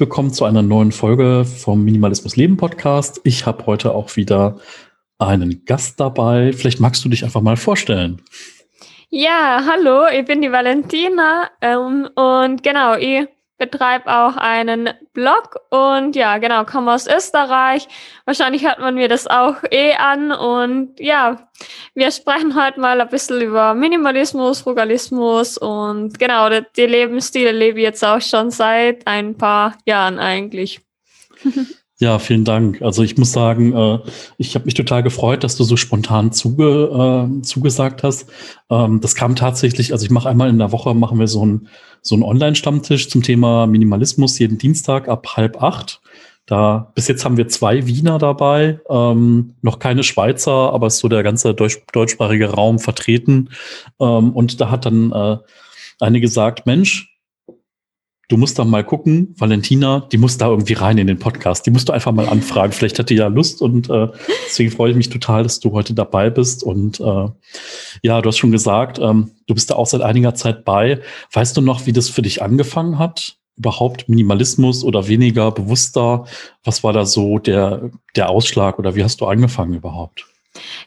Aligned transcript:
willkommen 0.00 0.32
zu 0.32 0.46
einer 0.46 0.62
neuen 0.62 0.92
Folge 0.92 1.44
vom 1.44 1.84
Minimalismus 1.84 2.34
Leben 2.34 2.56
Podcast. 2.56 3.20
Ich 3.22 3.44
habe 3.44 3.66
heute 3.66 3.94
auch 3.94 4.16
wieder 4.16 4.58
einen 5.18 5.66
Gast 5.66 6.00
dabei. 6.00 6.54
Vielleicht 6.54 6.80
magst 6.80 7.04
du 7.04 7.10
dich 7.10 7.22
einfach 7.22 7.42
mal 7.42 7.58
vorstellen. 7.58 8.22
Ja, 9.10 9.62
hallo, 9.68 10.06
ich 10.10 10.24
bin 10.24 10.40
die 10.40 10.50
Valentina 10.50 11.50
ähm, 11.60 12.08
und 12.14 12.62
genau, 12.62 12.96
ich 12.96 13.28
betreibe 13.60 14.12
auch 14.12 14.36
einen 14.36 14.90
Blog 15.12 15.60
und 15.68 16.16
ja, 16.16 16.38
genau, 16.38 16.64
komme 16.64 16.92
aus 16.92 17.06
Österreich. 17.06 17.86
Wahrscheinlich 18.24 18.66
hört 18.66 18.80
man 18.80 18.96
mir 18.96 19.06
das 19.06 19.28
auch 19.28 19.56
eh 19.70 19.92
an 19.92 20.32
und 20.32 20.98
ja, 20.98 21.48
wir 21.94 22.10
sprechen 22.10 22.60
heute 22.60 22.80
mal 22.80 23.00
ein 23.00 23.08
bisschen 23.08 23.40
über 23.40 23.74
Minimalismus, 23.74 24.62
Frugalismus 24.62 25.58
und 25.58 26.18
genau, 26.18 26.48
die 26.48 26.86
Lebensstile 26.86 27.52
lebe 27.52 27.78
ich 27.78 27.84
jetzt 27.84 28.04
auch 28.04 28.20
schon 28.20 28.50
seit 28.50 29.06
ein 29.06 29.36
paar 29.36 29.76
Jahren 29.84 30.18
eigentlich. 30.18 30.80
Ja, 32.00 32.18
vielen 32.18 32.46
Dank. 32.46 32.80
Also 32.80 33.02
ich 33.02 33.18
muss 33.18 33.30
sagen, 33.30 33.76
äh, 33.76 33.98
ich 34.38 34.54
habe 34.54 34.64
mich 34.64 34.72
total 34.72 35.02
gefreut, 35.02 35.44
dass 35.44 35.56
du 35.56 35.64
so 35.64 35.76
spontan 35.76 36.32
zuge, 36.32 37.28
äh, 37.38 37.42
zugesagt 37.42 38.02
hast. 38.02 38.26
Ähm, 38.70 39.00
das 39.02 39.14
kam 39.14 39.36
tatsächlich, 39.36 39.92
also 39.92 40.06
ich 40.06 40.10
mache 40.10 40.28
einmal 40.28 40.48
in 40.48 40.58
der 40.58 40.72
Woche, 40.72 40.94
machen 40.94 41.18
wir 41.18 41.28
so 41.28 41.44
ein 41.44 41.68
so 42.02 42.14
einen 42.14 42.24
Online-Stammtisch 42.24 43.10
zum 43.10 43.22
Thema 43.22 43.66
Minimalismus 43.66 44.38
jeden 44.38 44.56
Dienstag 44.56 45.08
ab 45.08 45.36
halb 45.36 45.62
acht. 45.62 46.00
Da, 46.46 46.90
bis 46.94 47.06
jetzt 47.06 47.24
haben 47.24 47.36
wir 47.36 47.48
zwei 47.48 47.86
Wiener 47.86 48.18
dabei, 48.18 48.80
ähm, 48.88 49.54
noch 49.60 49.78
keine 49.78 50.02
Schweizer, 50.02 50.72
aber 50.72 50.88
ist 50.88 50.98
so 50.98 51.08
der 51.08 51.22
ganze 51.22 51.54
deutsch, 51.54 51.80
deutschsprachige 51.92 52.48
Raum 52.50 52.78
vertreten. 52.78 53.50
Ähm, 54.00 54.32
und 54.32 54.60
da 54.60 54.70
hat 54.70 54.86
dann 54.86 55.12
äh, 55.12 55.36
eine 56.00 56.20
gesagt, 56.20 56.64
Mensch, 56.64 57.14
du 58.30 58.36
musst 58.36 58.58
da 58.58 58.64
mal 58.64 58.84
gucken, 58.84 59.34
Valentina, 59.36 60.06
die 60.12 60.16
muss 60.16 60.38
da 60.38 60.48
irgendwie 60.48 60.74
rein 60.74 60.98
in 60.98 61.08
den 61.08 61.18
Podcast. 61.18 61.66
Die 61.66 61.70
musst 61.70 61.88
du 61.88 61.92
einfach 61.92 62.12
mal 62.12 62.28
anfragen. 62.28 62.72
Vielleicht 62.72 62.98
hat 62.98 63.10
die 63.10 63.16
ja 63.16 63.26
Lust 63.26 63.60
und 63.60 63.90
äh, 63.90 64.06
deswegen 64.46 64.70
freue 64.70 64.92
ich 64.92 64.96
mich 64.96 65.10
total, 65.10 65.42
dass 65.42 65.58
du 65.58 65.72
heute 65.72 65.94
dabei 65.94 66.30
bist. 66.30 66.62
Und 66.62 67.00
äh, 67.00 67.28
ja, 68.02 68.22
du 68.22 68.28
hast 68.28 68.38
schon 68.38 68.52
gesagt, 68.52 69.00
ähm, 69.00 69.32
du 69.48 69.54
bist 69.54 69.70
da 69.70 69.74
auch 69.74 69.86
seit 69.86 70.02
einiger 70.02 70.34
Zeit 70.34 70.64
bei. 70.64 71.00
Weißt 71.32 71.56
du 71.56 71.60
noch, 71.60 71.86
wie 71.86 71.92
das 71.92 72.08
für 72.08 72.22
dich 72.22 72.40
angefangen 72.40 73.00
hat? 73.00 73.36
Überhaupt 73.56 74.08
Minimalismus 74.08 74.84
oder 74.84 75.08
weniger 75.08 75.50
bewusster? 75.50 76.24
Was 76.62 76.84
war 76.84 76.92
da 76.92 77.04
so 77.06 77.40
der, 77.40 77.90
der 78.14 78.30
Ausschlag 78.30 78.78
oder 78.78 78.94
wie 78.94 79.02
hast 79.02 79.20
du 79.20 79.26
angefangen 79.26 79.74
überhaupt? 79.74 80.24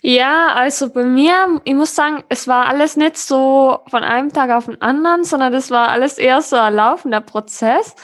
Ja, 0.02 0.48
also 0.54 0.90
bei 0.90 1.04
mir, 1.04 1.62
ich 1.64 1.74
muss 1.74 1.96
sagen, 1.96 2.24
es 2.30 2.48
war 2.48 2.68
alles 2.68 2.98
nicht 2.98 3.18
so 3.18 3.80
von 3.88 4.04
einem 4.04 4.34
Tag 4.34 4.50
auf 4.52 4.66
den 4.66 4.82
anderen, 4.82 5.24
sondern 5.24 5.54
das 5.54 5.72
war 5.72 5.90
alles 5.90 6.18
eher 6.18 6.42
so 6.42 6.56
ein 6.56 6.76
laufender 6.76 7.22
Prozess. 7.22 7.96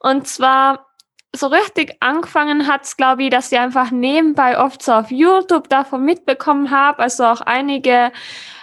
Und 0.00 0.26
zwar 0.28 0.86
so 1.34 1.46
richtig 1.48 1.96
angefangen 2.00 2.66
hat's, 2.66 2.96
glaube 2.96 3.24
ich, 3.24 3.30
dass 3.30 3.52
ich 3.52 3.58
einfach 3.58 3.90
nebenbei 3.90 4.58
oft 4.58 4.82
so 4.82 4.92
auf 4.92 5.10
YouTube 5.10 5.68
davon 5.68 6.04
mitbekommen 6.04 6.70
habe, 6.70 7.00
also 7.00 7.24
auch 7.24 7.40
einige 7.40 8.10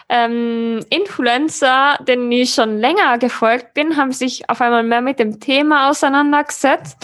ähm, 0.10 0.80
Influencer, 0.90 1.98
denen 2.08 2.32
ich 2.32 2.54
schon 2.54 2.78
länger 2.78 3.18
gefolgt 3.18 3.74
bin, 3.74 3.98
haben 3.98 4.12
sich 4.12 4.50
auf 4.50 4.62
einmal 4.62 4.84
mehr 4.84 5.02
mit 5.02 5.20
dem 5.20 5.40
Thema 5.40 5.90
auseinandergesetzt. 5.90 6.98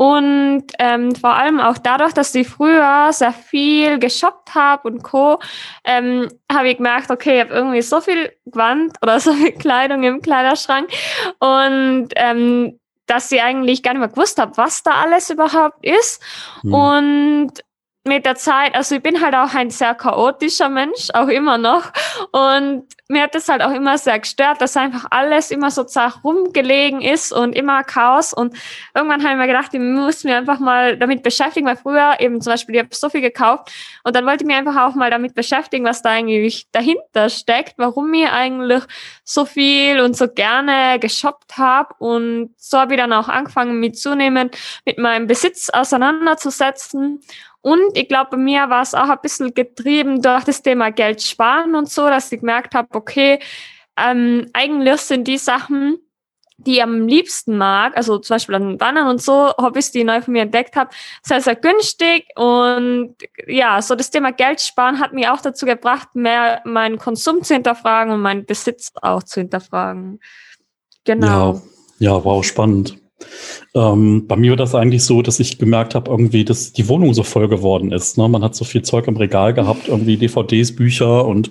Und 0.00 0.64
ähm, 0.78 1.14
vor 1.14 1.34
allem 1.34 1.60
auch 1.60 1.76
dadurch, 1.76 2.14
dass 2.14 2.34
ich 2.34 2.48
früher 2.48 3.12
sehr 3.12 3.34
viel 3.34 3.98
geshoppt 3.98 4.54
habe 4.54 4.88
und 4.88 5.02
Co., 5.02 5.38
ähm, 5.84 6.26
habe 6.50 6.70
ich 6.70 6.78
gemerkt, 6.78 7.10
okay, 7.10 7.34
ich 7.34 7.40
habe 7.42 7.52
irgendwie 7.52 7.82
so 7.82 8.00
viel 8.00 8.32
Gewand 8.46 8.96
oder 9.02 9.20
so 9.20 9.34
viel 9.34 9.52
Kleidung 9.52 10.02
im 10.04 10.22
Kleiderschrank 10.22 10.88
und 11.38 12.08
ähm, 12.16 12.80
dass 13.04 13.30
ich 13.30 13.42
eigentlich 13.42 13.82
gar 13.82 13.92
nicht 13.92 14.00
mehr 14.00 14.08
gewusst 14.08 14.38
habe, 14.40 14.56
was 14.56 14.82
da 14.82 14.92
alles 14.92 15.28
überhaupt 15.28 15.84
ist. 15.84 16.22
Hm. 16.62 16.72
Und 16.72 17.52
mit 18.10 18.26
der 18.26 18.34
Zeit, 18.34 18.74
also 18.74 18.96
ich 18.96 19.02
bin 19.02 19.20
halt 19.20 19.36
auch 19.36 19.54
ein 19.54 19.70
sehr 19.70 19.94
chaotischer 19.94 20.68
Mensch, 20.68 21.10
auch 21.14 21.28
immer 21.28 21.58
noch. 21.58 21.92
Und 22.32 22.84
mir 23.06 23.22
hat 23.22 23.36
das 23.36 23.48
halt 23.48 23.62
auch 23.62 23.70
immer 23.70 23.98
sehr 23.98 24.18
gestört, 24.18 24.60
dass 24.60 24.76
einfach 24.76 25.06
alles 25.10 25.52
immer 25.52 25.70
so 25.70 25.84
zart 25.84 26.24
rumgelegen 26.24 27.02
ist 27.02 27.32
und 27.32 27.54
immer 27.54 27.84
Chaos. 27.84 28.32
Und 28.32 28.56
irgendwann 28.96 29.22
habe 29.22 29.34
ich 29.34 29.38
mir 29.38 29.46
gedacht, 29.46 29.72
ich 29.72 29.80
muss 29.80 30.24
mich 30.24 30.34
einfach 30.34 30.58
mal 30.58 30.96
damit 30.96 31.22
beschäftigen, 31.22 31.66
weil 31.66 31.76
früher 31.76 32.16
eben 32.18 32.40
zum 32.40 32.52
Beispiel, 32.52 32.74
ich 32.74 32.80
habe 32.80 32.94
so 32.94 33.08
viel 33.10 33.20
gekauft 33.20 33.70
und 34.02 34.16
dann 34.16 34.26
wollte 34.26 34.42
ich 34.42 34.46
mich 34.48 34.56
einfach 34.56 34.76
auch 34.76 34.96
mal 34.96 35.10
damit 35.10 35.34
beschäftigen, 35.34 35.84
was 35.84 36.02
da 36.02 36.10
eigentlich 36.10 36.66
dahinter 36.72 37.28
steckt, 37.28 37.74
warum 37.76 38.12
ich 38.14 38.28
eigentlich 38.28 38.82
so 39.22 39.44
viel 39.44 40.00
und 40.00 40.16
so 40.16 40.26
gerne 40.26 40.98
geshoppt 40.98 41.58
habe. 41.58 41.94
Und 41.98 42.54
so 42.56 42.78
habe 42.78 42.94
ich 42.94 43.00
dann 43.00 43.12
auch 43.12 43.28
angefangen, 43.28 43.78
mich 43.78 43.94
zunehmend 43.94 44.56
mit 44.84 44.98
meinem 44.98 45.28
Besitz 45.28 45.70
auseinanderzusetzen. 45.70 47.20
Und 47.62 47.96
ich 47.96 48.08
glaube, 48.08 48.30
bei 48.32 48.36
mir 48.38 48.70
war 48.70 48.82
es 48.82 48.94
auch 48.94 49.08
ein 49.08 49.18
bisschen 49.22 49.52
getrieben 49.52 50.22
durch 50.22 50.44
das 50.44 50.62
Thema 50.62 50.90
Geld 50.90 51.22
sparen 51.22 51.74
und 51.74 51.90
so, 51.90 52.06
dass 52.06 52.32
ich 52.32 52.40
gemerkt 52.40 52.74
habe, 52.74 52.88
okay, 52.92 53.38
ähm, 53.96 54.48
eigentlich 54.54 55.00
sind 55.02 55.28
die 55.28 55.38
Sachen, 55.38 55.98
die 56.56 56.76
ich 56.76 56.82
am 56.82 57.06
liebsten 57.06 57.56
mag, 57.56 57.96
also 57.96 58.18
zum 58.18 58.34
Beispiel 58.34 58.54
an 58.54 58.80
Wandern 58.80 59.08
und 59.08 59.22
so, 59.22 59.52
Hobbys, 59.56 59.92
die 59.92 60.00
ich 60.00 60.04
neu 60.04 60.20
von 60.20 60.32
mir 60.32 60.42
entdeckt 60.42 60.76
habe, 60.76 60.90
sehr, 61.22 61.40
sehr 61.40 61.56
günstig. 61.56 62.26
Und 62.36 63.14
ja, 63.46 63.80
so 63.80 63.94
das 63.94 64.10
Thema 64.10 64.32
Geld 64.32 64.60
sparen 64.60 65.00
hat 65.00 65.12
mich 65.12 65.28
auch 65.28 65.40
dazu 65.40 65.64
gebracht, 65.64 66.08
mehr 66.14 66.60
meinen 66.64 66.98
Konsum 66.98 67.42
zu 67.42 67.54
hinterfragen 67.54 68.12
und 68.12 68.20
meinen 68.20 68.44
Besitz 68.44 68.92
auch 69.00 69.22
zu 69.22 69.40
hinterfragen. 69.40 70.20
Genau. 71.04 71.62
Ja, 71.98 72.12
ja 72.12 72.24
wow, 72.24 72.44
spannend. 72.44 72.99
Ähm, 73.74 74.26
bei 74.26 74.36
mir 74.36 74.50
war 74.50 74.56
das 74.56 74.74
eigentlich 74.74 75.04
so, 75.04 75.22
dass 75.22 75.40
ich 75.40 75.58
gemerkt 75.58 75.94
habe, 75.94 76.10
irgendwie, 76.10 76.44
dass 76.44 76.72
die 76.72 76.88
Wohnung 76.88 77.14
so 77.14 77.22
voll 77.22 77.48
geworden 77.48 77.92
ist. 77.92 78.18
Ne? 78.18 78.28
Man 78.28 78.42
hat 78.42 78.54
so 78.54 78.64
viel 78.64 78.82
Zeug 78.82 79.06
im 79.06 79.16
Regal 79.16 79.54
gehabt, 79.54 79.88
irgendwie 79.88 80.16
DVDs, 80.16 80.74
Bücher 80.74 81.26
und 81.26 81.50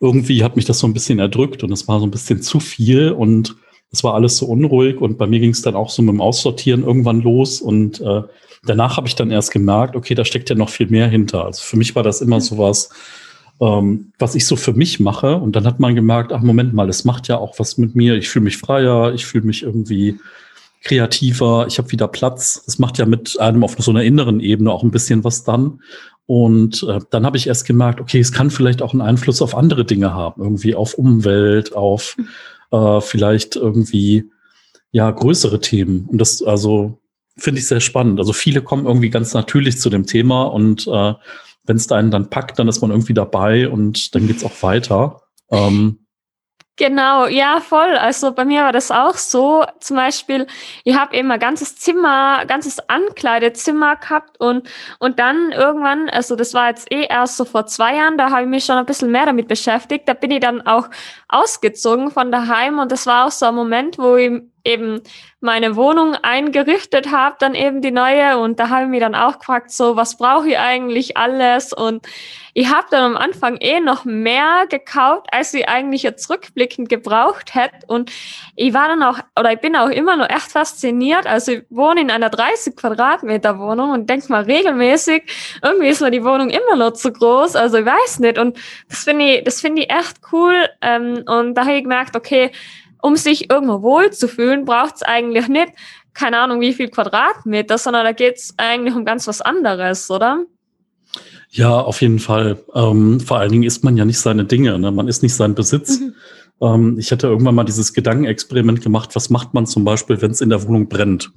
irgendwie 0.00 0.42
hat 0.42 0.56
mich 0.56 0.64
das 0.64 0.80
so 0.80 0.86
ein 0.86 0.94
bisschen 0.94 1.18
erdrückt 1.18 1.62
und 1.62 1.72
es 1.72 1.86
war 1.86 2.00
so 2.00 2.06
ein 2.06 2.10
bisschen 2.10 2.42
zu 2.42 2.58
viel 2.58 3.12
und 3.12 3.56
es 3.92 4.02
war 4.02 4.14
alles 4.14 4.36
so 4.36 4.46
unruhig 4.46 5.00
und 5.00 5.18
bei 5.18 5.26
mir 5.26 5.38
ging 5.38 5.50
es 5.50 5.62
dann 5.62 5.76
auch 5.76 5.90
so 5.90 6.02
mit 6.02 6.14
dem 6.14 6.20
Aussortieren 6.20 6.82
irgendwann 6.82 7.20
los 7.20 7.60
und 7.60 8.00
äh, 8.00 8.22
danach 8.64 8.96
habe 8.96 9.06
ich 9.06 9.14
dann 9.14 9.30
erst 9.30 9.52
gemerkt, 9.52 9.94
okay, 9.94 10.14
da 10.14 10.24
steckt 10.24 10.50
ja 10.50 10.56
noch 10.56 10.70
viel 10.70 10.88
mehr 10.88 11.08
hinter. 11.08 11.44
Also 11.44 11.62
für 11.62 11.76
mich 11.76 11.94
war 11.94 12.02
das 12.02 12.20
immer 12.20 12.40
so 12.40 12.58
was, 12.58 12.90
ähm, 13.60 14.12
was 14.18 14.34
ich 14.34 14.46
so 14.46 14.56
für 14.56 14.72
mich 14.72 14.98
mache 14.98 15.36
und 15.36 15.54
dann 15.54 15.66
hat 15.66 15.78
man 15.78 15.94
gemerkt, 15.94 16.32
ach 16.32 16.40
Moment 16.40 16.72
mal, 16.74 16.88
es 16.88 17.04
macht 17.04 17.28
ja 17.28 17.38
auch 17.38 17.58
was 17.58 17.78
mit 17.78 17.94
mir. 17.94 18.14
Ich 18.16 18.28
fühle 18.28 18.44
mich 18.44 18.56
freier, 18.56 19.12
ich 19.12 19.26
fühle 19.26 19.44
mich 19.44 19.62
irgendwie 19.62 20.18
kreativer, 20.82 21.66
ich 21.68 21.78
habe 21.78 21.90
wieder 21.92 22.08
Platz. 22.08 22.62
Das 22.66 22.78
macht 22.78 22.98
ja 22.98 23.06
mit 23.06 23.38
einem 23.40 23.64
auf 23.64 23.76
so 23.78 23.90
einer 23.90 24.02
inneren 24.02 24.40
Ebene 24.40 24.70
auch 24.70 24.82
ein 24.82 24.90
bisschen 24.90 25.24
was 25.24 25.44
dann. 25.44 25.80
Und 26.26 26.84
äh, 26.88 27.00
dann 27.10 27.26
habe 27.26 27.36
ich 27.36 27.46
erst 27.46 27.66
gemerkt, 27.66 28.00
okay, 28.00 28.20
es 28.20 28.32
kann 28.32 28.50
vielleicht 28.50 28.82
auch 28.82 28.92
einen 28.92 29.02
Einfluss 29.02 29.42
auf 29.42 29.56
andere 29.56 29.84
Dinge 29.84 30.14
haben, 30.14 30.42
irgendwie 30.42 30.74
auf 30.74 30.94
Umwelt, 30.94 31.74
auf 31.74 32.16
äh, 32.70 33.00
vielleicht 33.00 33.56
irgendwie 33.56 34.30
ja 34.92 35.10
größere 35.10 35.60
Themen. 35.60 36.06
Und 36.06 36.18
das 36.18 36.42
also 36.42 36.98
finde 37.36 37.60
ich 37.60 37.66
sehr 37.66 37.80
spannend. 37.80 38.18
Also 38.18 38.32
viele 38.32 38.62
kommen 38.62 38.86
irgendwie 38.86 39.10
ganz 39.10 39.34
natürlich 39.34 39.80
zu 39.80 39.90
dem 39.90 40.06
Thema 40.06 40.44
und 40.44 40.86
äh, 40.86 41.14
wenn 41.64 41.76
es 41.76 41.86
da 41.86 41.96
einen 41.96 42.10
dann 42.10 42.28
packt, 42.28 42.58
dann 42.58 42.68
ist 42.68 42.80
man 42.80 42.90
irgendwie 42.90 43.14
dabei 43.14 43.68
und 43.68 44.14
dann 44.14 44.26
geht's 44.26 44.44
auch 44.44 44.62
weiter. 44.62 45.22
Ähm, 45.50 46.01
Genau, 46.76 47.26
ja, 47.26 47.60
voll. 47.60 47.96
Also 47.98 48.32
bei 48.32 48.46
mir 48.46 48.62
war 48.62 48.72
das 48.72 48.90
auch 48.90 49.14
so. 49.14 49.62
Zum 49.78 49.96
Beispiel, 49.96 50.46
ich 50.84 50.96
habe 50.96 51.14
eben 51.14 51.30
ein 51.30 51.38
ganzes 51.38 51.76
Zimmer, 51.76 52.46
ganzes 52.46 52.88
Ankleidezimmer 52.88 53.96
gehabt 53.96 54.40
und, 54.40 54.66
und 54.98 55.18
dann 55.18 55.52
irgendwann, 55.52 56.08
also 56.08 56.34
das 56.34 56.54
war 56.54 56.68
jetzt 56.70 56.90
eh 56.90 57.04
erst 57.04 57.36
so 57.36 57.44
vor 57.44 57.66
zwei 57.66 57.96
Jahren, 57.96 58.16
da 58.16 58.30
habe 58.30 58.42
ich 58.42 58.48
mich 58.48 58.64
schon 58.64 58.78
ein 58.78 58.86
bisschen 58.86 59.10
mehr 59.10 59.26
damit 59.26 59.48
beschäftigt. 59.48 60.08
Da 60.08 60.14
bin 60.14 60.30
ich 60.30 60.40
dann 60.40 60.66
auch 60.66 60.88
ausgezogen 61.28 62.10
von 62.10 62.32
daheim 62.32 62.78
und 62.78 62.90
das 62.90 63.06
war 63.06 63.26
auch 63.26 63.30
so 63.32 63.46
ein 63.46 63.54
Moment, 63.54 63.98
wo 63.98 64.16
ich 64.16 64.32
eben 64.64 65.02
meine 65.40 65.76
Wohnung 65.76 66.14
eingerichtet 66.22 67.10
habe, 67.10 67.36
dann 67.38 67.54
eben 67.54 67.82
die 67.82 67.90
neue 67.90 68.38
und 68.38 68.58
da 68.60 68.68
habe 68.70 68.84
ich 68.84 68.88
mich 68.88 69.00
dann 69.00 69.14
auch 69.14 69.40
gefragt, 69.40 69.72
so 69.72 69.96
was 69.96 70.16
brauche 70.16 70.48
ich 70.48 70.58
eigentlich 70.58 71.16
alles 71.16 71.72
und 71.72 72.06
ich 72.54 72.68
habe 72.68 72.86
dann 72.90 73.14
am 73.14 73.16
Anfang 73.16 73.56
eh 73.56 73.80
noch 73.80 74.04
mehr 74.04 74.66
gekauft, 74.68 75.26
als 75.32 75.54
ich 75.54 75.68
eigentlich 75.68 76.02
jetzt 76.02 76.28
rückblickend 76.28 76.88
gebraucht 76.88 77.54
hätte 77.54 77.86
und 77.86 78.10
ich 78.56 78.74
war 78.74 78.88
dann 78.88 79.02
auch, 79.02 79.18
oder 79.38 79.52
ich 79.52 79.60
bin 79.60 79.74
auch 79.74 79.88
immer 79.88 80.16
noch 80.16 80.28
echt 80.28 80.52
fasziniert, 80.52 81.26
also 81.26 81.52
ich 81.52 81.64
wohne 81.70 82.02
in 82.02 82.10
einer 82.10 82.28
30 82.28 82.76
Quadratmeter 82.76 83.58
Wohnung 83.58 83.90
und 83.90 84.10
denk 84.10 84.28
mal 84.28 84.42
regelmäßig, 84.42 85.22
irgendwie 85.62 85.88
ist 85.88 86.00
mir 86.00 86.10
die 86.10 86.24
Wohnung 86.24 86.50
immer 86.50 86.76
noch 86.76 86.92
zu 86.92 87.12
groß, 87.12 87.56
also 87.56 87.78
ich 87.78 87.86
weiß 87.86 88.20
nicht. 88.20 88.38
Und 88.38 88.58
das 88.88 89.04
finde 89.04 89.24
ich, 89.24 89.44
das 89.44 89.60
finde 89.60 89.82
ich 89.82 89.90
echt 89.90 90.20
cool. 90.32 90.54
Ähm, 90.80 91.24
und 91.26 91.54
da 91.54 91.62
habe 91.62 91.76
ich 91.76 91.82
gemerkt, 91.82 92.16
okay, 92.16 92.50
um 93.00 93.16
sich 93.16 93.50
irgendwo 93.50 93.82
wohl 93.82 94.10
zu 94.12 94.28
fühlen, 94.28 94.64
braucht 94.64 94.96
es 94.96 95.02
eigentlich 95.02 95.48
nicht, 95.48 95.72
keine 96.14 96.38
Ahnung, 96.38 96.60
wie 96.60 96.72
viel 96.72 96.88
Quadratmeter, 96.88 97.78
sondern 97.78 98.04
da 98.04 98.12
geht 98.12 98.36
es 98.36 98.54
eigentlich 98.58 98.94
um 98.94 99.04
ganz 99.04 99.26
was 99.26 99.40
anderes, 99.40 100.10
oder? 100.10 100.44
Ja, 101.50 101.78
auf 101.78 102.00
jeden 102.00 102.18
Fall. 102.18 102.58
Ähm, 102.74 103.20
vor 103.20 103.38
allen 103.38 103.52
Dingen 103.52 103.64
ist 103.64 103.84
man 103.84 103.96
ja 103.96 104.04
nicht 104.04 104.18
seine 104.18 104.44
Dinge, 104.44 104.78
ne? 104.78 104.90
man 104.90 105.08
ist 105.08 105.22
nicht 105.22 105.34
sein 105.34 105.54
Besitz. 105.54 106.00
Mhm. 106.00 106.14
Ähm, 106.62 106.98
ich 106.98 107.12
hatte 107.12 107.26
irgendwann 107.26 107.54
mal 107.54 107.64
dieses 107.64 107.92
Gedankenexperiment 107.92 108.80
gemacht, 108.80 109.10
was 109.14 109.28
macht 109.28 109.52
man 109.52 109.66
zum 109.66 109.84
Beispiel, 109.84 110.22
wenn 110.22 110.30
es 110.30 110.40
in 110.40 110.48
der 110.48 110.66
Wohnung 110.66 110.88
brennt? 110.88 111.32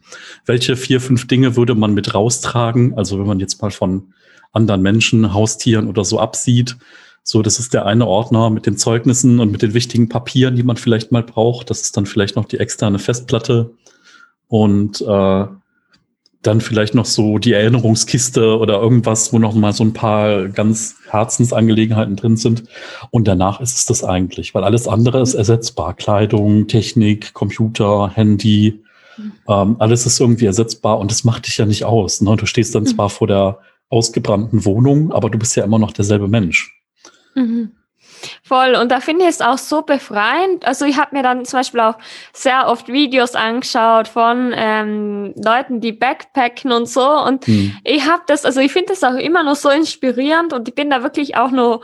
Welche 0.45 0.75
vier, 0.75 1.01
fünf 1.01 1.27
Dinge 1.27 1.55
würde 1.55 1.75
man 1.75 1.93
mit 1.93 2.13
raustragen? 2.13 2.93
Also 2.97 3.19
wenn 3.19 3.27
man 3.27 3.39
jetzt 3.39 3.61
mal 3.61 3.71
von 3.71 4.13
anderen 4.53 4.81
Menschen, 4.81 5.33
Haustieren 5.33 5.87
oder 5.87 6.05
so 6.05 6.19
absieht. 6.19 6.77
So, 7.23 7.41
das 7.41 7.59
ist 7.59 7.73
der 7.73 7.85
eine 7.85 8.07
Ordner 8.07 8.49
mit 8.51 8.67
den 8.67 8.77
Zeugnissen 8.77 9.39
und 9.39 9.51
mit 9.51 9.63
den 9.63 9.73
wichtigen 9.73 10.09
Papieren, 10.09 10.55
die 10.55 10.63
man 10.63 10.77
vielleicht 10.77 11.11
mal 11.11 11.23
braucht. 11.23 11.69
Das 11.69 11.81
ist 11.81 11.97
dann 11.97 12.05
vielleicht 12.05 12.35
noch 12.35 12.45
die 12.45 12.59
externe 12.59 12.99
Festplatte. 12.99 13.71
Und 14.47 15.01
äh, 15.01 15.45
dann 16.45 16.61
vielleicht 16.61 16.95
noch 16.95 17.05
so 17.05 17.37
die 17.37 17.53
Erinnerungskiste 17.53 18.57
oder 18.57 18.81
irgendwas, 18.81 19.33
wo 19.33 19.39
noch 19.39 19.53
mal 19.53 19.73
so 19.73 19.83
ein 19.83 19.93
paar 19.93 20.47
ganz 20.47 20.95
Herzensangelegenheiten 21.09 22.15
drin 22.15 22.37
sind. 22.37 22.63
Und 23.11 23.27
danach 23.27 23.61
ist 23.61 23.77
es 23.77 23.85
das 23.85 24.03
eigentlich, 24.03 24.53
weil 24.53 24.63
alles 24.63 24.87
andere 24.87 25.21
ist 25.21 25.33
ersetzbar. 25.33 25.93
Kleidung, 25.93 26.67
Technik, 26.67 27.33
Computer, 27.33 28.11
Handy, 28.13 28.81
ähm, 29.47 29.75
alles 29.79 30.05
ist 30.05 30.19
irgendwie 30.19 30.45
ersetzbar 30.45 30.99
und 30.99 31.11
das 31.11 31.23
macht 31.23 31.47
dich 31.47 31.57
ja 31.57 31.65
nicht 31.65 31.85
aus. 31.85 32.21
Ne? 32.21 32.35
Du 32.35 32.45
stehst 32.45 32.75
dann 32.75 32.83
mhm. 32.83 32.87
zwar 32.87 33.09
vor 33.09 33.27
der 33.27 33.59
ausgebrannten 33.89 34.65
Wohnung, 34.65 35.11
aber 35.11 35.29
du 35.29 35.37
bist 35.37 35.55
ja 35.55 35.63
immer 35.63 35.79
noch 35.79 35.91
derselbe 35.91 36.27
Mensch. 36.27 36.81
Mhm. 37.35 37.71
Voll. 38.43 38.75
Und 38.75 38.91
da 38.91 38.99
finde 38.99 39.25
ich 39.25 39.31
es 39.31 39.41
auch 39.41 39.57
so 39.57 39.81
befreiend. 39.81 40.65
Also 40.65 40.85
ich 40.85 40.97
habe 40.97 41.15
mir 41.15 41.23
dann 41.23 41.45
zum 41.45 41.59
Beispiel 41.59 41.79
auch 41.79 41.97
sehr 42.33 42.67
oft 42.67 42.87
Videos 42.87 43.35
angeschaut 43.35 44.07
von 44.07 44.53
ähm, 44.55 45.33
Leuten, 45.35 45.81
die 45.81 45.91
backpacken 45.91 46.71
und 46.71 46.87
so. 46.87 47.07
Und 47.07 47.47
mhm. 47.47 47.77
ich 47.83 48.07
habe 48.07 48.23
das, 48.27 48.45
also 48.45 48.59
ich 48.59 48.71
finde 48.71 48.89
das 48.89 49.03
auch 49.03 49.15
immer 49.15 49.43
noch 49.43 49.55
so 49.55 49.69
inspirierend 49.69 50.53
und 50.53 50.67
ich 50.67 50.75
bin 50.75 50.89
da 50.89 51.03
wirklich 51.03 51.37
auch 51.37 51.51
nur 51.51 51.81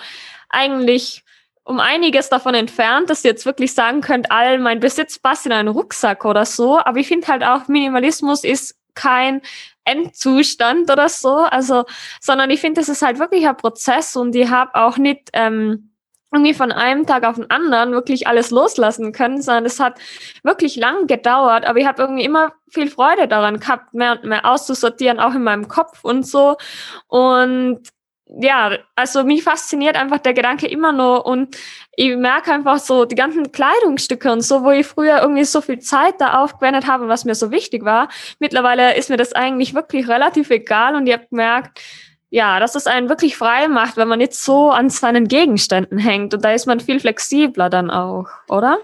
eigentlich 0.49 1.23
um 1.63 1.79
einiges 1.79 2.29
davon 2.29 2.55
entfernt, 2.55 3.09
dass 3.09 3.23
ihr 3.23 3.31
jetzt 3.31 3.45
wirklich 3.45 3.73
sagen 3.73 4.01
könnt, 4.01 4.31
all 4.31 4.59
mein 4.59 4.79
Besitz 4.79 5.19
passt 5.19 5.45
in 5.45 5.51
einen 5.51 5.69
Rucksack 5.69 6.25
oder 6.25 6.45
so. 6.45 6.79
Aber 6.79 6.97
ich 6.97 7.07
finde 7.07 7.27
halt 7.27 7.43
auch, 7.43 7.67
Minimalismus 7.67 8.43
ist 8.43 8.75
kein 8.93 9.41
Endzustand 9.85 10.91
oder 10.91 11.07
so. 11.07 11.29
Also, 11.29 11.85
sondern 12.19 12.49
ich 12.49 12.59
finde, 12.59 12.81
das 12.81 12.89
ist 12.89 13.01
halt 13.01 13.19
wirklich 13.19 13.47
ein 13.47 13.57
Prozess 13.57 14.15
und 14.15 14.35
ich 14.35 14.49
habe 14.49 14.75
auch 14.75 14.97
nicht 14.97 15.29
ähm, 15.33 15.90
irgendwie 16.31 16.53
von 16.53 16.71
einem 16.71 17.05
Tag 17.05 17.25
auf 17.25 17.35
den 17.35 17.49
anderen 17.49 17.91
wirklich 17.91 18.27
alles 18.27 18.51
loslassen 18.51 19.11
können, 19.11 19.41
sondern 19.41 19.65
es 19.65 19.79
hat 19.79 19.99
wirklich 20.43 20.77
lang 20.77 21.07
gedauert, 21.07 21.65
aber 21.65 21.79
ich 21.79 21.85
habe 21.85 22.01
irgendwie 22.01 22.23
immer 22.23 22.53
viel 22.69 22.89
Freude 22.89 23.27
daran 23.27 23.59
gehabt, 23.59 23.93
mehr 23.93 24.13
und 24.13 24.23
mehr 24.23 24.45
auszusortieren, 24.45 25.19
auch 25.19 25.35
in 25.35 25.43
meinem 25.43 25.67
Kopf 25.67 26.03
und 26.03 26.25
so. 26.25 26.55
Und 27.07 27.81
ja, 28.39 28.77
also 28.95 29.23
mich 29.25 29.43
fasziniert 29.43 29.97
einfach 29.97 30.19
der 30.19 30.33
Gedanke 30.33 30.67
immer 30.67 30.93
noch 30.93 31.25
und 31.25 31.57
ich 31.97 32.15
merke 32.15 32.53
einfach 32.53 32.79
so 32.79 33.03
die 33.03 33.15
ganzen 33.15 33.51
Kleidungsstücke 33.51 34.31
und 34.31 34.41
so, 34.41 34.63
wo 34.63 34.71
ich 34.71 34.87
früher 34.87 35.21
irgendwie 35.21 35.43
so 35.43 35.59
viel 35.59 35.79
Zeit 35.79 36.15
da 36.19 36.41
aufgewendet 36.41 36.87
habe 36.87 37.03
und 37.03 37.09
was 37.09 37.25
mir 37.25 37.35
so 37.35 37.51
wichtig 37.51 37.83
war. 37.83 38.07
Mittlerweile 38.39 38.95
ist 38.95 39.09
mir 39.09 39.17
das 39.17 39.33
eigentlich 39.33 39.73
wirklich 39.73 40.07
relativ 40.07 40.49
egal 40.49 40.95
und 40.95 41.07
ich 41.07 41.13
habe 41.13 41.27
gemerkt, 41.29 41.81
ja, 42.31 42.61
dass 42.61 42.75
es 42.75 42.87
einen 42.87 43.09
wirklich 43.09 43.35
frei 43.35 43.67
macht, 43.67 43.97
wenn 43.97 44.07
man 44.07 44.21
jetzt 44.21 44.43
so 44.43 44.71
an 44.71 44.89
seinen 44.89 45.27
Gegenständen 45.27 45.97
hängt. 45.97 46.33
Und 46.33 46.43
da 46.43 46.53
ist 46.53 46.65
man 46.65 46.79
viel 46.79 46.99
flexibler 46.99 47.69
dann 47.69 47.91
auch, 47.91 48.27
oder? 48.47 48.79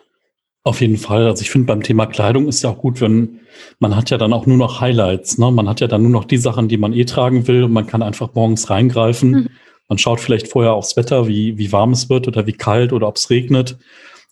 Auf 0.64 0.82
jeden 0.82 0.98
Fall. 0.98 1.26
Also 1.26 1.44
ich 1.44 1.50
finde 1.50 1.68
beim 1.68 1.82
Thema 1.82 2.08
Kleidung 2.08 2.50
ist 2.50 2.62
ja 2.62 2.70
auch 2.70 2.78
gut, 2.78 3.00
wenn 3.00 3.40
man 3.80 3.96
hat 3.96 4.10
ja 4.10 4.18
dann 4.18 4.34
auch 4.34 4.46
nur 4.46 4.58
noch 4.58 4.82
Highlights. 4.82 5.38
Ne? 5.38 5.50
Man 5.50 5.70
hat 5.70 5.80
ja 5.80 5.88
dann 5.88 6.02
nur 6.02 6.12
noch 6.12 6.26
die 6.26 6.38
Sachen, 6.38 6.68
die 6.68 6.78
man 6.78 6.92
eh 6.92 7.06
tragen 7.06 7.48
will 7.48 7.64
und 7.64 7.72
man 7.72 7.88
kann 7.88 8.04
einfach 8.04 8.34
morgens 8.34 8.70
reingreifen. 8.70 9.32
Mhm. 9.32 9.50
Man 9.88 9.98
schaut 9.98 10.20
vielleicht 10.20 10.50
vorher 10.50 10.74
aufs 10.74 10.98
Wetter, 10.98 11.30
wie, 11.30 11.58
wie 11.58 11.72
warm 11.72 11.92
es 11.92 12.10
wird 12.10 12.28
oder 12.28 12.46
wie 12.48 12.54
kalt 12.54 12.92
oder 12.92 13.08
ob 13.08 13.16
es 13.16 13.30
regnet. 13.30 13.78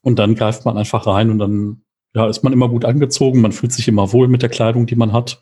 Und 0.02 0.20
dann 0.20 0.36
greift 0.36 0.66
man 0.66 0.78
einfach 0.78 1.08
rein 1.08 1.32
und 1.32 1.40
dann 1.40 1.84
ja, 2.14 2.28
ist 2.28 2.44
man 2.44 2.52
immer 2.52 2.68
gut 2.68 2.84
angezogen. 2.84 3.40
Man 3.40 3.54
fühlt 3.54 3.72
sich 3.72 3.88
immer 3.88 4.12
wohl 4.12 4.28
mit 4.28 4.42
der 4.42 4.50
Kleidung, 4.50 4.88
die 4.88 4.96
man 4.96 5.14
hat. 5.14 5.42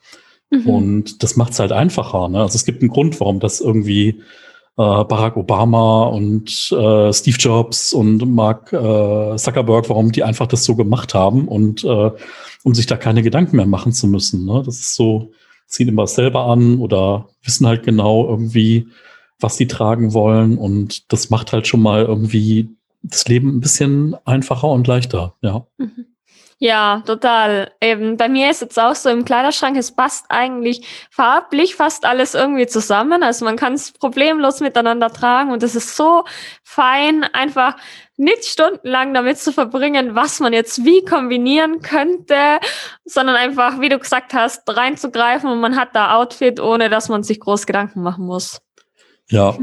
Mhm. 0.53 0.69
Und 0.69 1.23
das 1.23 1.35
macht 1.35 1.53
es 1.53 1.59
halt 1.59 1.71
einfacher. 1.71 2.29
Ne? 2.29 2.39
Also 2.39 2.55
es 2.55 2.65
gibt 2.65 2.81
einen 2.81 2.91
Grund, 2.91 3.19
warum 3.19 3.39
das 3.39 3.59
irgendwie 3.59 4.21
äh, 4.77 5.03
Barack 5.03 5.35
Obama 5.35 6.03
und 6.03 6.71
äh, 6.71 7.11
Steve 7.11 7.37
Jobs 7.37 7.91
und 7.91 8.19
Mark 8.33 8.71
äh, 8.71 9.35
Zuckerberg, 9.35 9.89
warum 9.89 10.11
die 10.11 10.23
einfach 10.23 10.47
das 10.47 10.63
so 10.63 10.75
gemacht 10.75 11.13
haben 11.13 11.47
und 11.47 11.83
äh, 11.83 12.11
um 12.63 12.73
sich 12.75 12.85
da 12.85 12.97
keine 12.97 13.23
Gedanken 13.23 13.55
mehr 13.55 13.65
machen 13.65 13.93
zu 13.93 14.07
müssen. 14.07 14.45
Ne? 14.45 14.61
Das 14.63 14.79
ist 14.79 14.95
so, 14.95 15.31
ziehen 15.65 15.87
immer 15.87 16.05
selber 16.05 16.45
an 16.45 16.79
oder 16.79 17.29
wissen 17.43 17.65
halt 17.65 17.83
genau 17.83 18.27
irgendwie, 18.27 18.87
was 19.39 19.57
sie 19.57 19.67
tragen 19.67 20.13
wollen. 20.13 20.57
Und 20.57 21.11
das 21.11 21.31
macht 21.31 21.51
halt 21.51 21.67
schon 21.67 21.81
mal 21.81 22.03
irgendwie 22.03 22.69
das 23.01 23.27
Leben 23.27 23.57
ein 23.57 23.59
bisschen 23.59 24.15
einfacher 24.23 24.69
und 24.69 24.87
leichter, 24.87 25.33
ja. 25.41 25.65
Mhm. 25.77 26.12
Ja, 26.59 27.03
total. 27.05 27.71
Eben, 27.81 28.17
bei 28.17 28.29
mir 28.29 28.49
ist 28.49 28.61
jetzt 28.61 28.79
auch 28.79 28.95
so 28.95 29.09
im 29.09 29.25
Kleiderschrank, 29.25 29.77
es 29.77 29.91
passt 29.91 30.25
eigentlich 30.29 30.85
farblich 31.09 31.75
fast 31.75 32.05
alles 32.05 32.35
irgendwie 32.35 32.67
zusammen. 32.67 33.23
Also 33.23 33.45
man 33.45 33.57
kann 33.57 33.73
es 33.73 33.91
problemlos 33.91 34.59
miteinander 34.59 35.11
tragen 35.11 35.51
und 35.51 35.63
es 35.63 35.75
ist 35.75 35.95
so 35.95 36.23
fein, 36.63 37.23
einfach 37.33 37.75
nicht 38.15 38.45
stundenlang 38.45 39.13
damit 39.13 39.39
zu 39.39 39.51
verbringen, 39.51 40.15
was 40.15 40.39
man 40.39 40.53
jetzt 40.53 40.85
wie 40.85 41.03
kombinieren 41.03 41.81
könnte, 41.81 42.59
sondern 43.03 43.35
einfach, 43.35 43.79
wie 43.81 43.89
du 43.89 43.97
gesagt 43.97 44.33
hast, 44.33 44.61
reinzugreifen 44.67 45.49
und 45.49 45.59
man 45.59 45.75
hat 45.75 45.95
da 45.95 46.15
Outfit, 46.15 46.59
ohne 46.59 46.89
dass 46.89 47.09
man 47.09 47.23
sich 47.23 47.39
groß 47.39 47.65
Gedanken 47.65 48.03
machen 48.03 48.25
muss. 48.25 48.61
Ja, 49.29 49.57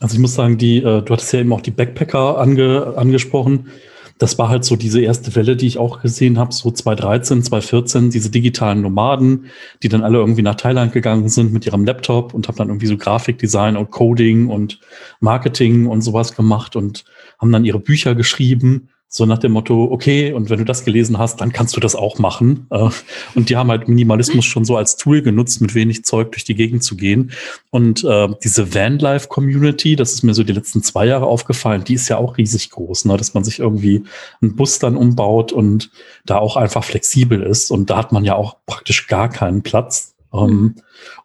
also 0.00 0.14
ich 0.14 0.20
muss 0.20 0.34
sagen, 0.34 0.58
die, 0.58 0.78
äh, 0.78 1.02
du 1.02 1.12
hattest 1.12 1.32
ja 1.32 1.40
eben 1.40 1.52
auch 1.52 1.60
die 1.60 1.70
Backpacker 1.70 2.38
ange, 2.38 2.94
angesprochen 2.96 3.70
das 4.18 4.38
war 4.38 4.48
halt 4.48 4.64
so 4.64 4.76
diese 4.76 5.00
erste 5.00 5.34
Welle, 5.34 5.56
die 5.56 5.66
ich 5.66 5.78
auch 5.78 6.00
gesehen 6.00 6.38
habe, 6.38 6.52
so 6.52 6.70
2013, 6.70 7.42
2014, 7.42 8.10
diese 8.10 8.30
digitalen 8.30 8.80
Nomaden, 8.80 9.46
die 9.82 9.88
dann 9.88 10.02
alle 10.02 10.18
irgendwie 10.18 10.42
nach 10.42 10.54
Thailand 10.54 10.92
gegangen 10.92 11.28
sind 11.28 11.52
mit 11.52 11.66
ihrem 11.66 11.84
Laptop 11.84 12.32
und 12.32 12.48
haben 12.48 12.56
dann 12.56 12.68
irgendwie 12.68 12.86
so 12.86 12.96
Grafikdesign 12.96 13.76
und 13.76 13.90
Coding 13.90 14.48
und 14.48 14.80
Marketing 15.20 15.86
und 15.86 16.00
sowas 16.00 16.34
gemacht 16.34 16.76
und 16.76 17.04
haben 17.38 17.52
dann 17.52 17.64
ihre 17.64 17.80
Bücher 17.80 18.14
geschrieben 18.14 18.88
so 19.08 19.24
nach 19.24 19.38
dem 19.38 19.52
Motto, 19.52 19.84
okay, 19.84 20.32
und 20.32 20.50
wenn 20.50 20.58
du 20.58 20.64
das 20.64 20.84
gelesen 20.84 21.18
hast, 21.18 21.40
dann 21.40 21.52
kannst 21.52 21.76
du 21.76 21.80
das 21.80 21.94
auch 21.94 22.18
machen. 22.18 22.66
Äh, 22.70 22.90
und 23.34 23.48
die 23.48 23.56
haben 23.56 23.70
halt 23.70 23.88
Minimalismus 23.88 24.44
schon 24.44 24.64
so 24.64 24.76
als 24.76 24.96
Tool 24.96 25.22
genutzt, 25.22 25.60
mit 25.60 25.74
wenig 25.74 26.04
Zeug 26.04 26.32
durch 26.32 26.44
die 26.44 26.54
Gegend 26.54 26.82
zu 26.82 26.96
gehen. 26.96 27.32
Und 27.70 28.04
äh, 28.04 28.28
diese 28.42 28.74
Vanlife-Community, 28.74 29.96
das 29.96 30.12
ist 30.12 30.22
mir 30.22 30.34
so 30.34 30.42
die 30.42 30.52
letzten 30.52 30.82
zwei 30.82 31.06
Jahre 31.06 31.26
aufgefallen, 31.26 31.84
die 31.84 31.94
ist 31.94 32.08
ja 32.08 32.18
auch 32.18 32.36
riesig 32.36 32.70
groß, 32.70 33.04
ne? 33.04 33.16
dass 33.16 33.32
man 33.32 33.44
sich 33.44 33.60
irgendwie 33.60 34.04
einen 34.42 34.56
Bus 34.56 34.78
dann 34.80 34.96
umbaut 34.96 35.52
und 35.52 35.90
da 36.24 36.38
auch 36.38 36.56
einfach 36.56 36.84
flexibel 36.84 37.42
ist. 37.42 37.70
Und 37.70 37.90
da 37.90 37.98
hat 37.98 38.12
man 38.12 38.24
ja 38.24 38.34
auch 38.34 38.56
praktisch 38.66 39.06
gar 39.06 39.28
keinen 39.28 39.62
Platz. 39.62 40.15
Mhm. 40.44 40.74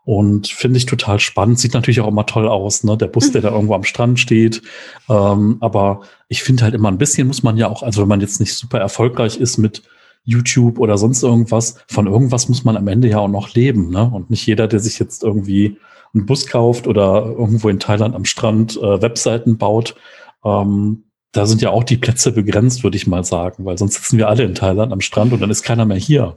Und 0.04 0.48
finde 0.48 0.78
ich 0.78 0.86
total 0.86 1.20
spannend. 1.20 1.60
Sieht 1.60 1.74
natürlich 1.74 2.02
auch 2.02 2.08
immer 2.08 2.26
toll 2.26 2.48
aus, 2.48 2.84
ne? 2.84 2.98
Der 2.98 3.08
Bus, 3.08 3.32
der 3.32 3.42
da 3.42 3.52
irgendwo 3.52 3.76
am 3.76 3.84
Strand 3.84 4.20
steht. 4.20 4.62
Ähm, 5.10 5.58
aber 5.60 6.02
ich 6.28 6.44
finde 6.44 6.64
halt 6.64 6.74
immer 6.74 6.90
ein 6.90 6.98
bisschen 6.98 7.28
muss 7.28 7.44
man 7.44 7.58
ja 7.58 7.68
auch, 7.68 7.84
also 7.84 8.02
wenn 8.02 8.10
man 8.10 8.22
jetzt 8.22 8.40
nicht 8.40 8.54
super 8.54 8.80
erfolgreich 8.80 9.38
ist 9.38 9.58
mit 9.58 9.84
YouTube 10.24 10.80
oder 10.80 10.98
sonst 10.98 11.24
irgendwas, 11.24 11.84
von 11.88 12.08
irgendwas 12.08 12.48
muss 12.48 12.64
man 12.64 12.78
am 12.78 12.88
Ende 12.88 13.10
ja 13.10 13.20
auch 13.20 13.28
noch 13.28 13.54
leben, 13.54 13.90
ne? 13.90 14.10
Und 14.12 14.30
nicht 14.30 14.46
jeder, 14.46 14.68
der 14.68 14.80
sich 14.80 15.00
jetzt 15.00 15.24
irgendwie 15.24 15.78
einen 16.14 16.26
Bus 16.26 16.48
kauft 16.48 16.88
oder 16.88 17.26
irgendwo 17.26 17.70
in 17.70 17.80
Thailand 17.80 18.16
am 18.16 18.26
Strand 18.26 18.78
äh, 18.78 19.02
Webseiten 19.02 19.58
baut, 19.58 19.96
ähm, 20.44 21.04
da 21.32 21.46
sind 21.46 21.62
ja 21.62 21.70
auch 21.70 21.86
die 21.86 21.98
Plätze 21.98 22.34
begrenzt, 22.34 22.84
würde 22.84 22.98
ich 22.98 23.08
mal 23.08 23.24
sagen, 23.24 23.64
weil 23.64 23.78
sonst 23.78 23.96
sitzen 23.96 24.18
wir 24.18 24.28
alle 24.28 24.44
in 24.44 24.54
Thailand 24.54 24.92
am 24.92 25.00
Strand 25.00 25.32
und 25.32 25.40
dann 25.40 25.50
ist 25.50 25.64
keiner 25.64 25.86
mehr 25.86 25.98
hier. 25.98 26.36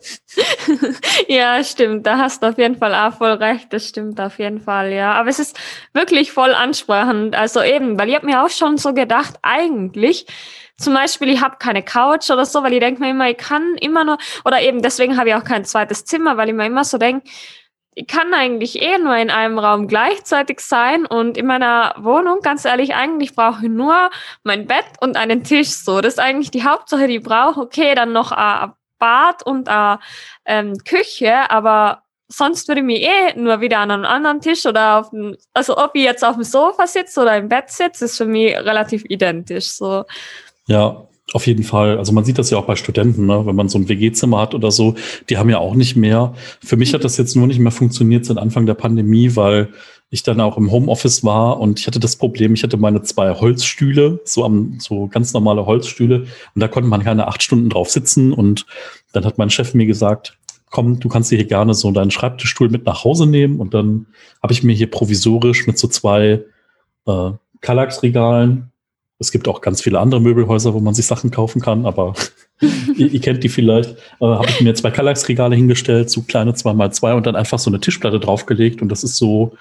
ja, 1.28 1.64
stimmt. 1.64 2.06
Da 2.06 2.18
hast 2.18 2.42
du 2.42 2.48
auf 2.48 2.58
jeden 2.58 2.76
Fall 2.76 2.94
auch 2.94 3.18
voll 3.18 3.32
recht. 3.32 3.72
Das 3.72 3.88
stimmt 3.88 4.20
auf 4.20 4.38
jeden 4.38 4.60
Fall, 4.60 4.92
ja. 4.92 5.14
Aber 5.14 5.28
es 5.28 5.40
ist 5.40 5.58
wirklich 5.92 6.30
voll 6.30 6.54
ansprechend. 6.54 7.34
Also 7.34 7.60
eben, 7.62 7.98
weil 7.98 8.08
ich 8.08 8.14
habe 8.14 8.26
mir 8.26 8.44
auch 8.44 8.50
schon 8.50 8.76
so 8.76 8.94
gedacht, 8.94 9.34
eigentlich, 9.42 10.26
zum 10.78 10.94
Beispiel, 10.94 11.28
ich 11.28 11.40
habe 11.40 11.56
keine 11.58 11.82
Couch 11.82 12.30
oder 12.30 12.44
so, 12.44 12.62
weil 12.62 12.72
ich 12.72 12.80
denke 12.80 13.00
mir 13.00 13.10
immer, 13.10 13.28
ich 13.28 13.36
kann 13.36 13.74
immer 13.80 14.04
nur, 14.04 14.18
oder 14.44 14.62
eben 14.62 14.80
deswegen 14.80 15.16
habe 15.16 15.30
ich 15.30 15.34
auch 15.34 15.44
kein 15.44 15.64
zweites 15.64 16.04
Zimmer, 16.04 16.36
weil 16.36 16.48
ich 16.48 16.54
mir 16.54 16.66
immer 16.66 16.84
so 16.84 16.98
denke, 16.98 17.28
kann 18.08 18.34
eigentlich 18.34 18.82
eh 18.82 18.98
nur 18.98 19.16
in 19.16 19.30
einem 19.30 19.58
Raum 19.58 19.86
gleichzeitig 19.88 20.60
sein 20.60 21.06
und 21.06 21.36
in 21.36 21.46
meiner 21.46 21.94
Wohnung, 21.98 22.40
ganz 22.40 22.64
ehrlich, 22.64 22.94
eigentlich 22.94 23.34
brauche 23.34 23.64
ich 23.64 23.70
nur 23.70 24.10
mein 24.42 24.66
Bett 24.66 24.86
und 25.00 25.16
einen 25.16 25.44
Tisch. 25.44 25.70
So, 25.70 26.00
das 26.00 26.14
ist 26.14 26.20
eigentlich 26.20 26.50
die 26.50 26.64
Hauptsache, 26.64 27.06
die 27.06 27.16
ich 27.16 27.22
brauche. 27.22 27.60
Okay, 27.60 27.94
dann 27.94 28.12
noch 28.12 28.32
ein 28.32 28.72
Bad 28.98 29.44
und 29.44 29.68
eine 29.68 29.98
ähm, 30.44 30.78
Küche, 30.78 31.50
aber 31.50 32.02
sonst 32.28 32.68
würde 32.68 32.80
ich 32.80 32.86
mich 32.86 33.02
eh 33.02 33.34
nur 33.36 33.60
wieder 33.60 33.78
an 33.78 33.90
einem 33.90 34.04
anderen 34.04 34.40
Tisch 34.40 34.66
oder 34.66 34.98
auf 34.98 35.10
dem, 35.10 35.36
also 35.52 35.76
ob 35.76 35.92
ich 35.94 36.02
jetzt 36.02 36.24
auf 36.24 36.34
dem 36.34 36.44
Sofa 36.44 36.86
sitze 36.86 37.20
oder 37.20 37.36
im 37.36 37.48
Bett 37.48 37.70
sitze, 37.70 38.06
ist 38.06 38.16
für 38.16 38.24
mich 38.24 38.54
relativ 38.56 39.04
identisch. 39.08 39.68
So. 39.68 40.04
Ja, 40.66 41.06
Auf 41.34 41.48
jeden 41.48 41.64
Fall. 41.64 41.98
Also 41.98 42.12
man 42.12 42.24
sieht 42.24 42.38
das 42.38 42.50
ja 42.50 42.58
auch 42.58 42.66
bei 42.66 42.76
Studenten, 42.76 43.26
ne? 43.26 43.44
wenn 43.44 43.56
man 43.56 43.68
so 43.68 43.76
ein 43.76 43.88
WG-Zimmer 43.88 44.40
hat 44.40 44.54
oder 44.54 44.70
so, 44.70 44.94
die 45.28 45.36
haben 45.36 45.50
ja 45.50 45.58
auch 45.58 45.74
nicht 45.74 45.96
mehr. 45.96 46.32
Für 46.62 46.76
mich 46.76 46.94
hat 46.94 47.02
das 47.02 47.16
jetzt 47.16 47.34
nur 47.34 47.48
nicht 47.48 47.58
mehr 47.58 47.72
funktioniert 47.72 48.24
seit 48.24 48.38
Anfang 48.38 48.66
der 48.66 48.74
Pandemie, 48.74 49.34
weil 49.34 49.70
ich 50.10 50.22
dann 50.22 50.40
auch 50.40 50.56
im 50.56 50.70
Homeoffice 50.70 51.24
war 51.24 51.58
und 51.58 51.80
ich 51.80 51.88
hatte 51.88 51.98
das 51.98 52.14
Problem, 52.14 52.54
ich 52.54 52.62
hatte 52.62 52.76
meine 52.76 53.02
zwei 53.02 53.34
Holzstühle, 53.34 54.20
so 54.24 54.44
am, 54.44 54.78
so 54.78 55.08
ganz 55.08 55.32
normale 55.32 55.66
Holzstühle 55.66 56.20
und 56.54 56.60
da 56.60 56.68
konnte 56.68 56.88
man 56.88 57.02
keine 57.02 57.26
acht 57.26 57.42
Stunden 57.42 57.68
drauf 57.68 57.90
sitzen 57.90 58.32
und 58.32 58.64
dann 59.12 59.24
hat 59.24 59.36
mein 59.36 59.50
Chef 59.50 59.74
mir 59.74 59.86
gesagt, 59.86 60.38
komm, 60.70 61.00
du 61.00 61.08
kannst 61.08 61.32
dir 61.32 61.36
hier 61.36 61.48
gerne 61.48 61.74
so 61.74 61.90
deinen 61.90 62.12
Schreibtischstuhl 62.12 62.68
mit 62.68 62.86
nach 62.86 63.02
Hause 63.02 63.26
nehmen 63.26 63.58
und 63.58 63.74
dann 63.74 64.06
habe 64.40 64.52
ich 64.52 64.62
mir 64.62 64.72
hier 64.72 64.88
provisorisch 64.88 65.66
mit 65.66 65.78
so 65.78 65.88
zwei 65.88 66.44
äh, 67.08 67.30
Kallax-Regalen 67.60 68.70
es 69.18 69.30
gibt 69.30 69.48
auch 69.48 69.60
ganz 69.60 69.80
viele 69.80 70.00
andere 70.00 70.20
Möbelhäuser, 70.20 70.74
wo 70.74 70.80
man 70.80 70.94
sich 70.94 71.06
Sachen 71.06 71.30
kaufen 71.30 71.60
kann, 71.60 71.86
aber 71.86 72.14
ihr, 72.96 73.12
ihr, 73.12 73.20
kennt 73.20 73.44
die 73.44 73.48
vielleicht. 73.48 73.90
Äh, 74.20 74.26
Habe 74.26 74.48
ich 74.48 74.60
mir 74.60 74.74
zwei 74.74 74.90
Kallax-Regale 74.90 75.56
hingestellt, 75.56 76.10
so 76.10 76.22
kleine 76.22 76.52
2x2 76.52 77.14
und 77.14 77.26
dann 77.26 77.36
einfach 77.36 77.58
so 77.58 77.70
eine 77.70 77.80
Tischplatte 77.80 78.20
draufgelegt 78.20 78.82
und 78.82 78.88
das 78.88 79.04
ist 79.04 79.16
so 79.16 79.56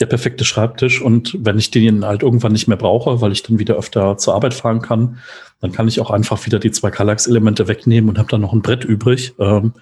der 0.00 0.06
perfekte 0.06 0.44
Schreibtisch. 0.44 1.00
Und 1.00 1.36
wenn 1.40 1.58
ich 1.58 1.70
den 1.70 2.04
halt 2.04 2.22
irgendwann 2.22 2.52
nicht 2.52 2.68
mehr 2.68 2.76
brauche, 2.76 3.20
weil 3.20 3.32
ich 3.32 3.42
dann 3.42 3.58
wieder 3.58 3.76
öfter 3.76 4.18
zur 4.18 4.34
Arbeit 4.34 4.54
fahren 4.54 4.82
kann, 4.82 5.18
dann 5.60 5.72
kann 5.72 5.88
ich 5.88 6.00
auch 6.00 6.10
einfach 6.10 6.44
wieder 6.44 6.58
die 6.58 6.70
zwei 6.70 6.90
Kallax-Elemente 6.90 7.68
wegnehmen 7.68 8.10
und 8.10 8.18
habe 8.18 8.28
dann 8.28 8.42
noch 8.42 8.52
ein 8.52 8.62
Brett 8.62 8.84
übrig. 8.84 9.34
Ähm, 9.38 9.72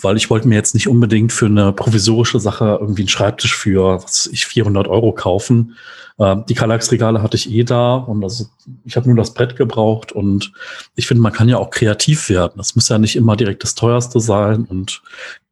weil 0.00 0.16
ich 0.16 0.30
wollte 0.30 0.48
mir 0.48 0.54
jetzt 0.54 0.74
nicht 0.74 0.88
unbedingt 0.88 1.32
für 1.32 1.46
eine 1.46 1.72
provisorische 1.72 2.40
Sache 2.40 2.78
irgendwie 2.80 3.02
einen 3.02 3.08
Schreibtisch 3.08 3.54
für, 3.54 4.02
was 4.02 4.26
ich, 4.26 4.46
400 4.46 4.88
Euro 4.88 5.12
kaufen. 5.12 5.76
Äh, 6.22 6.36
die 6.48 6.54
Kallax-Regale 6.54 7.20
hatte 7.20 7.36
ich 7.36 7.50
eh 7.50 7.64
da 7.64 7.96
und 7.96 8.22
also 8.22 8.46
ich 8.84 8.96
habe 8.96 9.08
nur 9.08 9.16
das 9.16 9.34
Brett 9.34 9.56
gebraucht 9.56 10.12
und 10.12 10.52
ich 10.94 11.06
finde, 11.06 11.22
man 11.22 11.32
kann 11.32 11.48
ja 11.48 11.58
auch 11.58 11.70
kreativ 11.70 12.28
werden. 12.28 12.54
Das 12.56 12.76
muss 12.76 12.88
ja 12.88 12.98
nicht 12.98 13.16
immer 13.16 13.36
direkt 13.36 13.64
das 13.64 13.74
teuerste 13.74 14.20
sein 14.20 14.64
und 14.64 15.02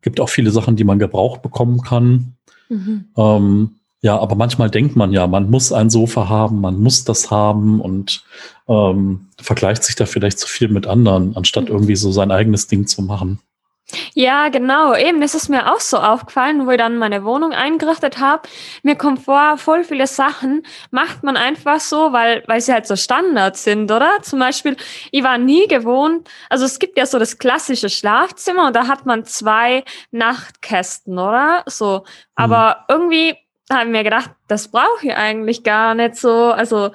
gibt 0.02 0.20
auch 0.20 0.28
viele 0.28 0.52
Sachen, 0.52 0.76
die 0.76 0.84
man 0.84 1.00
gebraucht 1.00 1.42
bekommen 1.42 1.82
kann. 1.82 2.34
Mhm. 2.68 3.06
Ähm, 3.16 3.70
ja, 4.02 4.18
aber 4.18 4.36
manchmal 4.36 4.70
denkt 4.70 4.96
man 4.96 5.12
ja, 5.12 5.26
man 5.26 5.50
muss 5.50 5.72
ein 5.72 5.90
Sofa 5.90 6.28
haben, 6.28 6.60
man 6.60 6.80
muss 6.80 7.04
das 7.04 7.30
haben 7.30 7.80
und 7.80 8.24
ähm, 8.68 9.26
vergleicht 9.40 9.82
sich 9.82 9.96
da 9.96 10.06
vielleicht 10.06 10.38
zu 10.38 10.46
viel 10.46 10.68
mit 10.68 10.86
anderen, 10.86 11.36
anstatt 11.36 11.64
mhm. 11.64 11.72
irgendwie 11.72 11.96
so 11.96 12.12
sein 12.12 12.30
eigenes 12.30 12.68
Ding 12.68 12.86
zu 12.86 13.02
machen. 13.02 13.40
Ja, 14.14 14.48
genau. 14.48 14.94
Eben, 14.94 15.20
das 15.20 15.34
ist 15.34 15.48
mir 15.48 15.72
auch 15.72 15.80
so 15.80 15.98
aufgefallen, 15.98 16.66
wo 16.66 16.70
ich 16.70 16.78
dann 16.78 16.98
meine 16.98 17.24
Wohnung 17.24 17.52
eingerichtet 17.52 18.18
habe. 18.18 18.48
Mir 18.82 18.96
kommt 18.96 19.24
vor, 19.24 19.56
voll 19.58 19.84
viele 19.84 20.06
Sachen 20.06 20.62
macht 20.90 21.22
man 21.22 21.36
einfach 21.36 21.80
so, 21.80 22.12
weil, 22.12 22.42
weil 22.46 22.60
sie 22.60 22.72
halt 22.72 22.86
so 22.86 22.96
Standards 22.96 23.64
sind, 23.64 23.90
oder? 23.90 24.22
Zum 24.22 24.38
Beispiel, 24.38 24.76
ich 25.10 25.22
war 25.22 25.38
nie 25.38 25.66
gewohnt, 25.66 26.28
also 26.48 26.64
es 26.64 26.78
gibt 26.78 26.98
ja 26.98 27.06
so 27.06 27.18
das 27.18 27.38
klassische 27.38 27.88
Schlafzimmer 27.88 28.66
und 28.66 28.76
da 28.76 28.86
hat 28.86 29.06
man 29.06 29.24
zwei 29.24 29.84
Nachtkästen, 30.10 31.18
oder? 31.18 31.62
So. 31.66 32.04
Aber 32.34 32.84
mhm. 32.88 32.94
irgendwie 32.94 33.36
habe 33.72 33.84
ich 33.84 33.90
mir 33.90 34.04
gedacht, 34.04 34.30
das 34.48 34.68
brauche 34.68 35.06
ich 35.06 35.14
eigentlich 35.14 35.62
gar 35.62 35.94
nicht 35.94 36.16
so. 36.16 36.52
Also 36.52 36.90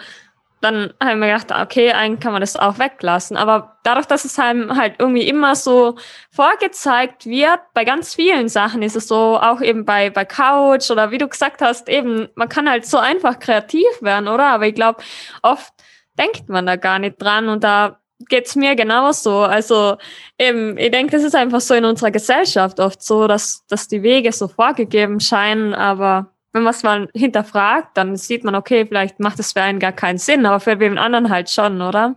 dann 0.66 0.94
habe 1.00 1.12
ich 1.12 1.18
mir 1.18 1.28
gedacht, 1.28 1.52
okay, 1.52 1.92
eigentlich 1.92 2.20
kann 2.20 2.32
man 2.32 2.42
das 2.42 2.56
auch 2.56 2.80
weglassen. 2.80 3.38
Aber 3.38 3.78
dadurch, 3.84 4.08
dass 4.08 4.26
es 4.26 4.40
einem 4.40 4.76
halt 4.76 4.96
irgendwie 4.98 5.28
immer 5.28 5.56
so 5.56 5.96
vorgezeigt 6.32 7.28
wird, 7.28 7.60
bei 7.76 7.86
ganz 7.86 8.16
vielen 8.16 8.50
Sachen 8.50 8.82
ist 8.82 8.96
es 8.96 9.08
so, 9.08 9.40
auch 9.40 9.62
eben 9.62 9.86
bei, 9.86 10.10
bei 10.10 10.26
Couch 10.26 10.90
oder 10.90 11.12
wie 11.12 11.20
du 11.20 11.28
gesagt 11.28 11.62
hast, 11.62 11.88
eben, 11.88 12.30
man 12.34 12.50
kann 12.50 12.68
halt 12.68 12.86
so 12.86 12.98
einfach 12.98 13.40
kreativ 13.40 13.86
werden, 14.02 14.28
oder? 14.28 14.48
Aber 14.48 14.66
ich 14.66 14.74
glaube, 14.74 15.04
oft 15.44 15.72
denkt 16.18 16.50
man 16.50 16.66
da 16.66 16.78
gar 16.78 16.98
nicht 16.98 17.22
dran 17.22 17.48
und 17.48 17.64
da 17.64 18.00
geht's 18.28 18.56
mir 18.56 18.76
genauso. 18.76 19.42
Also 19.42 19.98
eben, 20.40 20.78
ich 20.80 20.90
denke, 20.90 21.12
das 21.12 21.24
ist 21.24 21.36
einfach 21.36 21.62
so 21.62 21.76
in 21.76 21.86
unserer 21.86 22.10
Gesellschaft 22.10 22.80
oft 22.80 23.04
so, 23.04 23.28
dass, 23.28 23.66
dass 23.68 23.88
die 23.88 24.02
Wege 24.02 24.32
so 24.32 24.48
vorgegeben 24.48 25.20
scheinen, 25.20 25.76
aber 25.76 26.32
wenn 26.56 26.64
man 26.64 26.74
es 26.74 26.84
mal 26.84 27.10
hinterfragt, 27.14 27.98
dann 27.98 28.16
sieht 28.16 28.46
man, 28.46 28.56
okay, 28.56 28.86
vielleicht 28.88 29.20
macht 29.20 29.40
es 29.40 29.52
für 29.52 29.62
einen 29.62 29.80
gar 29.80 29.92
keinen 29.92 30.18
Sinn, 30.18 30.46
aber 30.46 30.62
für 30.62 30.78
den 30.78 30.98
anderen 30.98 31.30
halt 31.30 31.50
schon, 31.50 31.82
oder? 31.82 32.16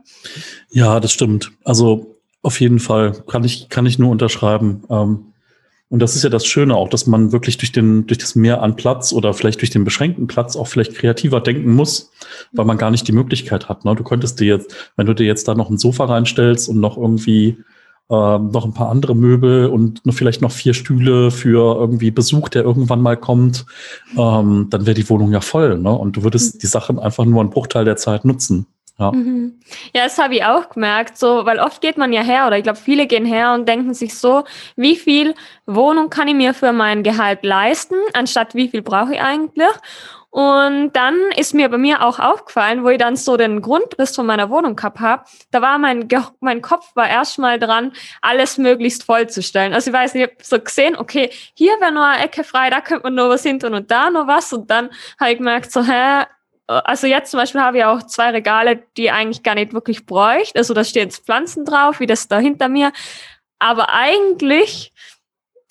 Ja, 0.71 1.01
das 1.01 1.11
stimmt. 1.11 1.51
Also 1.65 2.15
auf 2.41 2.61
jeden 2.61 2.79
Fall 2.79 3.21
kann 3.27 3.43
ich, 3.43 3.69
kann 3.69 3.85
ich 3.85 3.99
nur 3.99 4.13
unterschreiben. 4.13 4.85
Ähm, 4.91 5.33
und 5.89 6.01
das 6.01 6.15
ist 6.15 6.23
ja 6.23 6.31
das 6.31 6.47
Schöne 6.47 6.77
auch, 6.77 6.89
dass 6.89 7.09
man 7.09 7.33
wirklich 7.33 7.59
durch 7.59 7.73
den, 7.73 8.07
durch 8.07 8.19
das 8.19 8.37
Mehr 8.37 8.63
an 8.63 8.77
Platz 8.77 9.13
oder 9.13 9.35
vielleicht 9.35 9.61
durch 9.61 9.71
den 9.71 9.83
beschränkten 9.83 10.29
Platz 10.29 10.55
auch 10.55 10.69
vielleicht 10.69 10.95
kreativer 10.95 11.41
denken 11.41 11.75
muss, 11.75 12.13
weil 12.53 12.65
man 12.65 12.79
gar 12.79 12.93
nicht 12.93 13.09
die 13.09 13.13
Möglichkeit 13.13 13.69
hat. 13.69 13.85
Ne? 13.85 13.97
Du 13.97 14.05
könntest 14.05 14.39
dir 14.39 14.47
jetzt, 14.47 14.93
wenn 14.95 15.07
du 15.07 15.15
dir 15.15 15.27
jetzt 15.27 15.49
da 15.49 15.57
noch 15.57 15.69
ein 15.69 15.79
Sofa 15.79 16.05
reinstellst 16.05 16.69
und 16.69 16.79
noch 16.79 16.97
irgendwie 16.97 17.57
ähm, 18.11 18.51
noch 18.51 18.65
ein 18.65 18.73
paar 18.73 18.89
andere 18.89 19.15
Möbel 19.15 19.67
und 19.67 20.05
noch 20.07 20.15
vielleicht 20.15 20.41
noch 20.41 20.51
vier 20.51 20.75
Stühle 20.75 21.31
für 21.31 21.79
irgendwie 21.79 22.11
Besuch, 22.11 22.49
der 22.49 22.63
irgendwann 22.65 23.03
mal 23.03 23.17
kommt, 23.17 23.67
ähm, 24.17 24.69
dann 24.71 24.87
wäre 24.87 24.95
die 24.95 25.09
Wohnung 25.11 25.33
ja 25.33 25.41
voll. 25.41 25.79
Ne? 25.79 25.91
Und 25.91 26.17
du 26.17 26.23
würdest 26.23 26.55
mhm. 26.55 26.59
die 26.61 26.67
Sachen 26.67 26.99
einfach 26.99 27.25
nur 27.25 27.41
einen 27.41 27.51
Bruchteil 27.51 27.85
der 27.85 27.97
Zeit 27.97 28.25
nutzen. 28.25 28.67
Ja. 28.99 29.13
Mhm. 29.13 29.61
ja, 29.95 30.03
das 30.05 30.19
habe 30.19 30.35
ich 30.35 30.45
auch 30.45 30.71
gemerkt, 30.71 31.19
so, 31.19 31.45
weil 31.45 31.61
oft 31.61 31.81
geht 31.81 31.99
man 31.99 32.13
ja 32.13 32.23
her, 32.23 32.49
oder 32.49 32.57
ich 32.57 32.65
glaube, 32.65 32.81
viele 32.81 33.07
gehen 33.07 33.25
her 33.25 33.55
und 33.55 33.69
denken 33.69 33.95
sich 33.95 34.19
so, 34.19 34.43
wie 34.75 34.97
viel 34.97 35.37
Wohnung 35.67 36.11
kann 36.11 36.27
ich 36.27 36.35
mir 36.35 36.53
für 36.53 36.73
mein 36.73 37.05
Gehalt 37.05 37.45
leisten, 37.45 37.95
anstatt 38.15 38.57
wie 38.57 38.69
viel 38.69 38.83
brauche 38.83 39.15
ich 39.15 39.21
eigentlich? 39.21 39.69
Und 40.31 40.93
dann 40.93 41.17
ist 41.37 41.55
mir 41.55 41.71
bei 41.71 41.79
mir 41.79 42.03
auch 42.03 42.19
aufgefallen, 42.19 42.85
wo 42.85 42.91
ich 42.91 42.99
dann 42.99 43.17
so 43.17 43.39
den 43.39 43.63
Grundriss 43.63 44.15
von 44.15 44.27
meiner 44.27 44.51
Wohnung 44.51 44.77
gehabt 44.77 45.01
habe, 45.01 45.25
da 45.51 45.63
war 45.63 45.79
mein, 45.79 46.07
mein 46.41 46.61
Kopf 46.61 46.95
war 46.95 47.09
erstmal 47.09 47.59
dran, 47.59 47.93
alles 48.21 48.59
möglichst 48.59 49.05
vollzustellen. 49.05 49.73
Also 49.73 49.91
ich 49.91 49.97
weiß 49.97 50.15
nicht, 50.15 50.25
ich 50.25 50.31
habe 50.31 50.45
so 50.45 50.61
gesehen, 50.61 50.97
okay, 50.97 51.31
hier 51.55 51.81
wäre 51.81 51.93
nur 51.93 52.05
eine 52.05 52.25
Ecke 52.25 52.45
frei, 52.45 52.69
da 52.69 52.83
könnte 52.83 53.05
man 53.05 53.15
noch 53.15 53.31
was 53.31 53.43
hinten 53.43 53.73
und 53.73 53.91
da 53.91 54.11
noch 54.11 54.27
was. 54.27 54.53
Und 54.53 54.71
dann 54.71 54.91
habe 55.19 55.33
ich 55.33 55.39
gemerkt, 55.39 55.73
so, 55.73 55.83
hä, 55.83 56.25
also 56.67 57.07
jetzt 57.07 57.31
zum 57.31 57.41
Beispiel 57.41 57.63
habe 57.63 57.79
ich 57.79 57.85
auch 57.85 58.03
zwei 58.03 58.31
Regale, 58.31 58.83
die 58.99 59.05
ich 59.05 59.13
eigentlich 59.13 59.43
gar 59.43 59.55
nicht 59.55 59.73
wirklich 59.73 60.05
bräuchte. 60.05 60.59
Also 60.59 60.75
da 60.75 60.85
stehen 60.85 61.05
jetzt 61.05 61.25
Pflanzen 61.25 61.65
drauf, 61.65 62.01
wie 62.01 62.07
das 62.07 62.29
da 62.29 62.39
hinter 62.39 62.69
mir. 62.69 62.93
Aber 63.59 63.89
eigentlich 63.89 64.93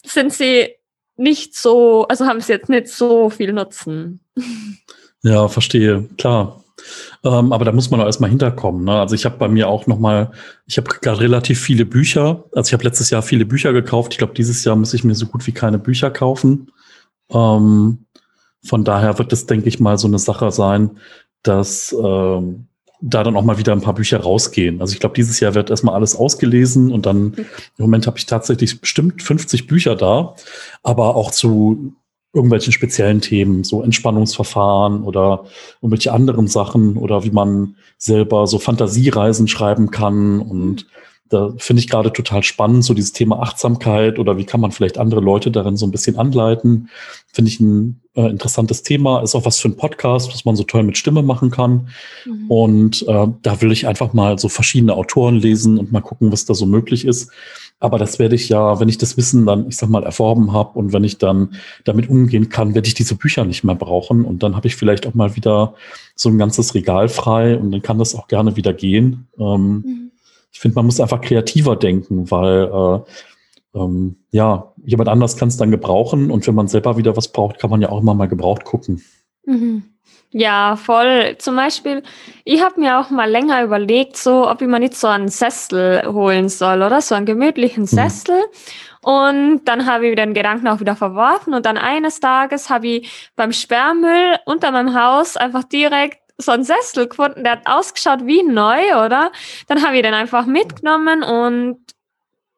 sind 0.04 0.34
sie 0.34 0.77
nicht 1.18 1.56
so, 1.56 2.08
also 2.08 2.26
haben 2.26 2.42
sie 2.42 2.54
jetzt 2.54 2.70
nicht 2.70 2.88
so 2.88 3.30
viel 3.30 3.54
Nutzen. 3.54 4.20
Ja, 5.24 5.48
verstehe, 5.48 6.08
klar. 6.18 6.64
Ähm, 7.24 7.52
aber 7.52 7.66
da 7.66 7.72
muss 7.72 7.90
man 7.90 8.00
auch 8.00 8.06
erstmal 8.06 8.30
hinterkommen. 8.30 8.86
Ne? 8.86 9.00
Also 9.00 9.16
ich 9.16 9.26
habe 9.26 9.38
bei 9.38 9.48
mir 9.48 9.68
auch 9.68 9.88
noch 9.88 10.00
mal, 10.00 10.32
ich 10.68 10.78
habe 10.78 10.90
gerade 10.90 11.20
relativ 11.20 11.60
viele 11.60 11.86
Bücher. 11.86 12.46
Also 12.54 12.70
ich 12.70 12.74
habe 12.74 12.84
letztes 12.84 13.10
Jahr 13.10 13.22
viele 13.22 13.46
Bücher 13.46 13.74
gekauft. 13.74 14.14
Ich 14.14 14.20
glaube, 14.20 14.34
dieses 14.34 14.64
Jahr 14.64 14.76
muss 14.76 14.94
ich 14.94 15.04
mir 15.04 15.16
so 15.16 15.26
gut 15.26 15.46
wie 15.48 15.52
keine 15.52 15.80
Bücher 15.80 16.12
kaufen. 16.12 16.72
Ähm, 17.32 18.06
von 18.64 18.84
daher 18.84 19.18
wird 19.18 19.34
es, 19.34 19.46
denke 19.46 19.68
ich 19.68 19.80
mal, 19.80 19.98
so 19.98 20.08
eine 20.08 20.20
Sache 20.20 20.52
sein, 20.52 21.00
dass 21.44 21.94
ähm, 21.94 22.68
da 23.02 23.24
dann 23.24 23.36
auch 23.36 23.44
mal 23.44 23.58
wieder 23.58 23.74
ein 23.74 23.82
paar 23.82 23.94
Bücher 23.94 24.20
rausgehen. 24.20 24.82
Also 24.82 24.94
ich 24.94 25.00
glaube, 25.00 25.16
dieses 25.16 25.40
Jahr 25.40 25.54
wird 25.54 25.70
erstmal 25.70 25.96
alles 25.96 26.16
ausgelesen 26.16 26.92
und 26.92 27.06
dann 27.06 27.34
im 27.36 27.46
Moment 27.78 28.08
habe 28.08 28.18
ich 28.18 28.26
tatsächlich 28.26 28.82
bestimmt 28.82 29.22
50 29.22 29.68
Bücher 29.68 29.96
da, 29.96 30.36
aber 30.84 31.16
auch 31.16 31.32
zu 31.32 31.94
irgendwelchen 32.34 32.74
speziellen 32.74 33.22
Themen, 33.22 33.64
so 33.64 33.82
Entspannungsverfahren 33.82 35.04
oder 35.04 35.46
irgendwelche 35.82 36.12
anderen 36.12 36.48
Sachen 36.48 36.98
oder 36.98 37.24
wie 37.24 37.32
man 37.32 37.76
selber 37.98 38.48
so 38.48 38.60
Fantasiereisen 38.60 39.48
schreiben 39.48 39.92
kann 39.92 40.40
und 40.40 40.88
da 41.30 41.54
finde 41.58 41.82
ich 41.82 41.90
gerade 41.90 42.14
total 42.14 42.44
spannend, 42.44 42.84
so 42.84 42.94
dieses 42.94 43.12
Thema 43.12 43.42
Achtsamkeit 43.42 44.20
oder 44.20 44.38
wie 44.38 44.46
kann 44.46 44.62
man 44.62 44.72
vielleicht 44.72 44.98
andere 44.98 45.20
Leute 45.20 45.52
darin 45.52 45.78
so 45.78 45.86
ein 45.86 45.92
bisschen 45.92 46.18
anleiten. 46.18 46.90
Finde 47.34 47.50
ich 47.50 47.60
ein 47.60 48.02
äh, 48.16 48.28
interessantes 48.30 48.84
Thema. 48.84 49.22
Ist 49.22 49.36
auch 49.36 49.46
was 49.46 49.60
für 49.60 49.68
ein 49.68 49.76
Podcast, 49.78 50.34
was 50.34 50.46
man 50.46 50.56
so 50.56 50.64
toll 50.64 50.84
mit 50.84 50.98
Stimme 50.98 51.22
machen 51.22 51.52
kann. 51.52 51.90
Mhm. 52.26 52.52
Und 52.52 53.08
äh, 53.08 53.28
da 53.42 53.62
will 53.62 53.72
ich 53.72 53.88
einfach 53.88 54.14
mal 54.14 54.40
so 54.40 54.50
verschiedene 54.50 54.96
Autoren 54.96 55.36
lesen 55.36 55.78
und 55.78 55.92
mal 55.92 56.02
gucken, 56.02 56.32
was 56.32 56.46
da 56.46 56.54
so 56.54 56.66
möglich 56.66 57.06
ist. 57.06 57.32
Aber 57.80 58.00
das 58.00 58.18
werde 58.18 58.36
ich 58.36 58.50
ja, 58.50 58.80
wenn 58.80 58.90
ich 58.90 58.98
das 58.98 59.18
Wissen 59.18 59.46
dann, 59.46 59.68
ich 59.68 59.78
sag 59.78 59.90
mal, 59.90 60.04
erworben 60.04 60.52
habe 60.52 60.80
und 60.80 60.94
wenn 60.94 61.04
ich 61.04 61.20
dann 61.20 61.54
damit 61.84 62.10
umgehen 62.10 62.50
kann, 62.50 62.74
werde 62.74 62.88
ich 62.88 62.96
diese 62.96 63.16
Bücher 63.16 63.46
nicht 63.46 63.64
mehr 63.64 63.76
brauchen. 63.76 64.26
Und 64.26 64.42
dann 64.42 64.56
habe 64.56 64.68
ich 64.68 64.76
vielleicht 64.76 65.06
auch 65.06 65.14
mal 65.14 65.36
wieder 65.36 65.76
so 66.16 66.30
ein 66.30 66.40
ganzes 66.40 66.74
Regal 66.74 67.08
frei 67.10 67.56
und 67.58 67.72
dann 67.72 67.84
kann 67.84 68.00
das 68.00 68.16
auch 68.16 68.28
gerne 68.28 68.56
wieder 68.56 68.74
gehen. 68.74 69.28
Ähm, 69.38 69.84
mhm 69.86 70.07
ich 70.52 70.60
finde, 70.60 70.76
man 70.76 70.86
muss 70.86 71.00
einfach 71.00 71.22
kreativer 71.22 71.76
denken, 71.76 72.30
weil 72.32 72.64
äh, 72.64 73.80
ähm, 73.80 74.18
ja, 74.32 74.74
jemand 74.84 75.10
anders 75.10 75.38
kann 75.38 75.50
es 75.50 75.58
dann 75.58 75.72
gebrauchen 75.72 76.32
und 76.32 76.48
wenn 76.48 76.56
man 76.56 76.68
selber 76.68 76.98
wieder 76.98 77.16
was 77.16 77.32
braucht, 77.32 77.60
kann 77.60 77.70
man 77.70 77.82
ja 77.82 77.90
auch 77.90 78.02
immer 78.02 78.14
mal 78.14 78.28
gebraucht 78.28 78.64
gucken. 78.64 79.04
Mhm. 79.46 79.84
Ja, 80.32 80.76
voll. 80.76 81.36
Zum 81.38 81.56
Beispiel, 81.56 82.04
ich 82.44 82.62
habe 82.62 82.80
mir 82.80 83.00
auch 83.00 83.10
mal 83.10 83.30
länger 83.30 83.64
überlegt, 83.64 84.18
so 84.18 84.50
ob 84.50 84.62
ich 84.62 84.68
mir 84.68 84.80
nicht 84.80 84.96
so 84.96 85.08
einen 85.08 85.30
Sessel 85.30 86.04
holen 86.06 86.50
soll, 86.50 86.82
oder? 86.82 87.02
So 87.02 87.16
einen 87.16 87.26
gemütlichen 87.26 87.84
mhm. 87.84 87.88
Sessel. 87.88 88.36
Mhm. 88.36 89.10
Und 89.10 89.62
dann 89.66 89.86
habe 89.86 90.08
ich 90.08 90.16
den 90.18 90.34
Gedanken 90.34 90.68
auch 90.68 90.82
wieder 90.82 90.98
verworfen. 90.98 91.54
Und 91.54 91.66
dann 91.66 91.78
eines 91.78 92.20
Tages 92.20 92.70
habe 92.70 92.88
ich 92.88 93.30
beim 93.38 93.54
Sperrmüll 93.54 94.36
unter 94.46 94.72
meinem 94.72 94.94
Haus 95.02 95.38
einfach 95.38 95.64
direkt 95.64 96.20
so 96.38 96.52
einen 96.52 96.64
Sessel 96.64 97.08
gefunden, 97.08 97.44
der 97.44 97.54
hat 97.54 97.68
ausgeschaut 97.68 98.26
wie 98.26 98.44
neu, 98.44 99.06
oder? 99.06 99.32
Dann 99.68 99.86
habe 99.86 99.96
ich 99.98 100.04
den 100.04 100.14
einfach 100.14 100.46
mitgenommen 100.46 101.24
und 101.24 101.80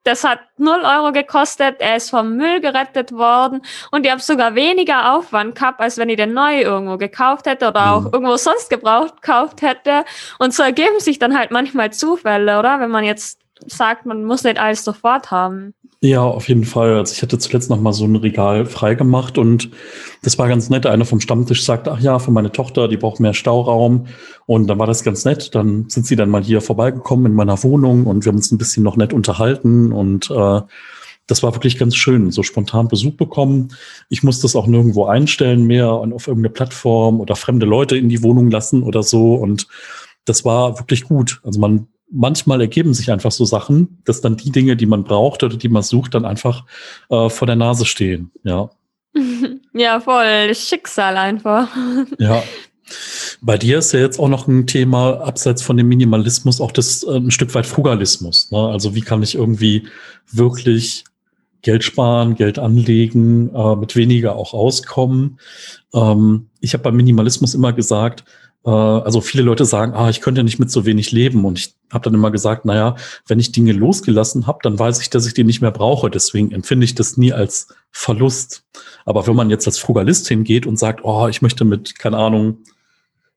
das 0.03 0.23
hat 0.23 0.39
0 0.57 0.81
Euro 0.81 1.11
gekostet, 1.11 1.75
er 1.79 1.97
ist 1.97 2.09
vom 2.09 2.35
Müll 2.35 2.61
gerettet 2.61 3.11
worden 3.11 3.61
und 3.91 4.05
ich 4.05 4.11
habe 4.11 4.21
sogar 4.21 4.55
weniger 4.55 5.13
Aufwand 5.13 5.55
gehabt, 5.55 5.79
als 5.79 5.97
wenn 5.97 6.09
ich 6.09 6.17
den 6.17 6.33
neu 6.33 6.61
irgendwo 6.61 6.97
gekauft 6.97 7.45
hätte 7.45 7.67
oder 7.67 7.81
mhm. 7.81 8.07
auch 8.07 8.13
irgendwo 8.13 8.37
sonst 8.37 8.69
gebraucht 8.69 9.21
gekauft 9.21 9.61
hätte. 9.61 10.05
Und 10.39 10.53
so 10.53 10.63
ergeben 10.63 10.99
sich 10.99 11.19
dann 11.19 11.37
halt 11.37 11.51
manchmal 11.51 11.91
Zufälle, 11.91 12.59
oder? 12.59 12.79
Wenn 12.79 12.91
man 12.91 13.03
jetzt 13.03 13.39
sagt, 13.67 14.05
man 14.05 14.23
muss 14.23 14.43
nicht 14.43 14.59
alles 14.59 14.83
sofort 14.83 15.31
haben. 15.31 15.73
Ja, 16.01 16.23
auf 16.23 16.47
jeden 16.47 16.63
Fall. 16.63 16.95
Also 16.95 17.13
ich 17.13 17.21
hatte 17.21 17.37
zuletzt 17.39 17.69
noch 17.69 17.81
mal 17.81 17.91
so 17.91 18.05
ein 18.05 18.15
Regal 18.15 18.65
freigemacht 18.65 19.37
und 19.37 19.69
das 20.21 20.37
war 20.37 20.47
ganz 20.47 20.69
nett. 20.69 20.85
Einer 20.85 21.03
vom 21.03 21.19
Stammtisch 21.19 21.65
sagte, 21.65 21.91
ach 21.91 21.99
ja, 21.99 22.19
für 22.19 22.31
meine 22.31 22.53
Tochter, 22.53 22.87
die 22.87 22.95
braucht 22.95 23.19
mehr 23.19 23.33
Stauraum. 23.33 24.07
Und 24.45 24.67
dann 24.67 24.79
war 24.79 24.87
das 24.87 25.03
ganz 25.03 25.25
nett. 25.25 25.53
Dann 25.55 25.89
sind 25.89 26.05
sie 26.05 26.15
dann 26.15 26.29
mal 26.29 26.41
hier 26.41 26.61
vorbeigekommen 26.61 27.25
in 27.25 27.33
meiner 27.33 27.61
Wohnung 27.63 28.05
und 28.05 28.23
wir 28.23 28.29
haben 28.31 28.37
uns 28.37 28.49
ein 28.51 28.57
bisschen 28.57 28.81
noch 28.83 28.95
nett 28.95 29.11
unterhalten 29.11 29.91
und 29.91 30.31
äh, 30.31 30.61
das 31.27 31.43
war 31.43 31.53
wirklich 31.53 31.77
ganz 31.77 31.95
schön, 31.95 32.31
so 32.31 32.43
spontan 32.43 32.87
Besuch 32.87 33.15
bekommen. 33.15 33.75
Ich 34.09 34.23
musste 34.23 34.43
das 34.43 34.55
auch 34.55 34.67
nirgendwo 34.67 35.05
einstellen 35.05 35.67
mehr 35.67 35.93
und 35.93 36.11
auf 36.13 36.27
irgendeine 36.27 36.53
Plattform 36.53 37.19
oder 37.19 37.35
fremde 37.35 37.65
Leute 37.67 37.97
in 37.97 38.09
die 38.09 38.23
Wohnung 38.23 38.49
lassen 38.49 38.83
oder 38.83 39.03
so. 39.03 39.35
Und 39.35 39.67
das 40.25 40.43
war 40.43 40.79
wirklich 40.79 41.03
gut. 41.03 41.39
Also 41.43 41.59
man 41.59 41.87
manchmal 42.11 42.61
ergeben 42.61 42.93
sich 42.93 43.11
einfach 43.11 43.31
so 43.31 43.45
Sachen, 43.45 43.99
dass 44.05 44.21
dann 44.21 44.37
die 44.37 44.51
Dinge, 44.51 44.75
die 44.75 44.85
man 44.85 45.03
braucht 45.03 45.43
oder 45.43 45.57
die 45.57 45.69
man 45.69 45.83
sucht, 45.83 46.13
dann 46.13 46.25
einfach 46.25 46.65
äh, 47.09 47.29
vor 47.29 47.45
der 47.45 47.55
Nase 47.55 47.85
stehen. 47.85 48.31
Ja. 48.43 48.69
Ja, 49.71 49.99
voll 49.99 50.53
Schicksal 50.55 51.15
einfach. 51.15 51.69
Ja. 52.19 52.43
Bei 53.41 53.57
dir 53.57 53.77
ist 53.77 53.91
ja 53.91 53.99
jetzt 53.99 54.19
auch 54.19 54.27
noch 54.27 54.47
ein 54.47 54.65
Thema, 54.65 55.21
abseits 55.21 55.61
von 55.61 55.77
dem 55.77 55.87
Minimalismus, 55.87 56.59
auch 56.59 56.71
das 56.71 57.03
äh, 57.03 57.17
ein 57.17 57.29
Stück 57.29 57.53
weit 57.53 57.67
Frugalismus. 57.67 58.49
Ne? 58.51 58.57
Also 58.57 58.95
wie 58.95 59.01
kann 59.01 59.21
ich 59.21 59.35
irgendwie 59.35 59.87
wirklich 60.31 61.03
Geld 61.61 61.83
sparen, 61.83 62.35
Geld 62.35 62.57
anlegen, 62.57 63.53
äh, 63.53 63.75
mit 63.75 63.95
weniger 63.95 64.35
auch 64.35 64.53
auskommen. 64.53 65.39
Ähm, 65.93 66.47
ich 66.61 66.73
habe 66.73 66.83
beim 66.83 66.95
Minimalismus 66.95 67.53
immer 67.53 67.73
gesagt, 67.73 68.23
äh, 68.65 68.69
also 68.69 69.21
viele 69.21 69.43
Leute 69.43 69.65
sagen, 69.65 69.93
ah, 69.93 70.09
ich 70.09 70.21
könnte 70.21 70.43
nicht 70.43 70.59
mit 70.59 70.71
so 70.71 70.85
wenig 70.85 71.11
leben. 71.11 71.45
Und 71.45 71.59
ich 71.59 71.75
habe 71.91 72.03
dann 72.03 72.13
immer 72.13 72.31
gesagt, 72.31 72.65
naja, 72.65 72.95
wenn 73.27 73.39
ich 73.39 73.51
Dinge 73.51 73.71
losgelassen 73.71 74.47
habe, 74.47 74.59
dann 74.63 74.77
weiß 74.77 75.01
ich, 75.01 75.09
dass 75.09 75.25
ich 75.25 75.33
die 75.33 75.43
nicht 75.43 75.61
mehr 75.61 75.71
brauche. 75.71 76.09
Deswegen 76.09 76.51
empfinde 76.51 76.85
ich 76.85 76.95
das 76.95 77.17
nie 77.17 77.33
als 77.33 77.67
Verlust. 77.91 78.63
Aber 79.05 79.27
wenn 79.27 79.35
man 79.35 79.49
jetzt 79.49 79.67
als 79.67 79.79
Frugalist 79.79 80.27
hingeht 80.27 80.65
und 80.65 80.77
sagt, 80.77 81.01
oh, 81.03 81.27
ich 81.27 81.41
möchte 81.41 81.65
mit, 81.65 81.97
keine 81.97 82.17
Ahnung, 82.17 82.59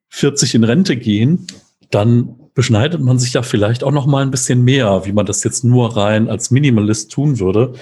40 0.09 0.55
in 0.55 0.65
Rente 0.65 0.97
gehen, 0.97 1.47
dann 1.91 2.37
beschneidet 2.55 3.01
man 3.01 3.19
sich 3.19 3.33
ja 3.33 3.43
vielleicht 3.43 3.83
auch 3.83 3.93
noch 3.93 4.07
mal 4.07 4.23
ein 4.23 4.31
bisschen 4.31 4.63
mehr, 4.63 5.07
wie 5.07 5.13
man 5.13 5.25
das 5.25 5.43
jetzt 5.43 5.65
nur 5.65 5.97
rein 5.97 6.29
als 6.29 6.51
Minimalist 6.51 7.11
tun 7.11 7.39
würde. 7.39 7.73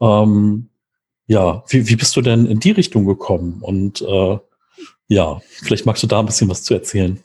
Ähm, 0.00 0.68
ja, 1.26 1.62
wie, 1.68 1.88
wie 1.88 1.96
bist 1.96 2.16
du 2.16 2.22
denn 2.22 2.46
in 2.46 2.60
die 2.60 2.70
Richtung 2.70 3.04
gekommen? 3.04 3.58
Und 3.60 4.02
äh, 4.02 4.38
ja, 5.08 5.40
vielleicht 5.62 5.86
magst 5.86 6.02
du 6.02 6.06
da 6.06 6.20
ein 6.20 6.26
bisschen 6.26 6.48
was 6.48 6.62
zu 6.62 6.74
erzählen. 6.74 7.22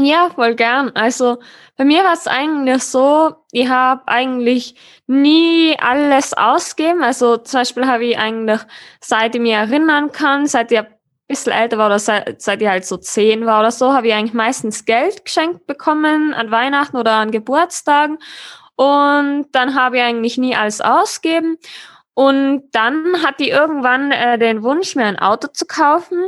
Ja, 0.00 0.30
voll 0.30 0.54
gern. 0.54 0.90
Also 0.94 1.38
bei 1.76 1.84
mir 1.84 2.04
war 2.04 2.12
es 2.12 2.28
eigentlich 2.28 2.84
so, 2.84 3.34
ich 3.50 3.68
habe 3.68 4.02
eigentlich 4.06 4.76
nie 5.08 5.76
alles 5.80 6.34
ausgegeben. 6.34 7.02
Also 7.02 7.36
zum 7.38 7.60
Beispiel 7.60 7.86
habe 7.86 8.04
ich 8.04 8.18
eigentlich, 8.18 8.60
seit 9.00 9.34
ich 9.34 9.40
mich 9.40 9.52
erinnern 9.52 10.12
kann, 10.12 10.46
seit 10.46 10.70
ich 10.70 10.78
ein 10.78 10.86
bisschen 11.26 11.52
älter 11.52 11.78
war 11.78 11.86
oder 11.86 11.98
seit, 11.98 12.40
seit 12.40 12.62
ich 12.62 12.68
halt 12.68 12.86
so 12.86 12.96
zehn 12.96 13.44
war 13.44 13.60
oder 13.60 13.72
so, 13.72 13.92
habe 13.92 14.06
ich 14.06 14.14
eigentlich 14.14 14.34
meistens 14.34 14.84
Geld 14.84 15.24
geschenkt 15.24 15.66
bekommen 15.66 16.32
an 16.32 16.52
Weihnachten 16.52 16.96
oder 16.96 17.14
an 17.14 17.32
Geburtstagen. 17.32 18.18
Und 18.76 19.46
dann 19.50 19.74
habe 19.74 19.96
ich 19.96 20.02
eigentlich 20.04 20.38
nie 20.38 20.54
alles 20.54 20.80
ausgegeben. 20.80 21.58
Und 22.14 22.68
dann 22.72 23.24
hatte 23.24 23.44
ich 23.44 23.50
irgendwann 23.50 24.12
äh, 24.12 24.38
den 24.38 24.62
Wunsch, 24.62 24.94
mir 24.94 25.06
ein 25.06 25.18
Auto 25.18 25.48
zu 25.48 25.66
kaufen 25.66 26.26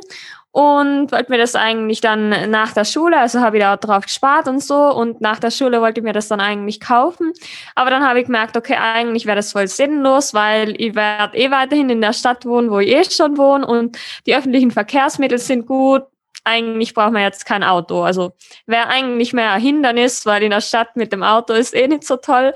und 0.52 1.12
wollte 1.12 1.30
mir 1.30 1.38
das 1.38 1.54
eigentlich 1.54 2.00
dann 2.00 2.50
nach 2.50 2.72
der 2.72 2.84
Schule, 2.84 3.18
also 3.18 3.40
habe 3.40 3.58
ich 3.58 3.62
da 3.62 3.76
drauf 3.76 4.04
gespart 4.04 4.48
und 4.48 4.62
so 4.62 4.92
und 4.92 5.20
nach 5.20 5.38
der 5.38 5.52
Schule 5.52 5.80
wollte 5.80 6.00
ich 6.00 6.04
mir 6.04 6.12
das 6.12 6.28
dann 6.28 6.40
eigentlich 6.40 6.80
kaufen. 6.80 7.32
Aber 7.76 7.90
dann 7.90 8.04
habe 8.04 8.20
ich 8.20 8.26
gemerkt, 8.26 8.56
okay, 8.56 8.76
eigentlich 8.76 9.26
wäre 9.26 9.36
das 9.36 9.52
voll 9.52 9.68
sinnlos, 9.68 10.34
weil 10.34 10.74
ich 10.80 10.94
werde 10.96 11.36
eh 11.36 11.50
weiterhin 11.52 11.88
in 11.88 12.00
der 12.00 12.12
Stadt 12.12 12.44
wohnen, 12.46 12.70
wo 12.70 12.80
ich 12.80 12.90
eh 12.90 13.04
schon 13.04 13.38
wohne 13.38 13.64
und 13.64 13.96
die 14.26 14.34
öffentlichen 14.34 14.72
Verkehrsmittel 14.72 15.38
sind 15.38 15.66
gut. 15.66 16.02
Eigentlich 16.42 16.94
braucht 16.94 17.12
man 17.12 17.22
jetzt 17.22 17.44
kein 17.44 17.62
Auto. 17.62 18.02
Also 18.02 18.32
wäre 18.66 18.88
eigentlich 18.88 19.32
mehr 19.32 19.52
ein 19.52 19.60
Hindernis, 19.60 20.24
weil 20.26 20.42
in 20.42 20.50
der 20.50 20.62
Stadt 20.62 20.96
mit 20.96 21.12
dem 21.12 21.22
Auto 21.22 21.52
ist 21.52 21.74
eh 21.74 21.86
nicht 21.86 22.04
so 22.04 22.16
toll. 22.16 22.54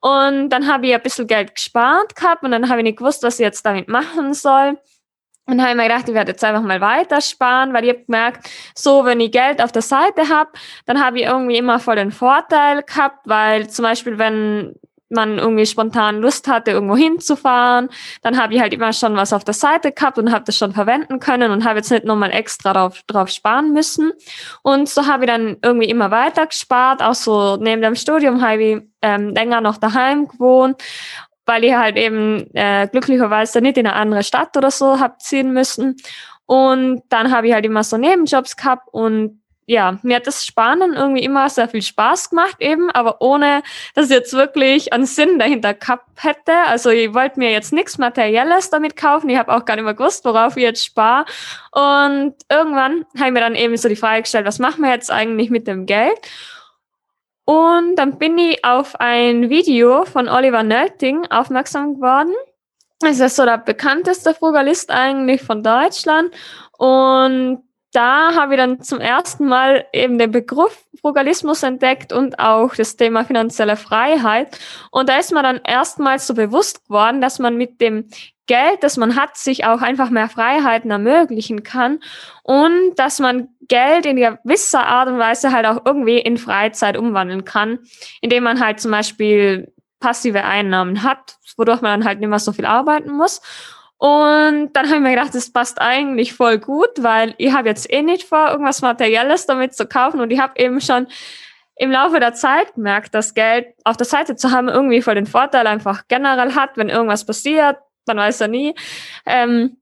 Und 0.00 0.50
dann 0.50 0.68
habe 0.68 0.86
ich 0.86 0.94
ein 0.94 1.02
bisschen 1.02 1.26
Geld 1.26 1.54
gespart 1.54 2.14
gehabt 2.14 2.44
und 2.44 2.52
dann 2.52 2.68
habe 2.70 2.80
ich 2.80 2.84
nicht 2.84 2.98
gewusst, 2.98 3.22
was 3.22 3.38
ich 3.38 3.44
jetzt 3.44 3.66
damit 3.66 3.88
machen 3.88 4.32
soll. 4.34 4.78
Und 5.46 5.60
habe 5.60 5.72
ich 5.72 5.76
mir 5.76 5.82
gedacht, 5.82 6.08
ich 6.08 6.14
werde 6.14 6.32
jetzt 6.32 6.42
einfach 6.42 6.62
mal 6.62 6.80
weiter 6.80 7.20
sparen, 7.20 7.74
weil 7.74 7.84
ich 7.84 7.90
habe 7.90 8.04
gemerkt, 8.04 8.48
so 8.74 9.04
wenn 9.04 9.20
ich 9.20 9.30
Geld 9.30 9.62
auf 9.62 9.72
der 9.72 9.82
Seite 9.82 10.28
habe, 10.30 10.50
dann 10.86 11.04
habe 11.04 11.18
ich 11.18 11.26
irgendwie 11.26 11.58
immer 11.58 11.78
voll 11.78 11.96
den 11.96 12.12
Vorteil 12.12 12.82
gehabt, 12.82 13.28
weil 13.28 13.68
zum 13.68 13.82
Beispiel, 13.82 14.18
wenn 14.18 14.74
man 15.10 15.38
irgendwie 15.38 15.66
spontan 15.66 16.20
Lust 16.20 16.48
hatte, 16.48 16.72
irgendwo 16.72 16.96
hinzufahren, 16.96 17.88
dann 18.22 18.40
habe 18.40 18.54
ich 18.54 18.60
halt 18.60 18.72
immer 18.72 18.92
schon 18.92 19.16
was 19.16 19.32
auf 19.32 19.44
der 19.44 19.54
Seite 19.54 19.92
gehabt 19.92 20.18
und 20.18 20.32
habe 20.32 20.44
das 20.44 20.56
schon 20.56 20.72
verwenden 20.72 21.20
können 21.20 21.52
und 21.52 21.64
habe 21.64 21.78
jetzt 21.78 21.90
nicht 21.90 22.04
nochmal 22.04 22.32
extra 22.32 22.72
drauf, 22.72 23.02
drauf 23.06 23.28
sparen 23.28 23.72
müssen. 23.72 24.12
Und 24.62 24.88
so 24.88 25.06
habe 25.06 25.24
ich 25.24 25.30
dann 25.30 25.58
irgendwie 25.62 25.88
immer 25.88 26.10
weiter 26.10 26.46
gespart. 26.46 27.02
Auch 27.02 27.14
so 27.14 27.56
neben 27.56 27.82
dem 27.82 27.94
Studium 27.94 28.42
habe 28.42 28.62
ich 28.62 28.82
ähm, 29.02 29.34
länger 29.34 29.60
noch 29.60 29.76
daheim 29.76 30.26
gewohnt 30.26 30.82
weil 31.46 31.64
ich 31.64 31.74
halt 31.74 31.96
eben 31.96 32.48
äh, 32.54 32.88
glücklicherweise 32.88 33.60
nicht 33.60 33.78
in 33.78 33.86
eine 33.86 33.96
andere 33.96 34.22
Stadt 34.22 34.56
oder 34.56 34.70
so 34.70 35.00
hab 35.00 35.20
ziehen 35.20 35.52
müssen. 35.52 35.96
Und 36.46 37.02
dann 37.08 37.30
habe 37.30 37.48
ich 37.48 37.54
halt 37.54 37.64
immer 37.64 37.84
so 37.84 37.96
Nebenjobs 37.96 38.56
gehabt 38.56 38.88
und 38.92 39.40
ja, 39.66 39.98
mir 40.02 40.16
hat 40.16 40.26
das 40.26 40.44
Sparen 40.44 40.92
irgendwie 40.92 41.24
immer 41.24 41.48
sehr 41.48 41.68
viel 41.68 41.80
Spaß 41.80 42.30
gemacht 42.30 42.56
eben, 42.58 42.90
aber 42.90 43.22
ohne, 43.22 43.62
dass 43.94 44.06
ich 44.06 44.16
jetzt 44.16 44.34
wirklich 44.34 44.92
einen 44.92 45.06
Sinn 45.06 45.38
dahinter 45.38 45.72
gehabt 45.72 46.06
hätte. 46.16 46.52
Also 46.66 46.90
ich 46.90 47.14
wollte 47.14 47.38
mir 47.38 47.50
jetzt 47.50 47.72
nichts 47.72 47.96
Materielles 47.96 48.70
damit 48.70 48.96
kaufen. 48.96 49.30
Ich 49.30 49.38
habe 49.38 49.54
auch 49.54 49.64
gar 49.64 49.76
nicht 49.76 49.84
mehr 49.84 49.94
gewusst, 49.94 50.24
worauf 50.24 50.56
ich 50.56 50.62
jetzt 50.62 50.84
spare. 50.84 51.24
Und 51.72 52.34
irgendwann 52.50 53.06
habe 53.16 53.28
ich 53.28 53.32
mir 53.32 53.40
dann 53.40 53.54
eben 53.54 53.76
so 53.76 53.88
die 53.88 53.96
Frage 53.96 54.22
gestellt, 54.22 54.46
was 54.46 54.58
machen 54.58 54.82
wir 54.82 54.90
jetzt 54.90 55.10
eigentlich 55.10 55.48
mit 55.48 55.66
dem 55.66 55.86
Geld? 55.86 56.18
Und 57.44 57.96
dann 57.96 58.18
bin 58.18 58.38
ich 58.38 58.64
auf 58.64 58.98
ein 59.00 59.50
Video 59.50 60.04
von 60.04 60.28
Oliver 60.28 60.62
Nölting 60.62 61.26
aufmerksam 61.30 61.96
geworden. 61.96 62.32
Es 63.04 63.20
ist 63.20 63.36
so 63.36 63.44
der 63.44 63.58
bekannteste 63.58 64.32
Frugalist 64.32 64.90
eigentlich 64.90 65.42
von 65.42 65.62
Deutschland. 65.62 66.34
Und 66.78 67.63
da 67.94 68.34
habe 68.34 68.54
ich 68.54 68.58
dann 68.58 68.80
zum 68.82 69.00
ersten 69.00 69.46
Mal 69.46 69.86
eben 69.92 70.18
den 70.18 70.32
Begriff 70.32 70.84
Frugalismus 71.00 71.62
entdeckt 71.62 72.12
und 72.12 72.38
auch 72.38 72.74
das 72.74 72.96
Thema 72.96 73.24
finanzielle 73.24 73.76
Freiheit. 73.76 74.58
Und 74.90 75.08
da 75.08 75.18
ist 75.18 75.32
mir 75.32 75.42
dann 75.42 75.60
erstmals 75.64 76.26
so 76.26 76.34
bewusst 76.34 76.84
geworden, 76.86 77.20
dass 77.20 77.38
man 77.38 77.56
mit 77.56 77.80
dem 77.80 78.08
Geld, 78.46 78.82
das 78.82 78.96
man 78.96 79.16
hat, 79.16 79.36
sich 79.36 79.64
auch 79.64 79.80
einfach 79.80 80.10
mehr 80.10 80.28
Freiheiten 80.28 80.90
ermöglichen 80.90 81.62
kann 81.62 82.00
und 82.42 82.94
dass 82.96 83.18
man 83.18 83.48
Geld 83.68 84.06
in 84.06 84.16
gewisser 84.16 84.86
Art 84.86 85.08
und 85.08 85.18
Weise 85.18 85.52
halt 85.52 85.66
auch 85.66 85.86
irgendwie 85.86 86.18
in 86.18 86.36
Freizeit 86.36 86.96
umwandeln 86.96 87.44
kann, 87.44 87.78
indem 88.20 88.44
man 88.44 88.60
halt 88.60 88.80
zum 88.80 88.90
Beispiel 88.90 89.72
passive 90.00 90.44
Einnahmen 90.44 91.02
hat, 91.02 91.36
wodurch 91.56 91.80
man 91.80 92.00
dann 92.00 92.08
halt 92.08 92.20
nicht 92.20 92.28
mehr 92.28 92.38
so 92.38 92.52
viel 92.52 92.66
arbeiten 92.66 93.12
muss. 93.12 93.40
Und 94.04 94.74
dann 94.74 94.84
habe 94.84 94.96
ich 94.96 95.00
mir 95.00 95.14
gedacht, 95.14 95.34
das 95.34 95.50
passt 95.50 95.80
eigentlich 95.80 96.34
voll 96.34 96.58
gut, 96.58 96.90
weil 96.98 97.34
ich 97.38 97.54
habe 97.54 97.70
jetzt 97.70 97.90
eh 97.90 98.02
nicht 98.02 98.24
vor, 98.24 98.50
irgendwas 98.50 98.82
Materielles 98.82 99.46
damit 99.46 99.74
zu 99.74 99.86
kaufen 99.86 100.20
und 100.20 100.30
ich 100.30 100.38
habe 100.38 100.60
eben 100.60 100.82
schon 100.82 101.06
im 101.76 101.90
Laufe 101.90 102.20
der 102.20 102.34
Zeit 102.34 102.74
gemerkt, 102.74 103.14
dass 103.14 103.32
Geld 103.32 103.68
auf 103.82 103.96
der 103.96 104.04
Seite 104.04 104.36
zu 104.36 104.50
haben 104.50 104.68
irgendwie 104.68 105.00
voll 105.00 105.14
den 105.14 105.24
Vorteil 105.24 105.66
einfach 105.66 106.02
generell 106.06 106.54
hat, 106.54 106.76
wenn 106.76 106.90
irgendwas 106.90 107.24
passiert, 107.24 107.78
man 108.06 108.18
weiß 108.18 108.40
ja 108.40 108.48
nie. 108.48 108.74
Ähm, 109.24 109.78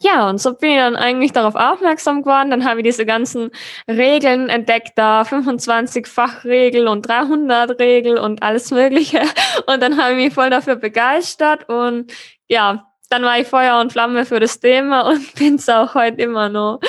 ja, 0.00 0.28
und 0.28 0.40
so 0.40 0.54
bin 0.54 0.70
ich 0.70 0.76
dann 0.76 0.94
eigentlich 0.94 1.32
darauf 1.32 1.56
aufmerksam 1.56 2.22
geworden. 2.22 2.50
Dann 2.50 2.64
habe 2.64 2.80
ich 2.80 2.84
diese 2.84 3.04
ganzen 3.04 3.50
Regeln 3.88 4.48
entdeckt, 4.48 4.92
da 4.94 5.22
25-fach-Regel 5.22 6.86
und 6.86 7.08
300-Regel 7.08 8.16
und 8.16 8.44
alles 8.44 8.70
Mögliche. 8.70 9.22
Und 9.66 9.82
dann 9.82 10.00
habe 10.00 10.12
ich 10.12 10.26
mich 10.26 10.34
voll 10.34 10.50
dafür 10.50 10.76
begeistert 10.76 11.68
und 11.68 12.12
ja, 12.48 12.93
dann 13.14 13.22
war 13.22 13.38
ich 13.38 13.46
Feuer 13.46 13.80
und 13.80 13.92
Flamme 13.92 14.24
für 14.24 14.40
das 14.40 14.58
Thema 14.58 15.08
und 15.08 15.34
bin 15.38 15.54
es 15.54 15.68
auch 15.68 15.94
heute 15.94 16.22
immer 16.22 16.48
noch. 16.48 16.80